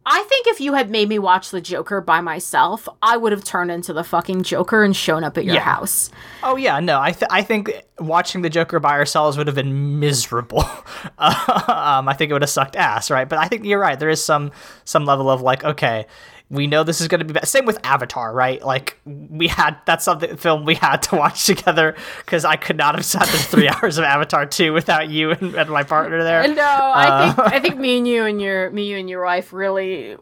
I 0.05 0.22
think 0.24 0.48
if 0.48 0.61
you 0.61 0.74
had 0.74 0.90
made 0.90 1.09
me 1.09 1.18
watch 1.18 1.50
the 1.50 1.61
Joker 1.61 2.00
by 2.00 2.20
myself, 2.20 2.88
I 3.03 3.16
would 3.16 3.30
have 3.30 3.44
turned 3.44 3.70
into 3.70 3.92
the 3.92 4.03
fucking 4.03 4.42
Joker 4.42 4.82
and 4.82 4.96
shown 4.96 5.22
up 5.22 5.38
at 5.38 5.44
your 5.44 5.55
yeah. 5.55 5.61
house. 5.61 6.11
Oh 6.42 6.57
yeah, 6.57 6.80
no, 6.80 7.00
I 7.00 7.12
th- 7.12 7.30
I 7.30 7.42
think 7.42 7.72
watching 7.98 8.42
the 8.42 8.50
Joker 8.50 8.80
by 8.80 8.92
ourselves 8.92 9.36
would 9.36 9.46
have 9.46 9.55
been 9.55 10.00
miserable. 10.00 10.61
um, 11.18 12.09
I 12.09 12.14
think 12.18 12.30
it 12.30 12.32
would 12.32 12.42
have 12.42 12.50
sucked 12.50 12.74
ass, 12.74 13.11
right? 13.11 13.28
But 13.28 13.38
I 13.38 13.46
think 13.46 13.64
you're 13.64 13.78
right. 13.78 13.98
There 13.98 14.11
is 14.11 14.24
some 14.24 14.50
some 14.84 15.05
level 15.05 15.30
of 15.30 15.40
like, 15.40 15.62
okay, 15.62 16.07
we 16.53 16.66
know 16.66 16.84
this 16.84 17.00
is 17.00 17.09
going 17.09 17.20
to 17.20 17.24
be 17.24 17.32
bad. 17.32 17.48
Same 17.48 17.64
with 17.64 17.78
Avatar, 17.82 18.30
right? 18.30 18.62
Like 18.62 19.00
we 19.07 19.48
had 19.48 19.78
that's 19.86 20.05
something 20.05 20.36
film 20.36 20.66
we 20.66 20.74
had 20.74 20.98
to 21.05 21.16
watch 21.16 21.46
together 21.46 21.96
because 22.18 22.44
I 22.44 22.57
could 22.57 22.76
not 22.76 22.94
have 22.94 23.07
sat 23.07 23.26
through 23.26 23.38
three 23.38 23.68
hours 23.82 23.96
of 23.96 24.05
Avatar 24.05 24.44
two 24.44 24.74
without 24.74 25.09
you 25.09 25.30
and, 25.30 25.55
and, 25.55 25.70
my 25.70 25.82
partner 25.82 26.22
there. 26.22 26.46
No, 26.46 26.62
uh, 26.62 26.92
I 26.94 27.32
think 27.32 27.53
I 27.55 27.61
think 27.61 27.78
me 27.78 27.96
and 27.96 28.07
you 28.07 28.26
and 28.26 28.40
your 28.40 28.70
me 28.70 28.86
you 28.86 28.98
and 28.98 29.09
your 29.09 29.24
wife 29.24 29.55
really 29.55 30.14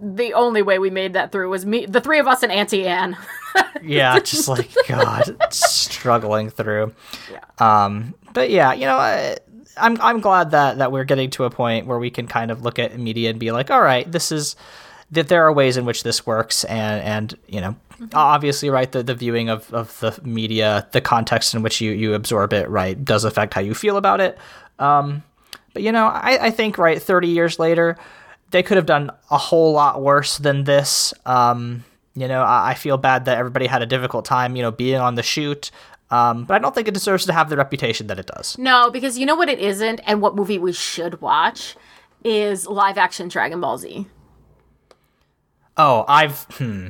the 0.00 0.32
only 0.32 0.62
way 0.62 0.78
we 0.78 0.88
made 0.88 1.12
that 1.12 1.30
through 1.30 1.50
was 1.50 1.66
me 1.66 1.84
the 1.84 2.00
three 2.00 2.18
of 2.18 2.26
us 2.26 2.42
and 2.42 2.50
Auntie 2.50 2.86
Anne. 2.86 3.14
yeah, 3.82 4.18
just 4.18 4.48
like 4.48 4.74
God, 4.88 5.36
struggling 5.52 6.48
through. 6.48 6.94
Yeah. 7.30 7.44
Um, 7.58 8.14
but 8.32 8.50
yeah, 8.50 8.72
you 8.72 8.86
know. 8.86 8.96
I, 8.96 9.36
I'm 9.78 10.00
I'm 10.00 10.20
glad 10.20 10.52
that 10.52 10.78
that 10.78 10.90
we're 10.90 11.04
getting 11.04 11.28
to 11.32 11.44
a 11.44 11.50
point 11.50 11.86
where 11.86 11.98
we 11.98 12.08
can 12.08 12.26
kind 12.26 12.50
of 12.50 12.62
look 12.62 12.78
at 12.78 12.98
media 12.98 13.28
and 13.28 13.38
be 13.38 13.52
like, 13.52 13.70
all 13.70 13.82
right, 13.82 14.10
this 14.10 14.32
is 14.32 14.56
that 15.10 15.28
there 15.28 15.44
are 15.44 15.52
ways 15.52 15.76
in 15.76 15.84
which 15.84 16.02
this 16.02 16.26
works 16.26 16.64
and 16.64 17.02
and 17.02 17.38
you 17.46 17.60
know 17.60 17.76
mm-hmm. 17.94 18.06
obviously 18.14 18.70
right 18.70 18.92
the, 18.92 19.02
the 19.02 19.14
viewing 19.14 19.48
of, 19.48 19.72
of 19.72 19.98
the 20.00 20.18
media 20.24 20.86
the 20.92 21.00
context 21.00 21.54
in 21.54 21.62
which 21.62 21.80
you, 21.80 21.92
you 21.92 22.14
absorb 22.14 22.52
it 22.52 22.68
right 22.68 23.04
does 23.04 23.24
affect 23.24 23.54
how 23.54 23.60
you 23.60 23.74
feel 23.74 23.96
about 23.96 24.20
it 24.20 24.38
um, 24.78 25.22
but 25.72 25.82
you 25.82 25.92
know 25.92 26.06
I, 26.06 26.46
I 26.46 26.50
think 26.50 26.78
right 26.78 27.00
30 27.00 27.28
years 27.28 27.58
later 27.58 27.96
they 28.50 28.62
could 28.62 28.76
have 28.76 28.86
done 28.86 29.10
a 29.30 29.38
whole 29.38 29.72
lot 29.72 30.02
worse 30.02 30.38
than 30.38 30.64
this 30.64 31.14
um, 31.24 31.84
you 32.14 32.28
know 32.28 32.42
I, 32.42 32.70
I 32.70 32.74
feel 32.74 32.96
bad 32.96 33.26
that 33.26 33.38
everybody 33.38 33.66
had 33.66 33.82
a 33.82 33.86
difficult 33.86 34.24
time 34.24 34.56
you 34.56 34.62
know 34.62 34.72
being 34.72 34.96
on 34.96 35.14
the 35.14 35.22
shoot 35.22 35.70
um, 36.08 36.44
but 36.44 36.54
I 36.54 36.58
don't 36.60 36.74
think 36.74 36.86
it 36.86 36.94
deserves 36.94 37.26
to 37.26 37.32
have 37.32 37.50
the 37.50 37.56
reputation 37.56 38.06
that 38.06 38.18
it 38.20 38.26
does. 38.26 38.56
No, 38.58 38.90
because 38.90 39.18
you 39.18 39.26
know 39.26 39.34
what 39.34 39.48
it 39.48 39.58
isn't, 39.58 40.00
and 40.06 40.22
what 40.22 40.36
movie 40.36 40.56
we 40.56 40.72
should 40.72 41.20
watch 41.20 41.74
is 42.22 42.66
live 42.66 42.96
action 42.96 43.26
Dragon 43.26 43.60
Ball 43.60 43.76
Z. 43.78 44.06
Oh, 45.76 46.04
I've 46.08 46.42
hmm. 46.52 46.88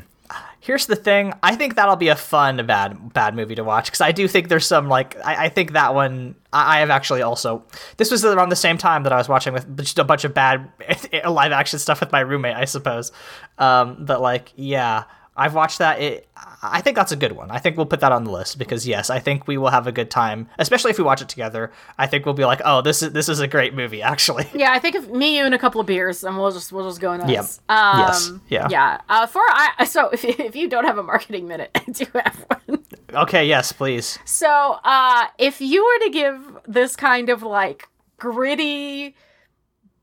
Here's 0.60 0.86
the 0.86 0.96
thing. 0.96 1.32
I 1.44 1.54
think 1.54 1.76
that'll 1.76 1.94
be 1.94 2.08
a 2.08 2.16
fun 2.16 2.56
bad 2.66 3.12
bad 3.14 3.36
movie 3.36 3.54
to 3.54 3.62
watch 3.62 3.84
because 3.84 4.00
I 4.00 4.10
do 4.10 4.26
think 4.26 4.48
there's 4.48 4.66
some 4.66 4.88
like 4.88 5.16
I, 5.24 5.44
I 5.44 5.48
think 5.48 5.74
that 5.74 5.94
one 5.94 6.34
I, 6.52 6.78
I, 6.78 6.80
have 6.80 6.90
actually 6.90 7.22
also 7.22 7.62
this 7.98 8.10
was 8.10 8.24
around 8.24 8.48
the 8.48 8.56
same 8.56 8.76
time 8.76 9.04
that 9.04 9.12
I 9.12 9.16
was 9.16 9.28
watching 9.28 9.52
with 9.52 9.78
just 9.78 10.00
a 10.00 10.04
bunch 10.04 10.24
of 10.24 10.34
bad 10.34 10.68
live 11.28 11.52
action 11.52 11.78
stuff 11.78 12.00
with 12.00 12.10
my 12.10 12.18
roommate 12.18 12.56
I 12.56 12.64
suppose. 12.64 13.12
Um, 13.58 14.04
but 14.04 14.20
like 14.20 14.52
yeah, 14.56 15.04
I've 15.36 15.54
watched 15.54 15.78
that. 15.78 16.00
It, 16.00 16.28
I 16.62 16.80
think 16.80 16.96
that's 16.96 17.12
a 17.12 17.16
good 17.16 17.32
one. 17.32 17.50
I 17.50 17.58
think 17.58 17.76
we'll 17.76 17.86
put 17.86 18.00
that 18.00 18.12
on 18.12 18.24
the 18.24 18.30
list 18.30 18.58
because 18.58 18.86
yes, 18.86 19.10
I 19.10 19.18
think 19.18 19.46
we 19.46 19.58
will 19.58 19.68
have 19.68 19.86
a 19.86 19.92
good 19.92 20.10
time, 20.10 20.48
especially 20.58 20.90
if 20.90 20.98
we 20.98 21.04
watch 21.04 21.20
it 21.20 21.28
together. 21.28 21.72
I 21.98 22.06
think 22.06 22.24
we'll 22.24 22.34
be 22.34 22.44
like, 22.44 22.62
oh, 22.64 22.80
this 22.80 23.02
is 23.02 23.12
this 23.12 23.28
is 23.28 23.40
a 23.40 23.46
great 23.46 23.74
movie, 23.74 24.02
actually. 24.12 24.48
Yeah, 24.54 24.72
I 24.72 24.78
think 24.78 24.94
if 24.94 25.08
me, 25.08 25.38
you, 25.38 25.44
and 25.44 25.54
a 25.54 25.58
couple 25.58 25.80
of 25.80 25.86
beers, 25.86 26.24
and 26.24 26.36
we'll 26.36 26.52
just 26.52 26.72
we'll 26.72 26.88
just 26.88 27.00
go 27.00 27.16
nuts. 27.16 27.30
Yep. 27.30 27.44
Um, 27.68 28.00
yes. 28.00 28.32
Yeah. 28.48 28.68
Yeah. 28.70 29.00
Uh, 29.08 29.26
for 29.26 29.42
I 29.42 29.84
so 29.86 30.08
if 30.08 30.24
if 30.24 30.56
you 30.56 30.68
don't 30.68 30.84
have 30.84 30.98
a 30.98 31.02
marketing 31.02 31.46
minute, 31.46 31.70
I 31.74 31.84
do 31.90 32.06
have 32.14 32.46
one. 32.66 32.84
Okay. 33.12 33.46
Yes, 33.46 33.72
please. 33.72 34.18
So, 34.24 34.78
uh, 34.82 35.26
if 35.38 35.60
you 35.60 35.84
were 35.84 36.06
to 36.06 36.10
give 36.10 36.58
this 36.66 36.96
kind 36.96 37.28
of 37.28 37.42
like 37.42 37.88
gritty 38.16 39.14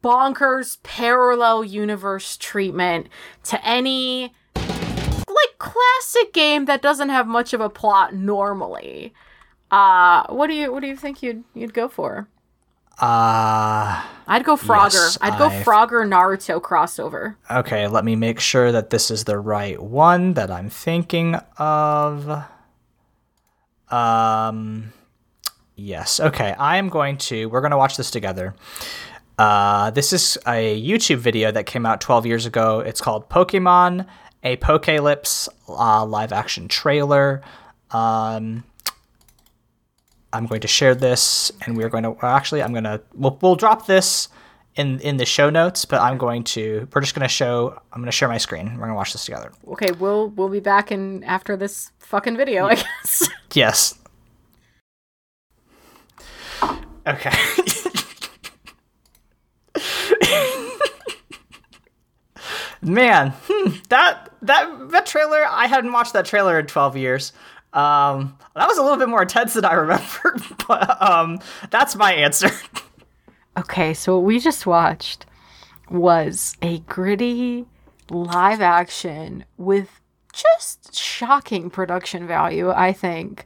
bonkers 0.03 0.83
parallel 0.83 1.63
universe 1.63 2.37
treatment 2.37 3.07
to 3.43 3.65
any 3.65 4.33
like 5.43 5.57
classic 5.57 6.33
game 6.33 6.65
that 6.65 6.81
doesn't 6.81 7.09
have 7.09 7.27
much 7.27 7.53
of 7.53 7.61
a 7.61 7.69
plot 7.69 8.13
normally. 8.13 9.13
Uh, 9.71 10.25
what 10.27 10.47
do 10.47 10.53
you 10.53 10.71
what 10.71 10.81
do 10.81 10.87
you 10.87 10.95
think 10.95 11.23
you'd 11.23 11.43
you'd 11.53 11.73
go 11.73 11.87
for? 11.87 12.27
Uh 12.99 14.05
I'd 14.27 14.43
go 14.43 14.55
Frogger. 14.55 14.93
Yes, 14.93 15.17
I'd 15.19 15.37
go 15.39 15.47
I've... 15.47 15.65
Frogger 15.65 16.07
Naruto 16.07 16.61
crossover. 16.61 17.35
Okay, 17.49 17.87
let 17.87 18.05
me 18.05 18.15
make 18.15 18.39
sure 18.39 18.71
that 18.71 18.91
this 18.91 19.09
is 19.09 19.23
the 19.23 19.39
right 19.39 19.81
one 19.81 20.35
that 20.35 20.51
I'm 20.51 20.69
thinking 20.69 21.35
of. 21.57 22.43
Um 23.89 24.93
yes. 25.75 26.19
Okay, 26.19 26.51
I 26.51 26.77
am 26.77 26.89
going 26.89 27.17
to 27.17 27.47
we're 27.47 27.61
going 27.61 27.71
to 27.71 27.77
watch 27.77 27.97
this 27.97 28.11
together. 28.11 28.53
Uh, 29.37 29.89
this 29.89 30.13
is 30.13 30.37
a 30.45 30.79
YouTube 30.79 31.17
video 31.17 31.51
that 31.51 31.65
came 31.65 31.87
out 31.87 31.99
12 31.99 32.27
years 32.27 32.45
ago. 32.45 32.81
It's 32.81 33.01
called 33.01 33.29
Pokemon 33.29 34.05
Apokelypse 34.43 35.49
uh, 35.67 36.05
live 36.05 36.31
action 36.33 36.67
trailer. 36.67 37.41
Um, 37.91 38.63
I'm 40.31 40.47
going 40.47 40.61
to 40.61 40.67
share 40.67 40.95
this, 40.95 41.51
and 41.65 41.77
we're 41.77 41.89
going 41.89 42.03
to 42.03 42.11
well, 42.11 42.35
actually 42.35 42.63
I'm 42.63 42.71
going 42.71 42.83
to 42.85 43.01
we'll, 43.13 43.37
we'll 43.41 43.55
drop 43.55 43.85
this 43.85 44.29
in 44.75 44.99
in 45.01 45.17
the 45.17 45.25
show 45.25 45.49
notes, 45.49 45.85
but 45.85 46.01
I'm 46.01 46.17
going 46.17 46.43
to. 46.45 46.87
We're 46.93 47.01
just 47.01 47.13
gonna 47.13 47.27
show. 47.27 47.79
I'm 47.91 48.01
gonna 48.01 48.11
share 48.11 48.27
my 48.27 48.37
screen. 48.37 48.73
We're 48.73 48.85
gonna 48.85 48.95
watch 48.95 49.13
this 49.13 49.25
together. 49.25 49.51
Okay, 49.67 49.91
we'll 49.91 50.29
we'll 50.29 50.49
be 50.49 50.59
back 50.59 50.91
in 50.91 51.23
after 51.23 51.55
this 51.55 51.91
fucking 51.99 52.37
video, 52.37 52.65
I 52.67 52.75
guess. 52.75 53.29
Yes. 53.53 53.99
Okay. 57.05 57.31
Man, 62.83 63.31
hmm, 63.47 63.71
that 63.89 64.31
that 64.41 64.89
that 64.91 65.05
trailer. 65.05 65.45
I 65.47 65.67
hadn't 65.67 65.91
watched 65.91 66.13
that 66.13 66.25
trailer 66.25 66.59
in 66.59 66.67
12 66.67 66.97
years. 66.97 67.33
Um, 67.73 68.37
that 68.55 68.67
was 68.67 68.77
a 68.77 68.83
little 68.83 68.97
bit 68.97 69.09
more 69.09 69.23
intense 69.23 69.53
than 69.53 69.65
I 69.65 69.73
remember, 69.85 70.35
but 70.67 71.01
um, 71.01 71.39
that's 71.69 71.95
my 71.95 72.13
answer. 72.13 72.49
Okay, 73.55 73.93
so 73.93 74.15
what 74.15 74.25
we 74.25 74.39
just 74.39 74.65
watched 74.65 75.27
was 75.87 76.55
a 76.63 76.79
gritty 76.79 77.67
live 78.09 78.61
action 78.61 79.45
with 79.57 80.01
just 80.33 80.95
shocking 80.95 81.69
production 81.69 82.25
value, 82.25 82.71
I 82.71 82.93
think. 82.93 83.45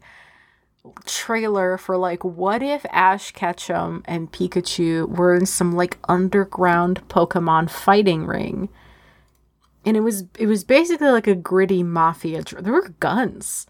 Trailer 1.06 1.78
for 1.78 1.98
like 1.98 2.24
what 2.24 2.64
if 2.64 2.86
Ash 2.90 3.32
Ketchum 3.32 4.02
and 4.06 4.32
Pikachu 4.32 5.10
were 5.10 5.36
in 5.36 5.46
some 5.46 5.74
like 5.74 5.98
underground 6.08 7.06
Pokemon 7.10 7.70
fighting 7.70 8.26
ring. 8.26 8.70
And 9.88 9.96
it 9.96 10.02
was 10.02 10.26
it 10.38 10.48
was 10.48 10.66
basically 10.66 11.08
like 11.12 11.28
a 11.28 11.34
gritty 11.34 11.82
mafia. 11.82 12.42
Dr- 12.44 12.62
there 12.62 12.74
were 12.74 12.90
guns. 13.00 13.68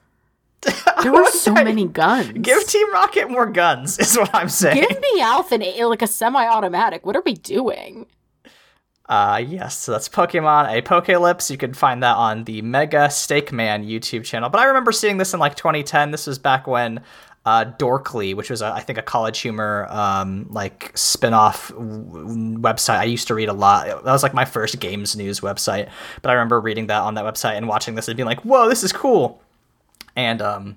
There 1.04 1.12
were 1.14 1.26
so 1.30 1.54
many 1.54 1.86
guns. 1.86 2.32
Give 2.42 2.66
Team 2.66 2.92
Rocket 2.92 3.30
more 3.30 3.46
guns, 3.46 4.00
is 4.00 4.18
what 4.18 4.34
I'm 4.34 4.50
saying. 4.50 4.82
Give 4.82 5.00
me 5.00 5.22
Alpha 5.22 5.54
and 5.54 5.64
A- 5.64 5.86
like 5.86 6.02
a 6.02 6.08
semi-automatic. 6.08 7.06
What 7.06 7.16
are 7.16 7.22
we 7.24 7.36
doing? 7.36 8.08
Uh, 9.08 9.42
yes, 9.48 9.78
so 9.78 9.92
that's 9.92 10.10
Pokemon, 10.10 10.82
Apokelypse. 10.82 11.52
You 11.52 11.58
can 11.58 11.76
find 11.76 12.02
that 12.02 12.16
on 12.18 12.46
the 12.46 12.64
Mega 12.64 13.12
Steak 13.12 13.52
Man 13.54 13.86
YouTube 13.86 14.24
channel. 14.26 14.50
But 14.50 14.60
I 14.60 14.66
remember 14.66 14.92
seeing 14.92 15.18
this 15.18 15.36
in 15.36 15.40
like 15.40 15.56
2010. 15.56 16.10
This 16.10 16.26
was 16.26 16.40
back 16.40 16.66
when 16.66 17.02
uh, 17.48 17.64
Dorkly, 17.64 18.36
which 18.36 18.50
was, 18.50 18.62
uh, 18.62 18.74
I 18.74 18.82
think, 18.82 19.00
a 19.00 19.02
college 19.02 19.40
humor 19.40 19.88
um, 19.90 20.48
like 20.50 20.92
spin-off 20.96 21.70
w- 21.70 22.58
website 22.60 22.98
I 22.98 23.06
used 23.06 23.28
to 23.30 23.36
read 23.36 23.48
a 23.48 23.54
lot. 23.54 23.88
That 23.88 24.12
was 24.12 24.22
like 24.22 24.34
my 24.34 24.44
first 24.44 24.82
games 24.82 25.16
news 25.16 25.40
website. 25.40 25.90
But 26.22 26.30
I 26.30 26.34
remember 26.34 26.60
reading 26.60 26.88
that 26.88 27.04
on 27.04 27.14
that 27.14 27.24
website 27.24 27.56
and 27.56 27.66
watching 27.70 27.96
this 27.96 28.10
and 28.10 28.18
being 28.18 28.28
like, 28.28 28.42
whoa, 28.42 28.68
this 28.68 28.84
is 28.84 28.92
cool. 28.92 29.42
And 30.14 30.42
um, 30.42 30.76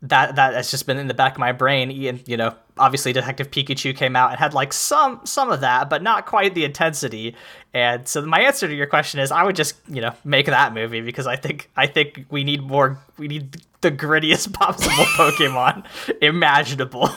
that 0.00 0.36
that 0.36 0.54
has 0.54 0.70
just 0.70 0.86
been 0.86 0.96
in 0.96 1.06
the 1.06 1.12
back 1.12 1.32
of 1.32 1.38
my 1.38 1.52
brain. 1.52 1.90
You 1.90 2.38
know, 2.38 2.54
obviously 2.80 3.12
Detective 3.12 3.50
Pikachu 3.50 3.96
came 3.96 4.16
out 4.16 4.30
and 4.30 4.38
had 4.38 4.54
like 4.54 4.72
some 4.72 5.20
some 5.24 5.50
of 5.50 5.60
that, 5.60 5.88
but 5.88 6.02
not 6.02 6.26
quite 6.26 6.54
the 6.54 6.64
intensity. 6.64 7.36
And 7.72 8.08
so 8.08 8.22
my 8.22 8.40
answer 8.40 8.66
to 8.66 8.74
your 8.74 8.86
question 8.86 9.20
is 9.20 9.30
I 9.30 9.44
would 9.44 9.54
just, 9.54 9.76
you 9.88 10.00
know, 10.00 10.12
make 10.24 10.46
that 10.46 10.74
movie 10.74 11.00
because 11.00 11.26
I 11.26 11.36
think 11.36 11.70
I 11.76 11.86
think 11.86 12.24
we 12.30 12.42
need 12.42 12.62
more 12.62 12.98
we 13.18 13.28
need 13.28 13.58
the 13.80 13.92
grittiest 13.92 14.52
possible 14.60 15.04
Pokemon 15.16 15.84
imaginable. 16.20 17.08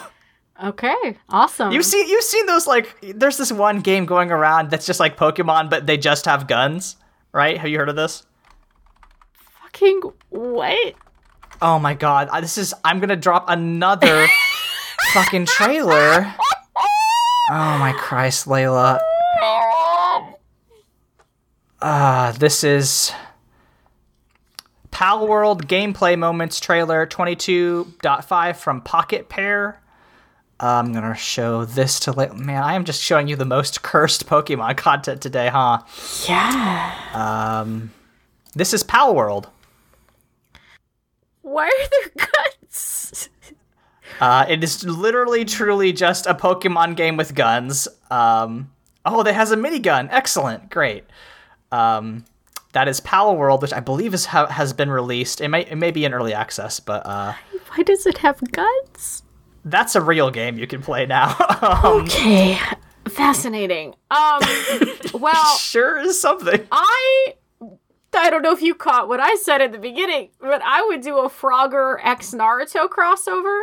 Okay, 0.64 1.18
awesome. 1.30 1.72
You've 1.72 1.86
seen 1.86 2.08
you've 2.08 2.24
seen 2.24 2.46
those 2.46 2.68
like 2.68 2.96
there's 3.02 3.38
this 3.38 3.52
one 3.52 3.80
game 3.80 4.06
going 4.06 4.32
around 4.32 4.70
that's 4.70 4.86
just 4.86 5.00
like 5.00 5.18
Pokemon 5.18 5.70
but 5.70 5.88
they 5.88 5.98
just 5.98 6.26
have 6.26 6.48
guns, 6.48 6.98
right? 7.32 7.58
Have 7.58 7.70
you 7.70 7.80
heard 7.80 7.90
of 7.90 7.96
this? 7.96 8.26
fucking 9.74 10.02
what? 10.30 10.94
Oh 11.62 11.80
my 11.80 11.94
god, 11.94 12.30
this 12.42 12.58
is 12.58 12.74
I'm 12.84 13.00
gonna 13.00 13.16
drop 13.16 13.46
another 13.48 14.28
fucking 15.14 15.46
trailer. 15.46 16.34
Oh 17.52 17.78
my 17.78 17.94
Christ, 17.98 18.48
Leyla. 18.48 19.00
Uh, 21.80 22.32
this 22.32 22.64
is 22.64 23.12
Palworld 24.92 25.66
gameplay 25.66 26.18
moments 26.18 26.60
trailer 26.60 27.06
22.5 27.06 28.56
from 28.56 28.82
Pocketpair. 28.82 29.76
Uh, 30.60 30.66
I'm 30.66 30.94
gonna 30.94 31.16
show 31.16 31.66
this 31.66 32.00
to 32.02 32.14
Leyla. 32.14 32.36
Man, 32.38 32.64
I 32.64 32.74
am 32.74 32.84
just 32.86 33.02
showing 33.02 33.28
you 33.28 33.36
the 33.36 33.46
most 33.46 33.84
cursed 33.84 34.26
Pokemon 34.26 34.78
content 34.78 35.22
today, 35.22 35.50
huh? 35.50 35.80
Yeah. 36.28 36.96
Um, 37.62 37.92
this 38.56 38.74
is 38.74 38.84
Palworld. 38.84 39.46
Why 41.42 41.66
are 41.66 41.90
there 41.90 42.12
guns? 42.18 42.63
Uh, 44.20 44.46
it 44.48 44.64
is 44.64 44.84
literally, 44.86 45.46
truly 45.46 45.94
just 45.94 46.26
a 46.28 46.34
Pokemon 46.34 46.96
game 46.96 47.18
with 47.18 47.36
guns. 47.36 47.88
Um, 48.12 48.72
oh, 49.06 49.24
that 49.24 49.34
has 49.34 49.52
a 49.52 49.56
minigun. 49.58 50.08
Excellent, 50.12 50.70
great. 50.70 51.04
Um, 51.72 52.26
that 52.74 52.88
is 52.88 53.02
Palworld, 53.02 53.62
which 53.62 53.74
I 53.74 53.80
believe 53.80 54.14
is 54.14 54.28
ha- 54.28 54.48
has 54.48 54.74
been 54.74 54.90
released. 54.90 55.42
It 55.42 55.48
may 55.50 55.62
it 55.62 55.76
may 55.76 55.92
be 55.92 56.06
in 56.06 56.14
early 56.14 56.34
access, 56.34 56.80
but 56.80 57.06
uh, 57.06 57.34
Why 57.76 57.84
does 57.84 58.06
it 58.06 58.20
have 58.20 58.40
guns? 58.52 59.24
that's 59.66 59.96
a 59.96 60.02
real 60.02 60.30
game 60.30 60.58
you 60.58 60.68
can 60.68 60.82
play 60.82 61.06
now. 61.06 61.36
um, 61.62 62.02
Okay, 62.04 62.60
fascinating. 63.08 63.96
Um, 64.12 64.42
well, 65.14 65.56
sure 65.58 65.98
is 66.00 66.20
something. 66.20 66.68
I 66.72 67.36
I 68.16 68.30
don't 68.30 68.42
know 68.44 68.52
if 68.54 68.62
you 68.62 68.76
caught 68.76 69.08
what 69.08 69.20
I 69.20 69.36
said 69.36 69.62
at 69.62 69.72
the 69.72 69.80
beginning, 69.80 70.30
but 70.40 70.62
I 70.64 70.84
would 70.88 71.02
do 71.02 71.18
a 71.20 71.30
Frogger 71.30 71.98
X 72.04 72.32
Naruto 72.34 72.88
crossover. 72.88 73.62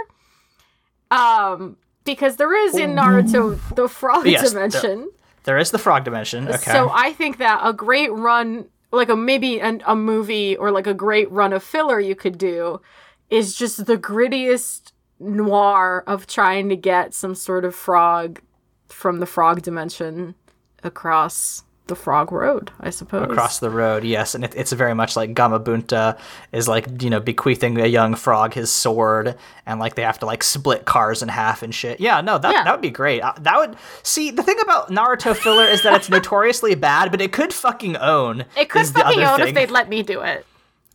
Um, 1.10 1.76
because 2.04 2.36
there 2.36 2.54
is 2.66 2.76
in 2.76 2.94
Naruto 2.94 3.58
the 3.74 3.88
Frog 3.88 4.26
Yes, 4.26 4.50
Dimension. 4.50 5.10
There 5.44 5.58
is 5.58 5.70
the 5.70 5.78
Frog 5.78 6.04
Dimension. 6.04 6.48
Okay. 6.48 6.72
So 6.72 6.90
I 6.92 7.12
think 7.12 7.38
that 7.38 7.60
a 7.62 7.72
great 7.72 8.12
run, 8.12 8.66
like 8.92 9.08
a 9.08 9.16
maybe 9.16 9.60
an, 9.60 9.82
a 9.86 9.96
movie 9.96 10.56
or 10.56 10.70
like 10.70 10.86
a 10.86 10.94
great 10.94 11.30
run 11.30 11.52
of 11.52 11.62
filler 11.62 12.00
you 12.00 12.14
could 12.14 12.38
do, 12.38 12.80
is 13.28 13.54
just 13.54 13.86
the 13.86 13.96
grittiest 13.96 14.92
noir 15.18 16.02
of 16.06 16.26
trying 16.26 16.68
to 16.68 16.76
get 16.76 17.14
some 17.14 17.34
sort 17.34 17.64
of 17.64 17.74
frog 17.74 18.40
from 18.88 19.20
the 19.20 19.26
frog 19.26 19.62
dimension 19.62 20.34
across 20.82 21.62
the 21.90 21.94
frog 21.94 22.32
road. 22.32 22.70
I 22.80 22.88
suppose 22.88 23.24
across 23.30 23.58
the 23.58 23.68
road, 23.68 24.02
yes, 24.04 24.34
and 24.34 24.42
it, 24.42 24.54
it's 24.56 24.72
very 24.72 24.94
much 24.94 25.14
like 25.16 25.34
Gamabunta 25.34 26.18
is 26.52 26.66
like 26.66 27.02
you 27.02 27.10
know 27.10 27.20
bequeathing 27.20 27.78
a 27.78 27.86
young 27.86 28.14
frog 28.14 28.54
his 28.54 28.72
sword, 28.72 29.36
and 29.66 29.78
like 29.78 29.96
they 29.96 30.02
have 30.02 30.18
to 30.20 30.26
like 30.26 30.42
split 30.42 30.86
cars 30.86 31.22
in 31.22 31.28
half 31.28 31.62
and 31.62 31.74
shit. 31.74 32.00
Yeah, 32.00 32.22
no, 32.22 32.38
that 32.38 32.52
Yeah. 32.54 32.64
that 32.64 32.72
would 32.72 32.80
be 32.80 32.88
great. 32.90 33.20
Uh, 33.20 33.34
that 33.40 33.58
would 33.58 33.76
see 34.02 34.30
the 34.30 34.42
thing 34.42 34.58
about 34.60 34.88
Naruto 34.90 35.36
filler 35.36 35.64
is 35.64 35.82
that 35.82 35.92
it's 35.94 36.08
notoriously 36.18 36.74
bad, 36.74 37.10
but 37.10 37.20
it 37.20 37.32
could 37.32 37.52
fucking 37.52 37.96
own. 37.98 38.46
It 38.56 38.70
could 38.70 38.86
fucking 38.86 39.22
own 39.22 39.40
if 39.42 39.54
they'd 39.54 39.70
let 39.70 39.90
me 39.90 40.02
do 40.02 40.22
it. 40.22 40.46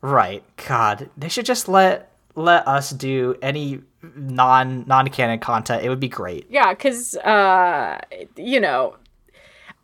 Right, 0.01 0.43
God, 0.67 1.09
they 1.15 1.29
should 1.29 1.45
just 1.45 1.67
let 1.67 2.11
let 2.35 2.67
us 2.67 2.89
do 2.89 3.35
any 3.41 3.81
non 4.15 4.83
non 4.87 5.07
canon 5.09 5.39
content. 5.39 5.83
It 5.83 5.89
would 5.89 5.99
be 5.99 6.09
great. 6.09 6.45
Yeah, 6.49 6.73
because 6.73 7.15
uh, 7.17 7.99
you 8.35 8.59
know, 8.59 8.95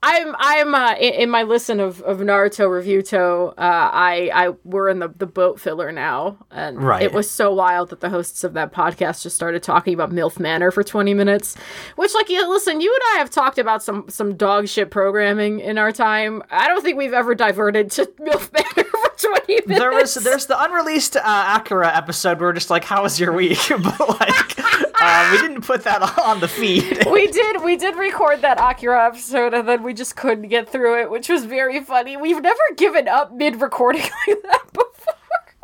I'm 0.04 0.36
I'm 0.39 0.74
uh, 0.74 0.95
in, 0.95 1.14
in 1.14 1.30
my 1.30 1.43
listen 1.43 1.80
of, 1.80 2.02
of 2.02 2.18
Naruto 2.20 2.66
Reviewto. 2.68 3.49
Uh, 3.49 3.54
I 3.58 4.32
I 4.34 4.49
we're 4.64 4.89
in 4.89 4.97
the, 4.99 5.10
the 5.10 5.28
boat 5.28 5.60
filler 5.60 5.91
now, 5.91 6.38
and 6.49 6.82
Right. 6.82 7.04
it 7.04 7.14
was 7.14 7.30
so 7.30 7.54
wild 7.54 7.89
that 7.89 7.99
the 7.99 8.10
hosts 8.10 8.43
of 8.43 8.54
that 8.54 8.74
podcast 8.74 9.22
just 9.22 9.36
started 9.36 9.62
talking 9.62 9.93
about 9.93 10.10
MILF 10.12 10.39
Manor 10.39 10.72
for 10.72 10.84
20 10.84 11.14
minutes. 11.14 11.56
Which, 11.97 12.14
like, 12.16 12.30
yeah, 12.30 12.41
listen, 12.47 12.82
you 12.82 12.91
and 12.91 13.16
I 13.16 13.20
have 13.20 13.30
talked 13.30 13.60
about 13.60 13.84
some 13.84 14.06
some 14.10 14.36
dog 14.36 14.68
shit 14.68 14.89
programming 14.89 15.60
in 15.60 15.78
our 15.78 15.91
time. 15.91 16.41
I 16.49 16.68
don't 16.68 16.82
think 16.82 16.97
we've 16.97 17.14
ever 17.14 17.36
diverted 17.36 17.91
to 17.91 18.06
MILF 18.20 18.52
Manor 18.54 18.89
for 19.22 19.30
20 19.47 19.53
minutes. 19.67 19.80
There 19.80 19.91
was 19.91 20.13
there's 20.15 20.45
the 20.45 20.61
unreleased 20.61 21.15
uh, 21.15 21.59
Akira 21.59 21.95
episode 21.95 22.39
where 22.39 22.49
we're 22.49 22.53
just 22.53 22.69
like, 22.69 22.84
how 22.84 23.03
was 23.03 23.19
your 23.19 23.34
week? 23.34 23.59
but 23.69 23.99
like, 23.99 24.59
uh, 25.01 25.30
we 25.32 25.47
didn't 25.47 25.61
put 25.63 25.84
that 25.84 26.01
on 26.24 26.39
the 26.39 26.47
feed. 26.47 27.05
we 27.09 27.28
did 27.28 27.63
we 27.63 27.78
did 27.78 27.95
record 27.95 28.41
that 28.41 28.59
Akira 28.59 29.07
episode 29.07 29.53
and 29.53 29.67
then 29.67 29.84
we 29.84 29.93
just 29.93 30.15
couldn't 30.15 30.47
get 30.47 30.69
through 30.69 31.01
it, 31.01 31.09
which 31.09 31.30
was 31.30 31.45
very 31.45 31.82
funny. 31.82 32.17
We've 32.17 32.41
never 32.41 32.59
given 32.76 33.07
up 33.07 33.34
mid 33.34 33.61
recording 33.61 34.01
like 34.28 34.41
that 34.43 34.63
before. 34.74 35.15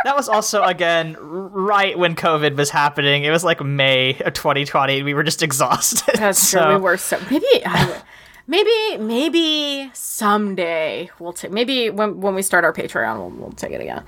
That 0.04 0.16
was 0.16 0.30
also 0.30 0.64
again 0.64 1.18
right 1.20 1.98
when 1.98 2.16
COVID 2.16 2.56
was 2.56 2.70
happening. 2.70 3.24
It 3.24 3.32
was 3.32 3.44
like 3.44 3.64
May 3.64 4.12
of 4.20 4.34
2020. 4.34 5.02
We 5.04 5.14
were 5.14 5.24
just 5.24 5.42
exhausted. 5.42 6.16
That's 6.16 6.40
so, 6.40 6.64
true. 6.64 6.76
We 6.76 6.82
were 6.82 6.98
so 6.98 7.20
maybe 7.32 7.48
I, 7.66 8.02
maybe 8.48 8.98
maybe 8.98 9.90
someday 9.94 11.10
we'll 11.20 11.34
take 11.34 11.52
maybe 11.52 11.90
when 11.90 12.20
when 12.22 12.34
we 12.36 12.42
start 12.42 12.64
our 12.66 12.74
Patreon 12.74 13.18
we'll, 13.18 13.30
we'll 13.30 13.52
take 13.52 13.72
it 13.72 13.82
again. 13.82 14.04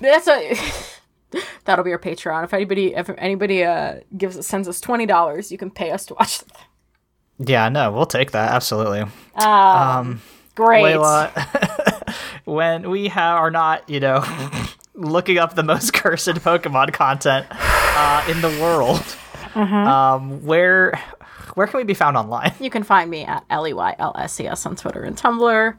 That's 0.00 0.28
a 0.28 0.54
that'll 1.64 1.84
be 1.84 1.92
our 1.92 1.98
Patreon. 1.98 2.44
If 2.44 2.52
anybody 2.54 2.94
if 2.94 3.08
anybody 3.18 3.64
uh 3.64 4.00
gives 4.16 4.44
sends 4.46 4.68
us 4.68 4.80
twenty 4.80 5.06
dollars, 5.06 5.50
you 5.50 5.58
can 5.58 5.70
pay 5.70 5.90
us 5.90 6.06
to 6.06 6.14
watch 6.14 6.38
the 6.40 6.44
thing. 6.46 6.64
Yeah, 7.38 7.68
no, 7.68 7.92
we'll 7.92 8.06
take 8.06 8.30
that 8.32 8.52
absolutely. 8.52 9.04
Um, 9.34 10.22
great. 10.54 10.84
Leyla, 10.84 12.14
when 12.46 12.88
we 12.88 13.08
ha- 13.08 13.36
are 13.36 13.50
not, 13.50 13.88
you 13.90 14.00
know, 14.00 14.24
looking 14.94 15.36
up 15.36 15.54
the 15.54 15.62
most 15.62 15.92
cursed 15.92 16.28
Pokemon 16.28 16.94
content 16.94 17.46
uh, 17.50 18.24
in 18.30 18.40
the 18.40 18.48
world, 18.60 19.02
Mm-hmm. 19.52 19.74
um, 19.74 20.44
where 20.44 21.00
where 21.56 21.66
can 21.66 21.78
we 21.78 21.84
be 21.84 21.94
found 21.94 22.16
online? 22.16 22.52
You 22.60 22.70
can 22.70 22.82
find 22.82 23.10
me 23.10 23.24
at 23.24 23.44
L 23.50 23.66
E 23.66 23.72
Y 23.72 23.96
L 23.98 24.12
S 24.16 24.38
E 24.40 24.46
S 24.46 24.66
on 24.66 24.76
Twitter 24.76 25.02
and 25.02 25.16
Tumblr. 25.16 25.76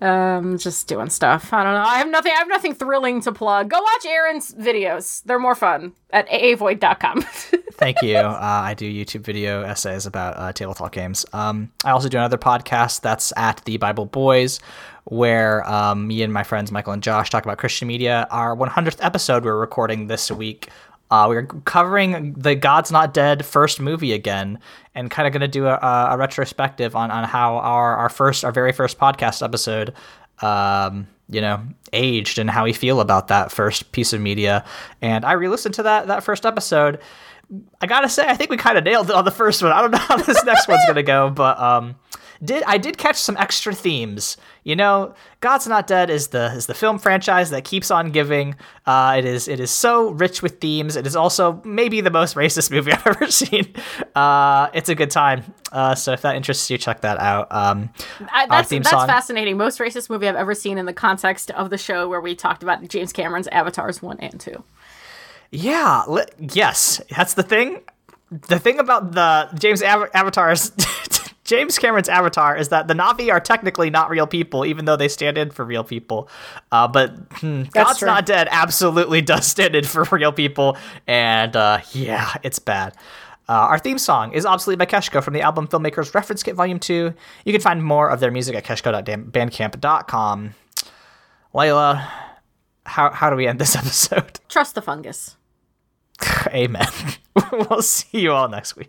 Um, 0.00 0.58
just 0.58 0.86
doing 0.86 1.08
stuff. 1.08 1.52
I 1.52 1.62
don't 1.62 1.72
know. 1.72 1.80
I 1.80 1.96
have 1.96 2.10
nothing. 2.10 2.32
I 2.32 2.38
have 2.38 2.48
nothing 2.48 2.74
thrilling 2.74 3.22
to 3.22 3.32
plug. 3.32 3.70
Go 3.70 3.80
watch 3.80 4.04
Aaron's 4.04 4.52
videos. 4.54 5.22
They're 5.24 5.38
more 5.38 5.54
fun 5.54 5.92
at 6.10 6.28
aavoigt.com. 6.28 7.22
Thank 7.72 8.02
you. 8.02 8.16
Uh, 8.16 8.38
I 8.40 8.74
do 8.74 8.90
YouTube 8.92 9.22
video 9.22 9.62
essays 9.62 10.04
about 10.04 10.36
uh, 10.36 10.52
tabletop 10.52 10.92
games. 10.92 11.24
Um, 11.32 11.72
I 11.84 11.90
also 11.92 12.08
do 12.08 12.18
another 12.18 12.38
podcast 12.38 13.00
that's 13.00 13.32
at 13.36 13.62
the 13.64 13.78
Bible 13.78 14.04
Boys, 14.04 14.60
where 15.04 15.66
um, 15.68 16.06
me 16.06 16.22
and 16.22 16.32
my 16.32 16.42
friends 16.42 16.70
Michael 16.70 16.92
and 16.92 17.02
Josh 17.02 17.30
talk 17.30 17.44
about 17.44 17.58
Christian 17.58 17.88
media. 17.88 18.26
Our 18.30 18.54
100th 18.54 18.98
episode 19.00 19.44
we're 19.44 19.58
recording 19.58 20.08
this 20.08 20.30
week. 20.30 20.68
Uh, 21.10 21.26
we're 21.28 21.44
covering 21.44 22.32
the 22.32 22.54
God's 22.54 22.90
Not 22.90 23.14
Dead 23.14 23.44
first 23.44 23.80
movie 23.80 24.12
again, 24.12 24.58
and 24.94 25.10
kind 25.10 25.26
of 25.26 25.32
going 25.32 25.42
to 25.42 25.48
do 25.48 25.66
a, 25.66 25.76
a, 26.10 26.16
retrospective 26.16 26.96
on, 26.96 27.10
on 27.10 27.24
how 27.24 27.56
our, 27.56 27.96
our 27.96 28.08
first, 28.08 28.44
our 28.44 28.52
very 28.52 28.72
first 28.72 28.98
podcast 28.98 29.42
episode, 29.42 29.92
um, 30.40 31.06
you 31.28 31.40
know, 31.40 31.62
aged 31.92 32.38
and 32.38 32.48
how 32.50 32.64
we 32.64 32.72
feel 32.72 33.00
about 33.00 33.28
that 33.28 33.52
first 33.52 33.92
piece 33.92 34.12
of 34.12 34.20
media. 34.20 34.64
And 35.02 35.24
I 35.24 35.32
re-listened 35.32 35.74
to 35.76 35.82
that 35.84 36.06
that 36.08 36.24
first 36.24 36.46
episode. 36.46 37.00
I 37.80 37.86
gotta 37.86 38.08
say, 38.08 38.26
I 38.26 38.34
think 38.34 38.50
we 38.50 38.56
kind 38.56 38.78
of 38.78 38.84
nailed 38.84 39.10
it 39.10 39.16
on 39.16 39.24
the 39.24 39.30
first 39.30 39.62
one. 39.62 39.72
I 39.72 39.82
don't 39.82 39.90
know 39.90 39.98
how 39.98 40.16
this 40.16 40.42
next 40.44 40.68
one's 40.68 40.84
gonna 40.86 41.02
go, 41.02 41.30
but 41.30 41.58
um, 41.58 41.96
did 42.44 42.62
I 42.64 42.78
did 42.78 42.98
catch 42.98 43.16
some 43.16 43.36
extra 43.36 43.74
themes. 43.74 44.36
You 44.62 44.76
know, 44.76 45.14
God's 45.40 45.66
Not 45.66 45.86
Dead 45.86 46.10
is 46.10 46.28
the 46.28 46.46
is 46.54 46.66
the 46.66 46.74
film 46.74 46.98
franchise 46.98 47.50
that 47.50 47.64
keeps 47.64 47.90
on 47.90 48.10
giving. 48.10 48.56
Uh, 48.86 49.16
it 49.18 49.24
is 49.24 49.48
it 49.48 49.60
is 49.60 49.70
so 49.70 50.10
rich 50.10 50.42
with 50.42 50.60
themes. 50.60 50.96
It 50.96 51.06
is 51.06 51.16
also 51.16 51.60
maybe 51.64 52.00
the 52.00 52.10
most 52.10 52.34
racist 52.36 52.70
movie 52.70 52.92
I've 52.94 53.06
ever 53.06 53.30
seen. 53.30 53.72
Uh, 54.14 54.68
it's 54.74 54.88
a 54.88 54.94
good 54.94 55.10
time. 55.10 55.44
Uh, 55.72 55.94
so 55.94 56.12
if 56.12 56.22
that 56.22 56.36
interests 56.36 56.70
you, 56.70 56.78
check 56.78 57.00
that 57.02 57.18
out. 57.18 57.48
Um, 57.50 57.90
I, 58.32 58.46
that's 58.46 58.70
that's 58.70 58.90
song, 58.90 59.06
fascinating. 59.06 59.56
Most 59.56 59.78
racist 59.78 60.08
movie 60.08 60.28
I've 60.28 60.36
ever 60.36 60.54
seen 60.54 60.78
in 60.78 60.86
the 60.86 60.92
context 60.92 61.50
of 61.52 61.70
the 61.70 61.78
show 61.78 62.08
where 62.08 62.20
we 62.20 62.34
talked 62.34 62.62
about 62.62 62.86
James 62.88 63.12
Cameron's 63.12 63.48
Avatars 63.48 64.00
one 64.02 64.18
and 64.20 64.40
two. 64.40 64.62
Yeah. 65.50 66.04
Li- 66.08 66.24
yes, 66.38 67.00
that's 67.10 67.34
the 67.34 67.42
thing. 67.42 67.82
The 68.30 68.58
thing 68.58 68.78
about 68.78 69.12
the 69.12 69.48
James 69.58 69.82
Av- 69.82 70.10
Avatars 70.14 70.70
James 71.44 71.78
Cameron's 71.78 72.08
Avatar 72.08 72.56
is 72.56 72.70
that 72.70 72.88
the 72.88 72.94
Na'vi 72.94 73.30
are 73.30 73.40
technically 73.40 73.90
not 73.90 74.08
real 74.10 74.26
people, 74.26 74.64
even 74.64 74.86
though 74.86 74.96
they 74.96 75.08
stand 75.08 75.36
in 75.36 75.50
for 75.50 75.64
real 75.64 75.84
people. 75.84 76.28
Uh, 76.72 76.88
but 76.88 77.14
hmm, 77.32 77.64
God's 77.64 77.98
true. 77.98 78.06
Not 78.06 78.26
Dead 78.26 78.48
absolutely 78.50 79.20
does 79.22 79.46
stand 79.46 79.74
in 79.74 79.84
for 79.84 80.04
real 80.10 80.32
people, 80.32 80.76
and 81.06 81.54
uh, 81.54 81.80
yeah, 81.92 82.34
it's 82.42 82.58
bad. 82.58 82.94
Uh, 83.46 83.52
our 83.52 83.78
theme 83.78 83.98
song 83.98 84.32
is 84.32 84.46
Obsolete 84.46 84.78
by 84.78 84.86
Keshco 84.86 85.22
from 85.22 85.34
the 85.34 85.42
album 85.42 85.68
Filmmakers 85.68 86.14
Reference 86.14 86.42
Kit 86.42 86.54
Volume 86.54 86.78
2. 86.78 87.12
You 87.44 87.52
can 87.52 87.60
find 87.60 87.84
more 87.84 88.08
of 88.08 88.20
their 88.20 88.30
music 88.30 88.56
at 88.56 88.64
keshco.bandcamp.com. 88.64 90.54
Leyla, 91.54 92.08
how, 92.86 93.10
how 93.10 93.28
do 93.28 93.36
we 93.36 93.46
end 93.46 93.58
this 93.58 93.76
episode? 93.76 94.40
Trust 94.48 94.74
the 94.74 94.82
fungus. 94.82 95.36
Amen. 96.48 96.86
we'll 97.52 97.82
see 97.82 98.20
you 98.20 98.32
all 98.32 98.48
next 98.48 98.76
week. 98.76 98.88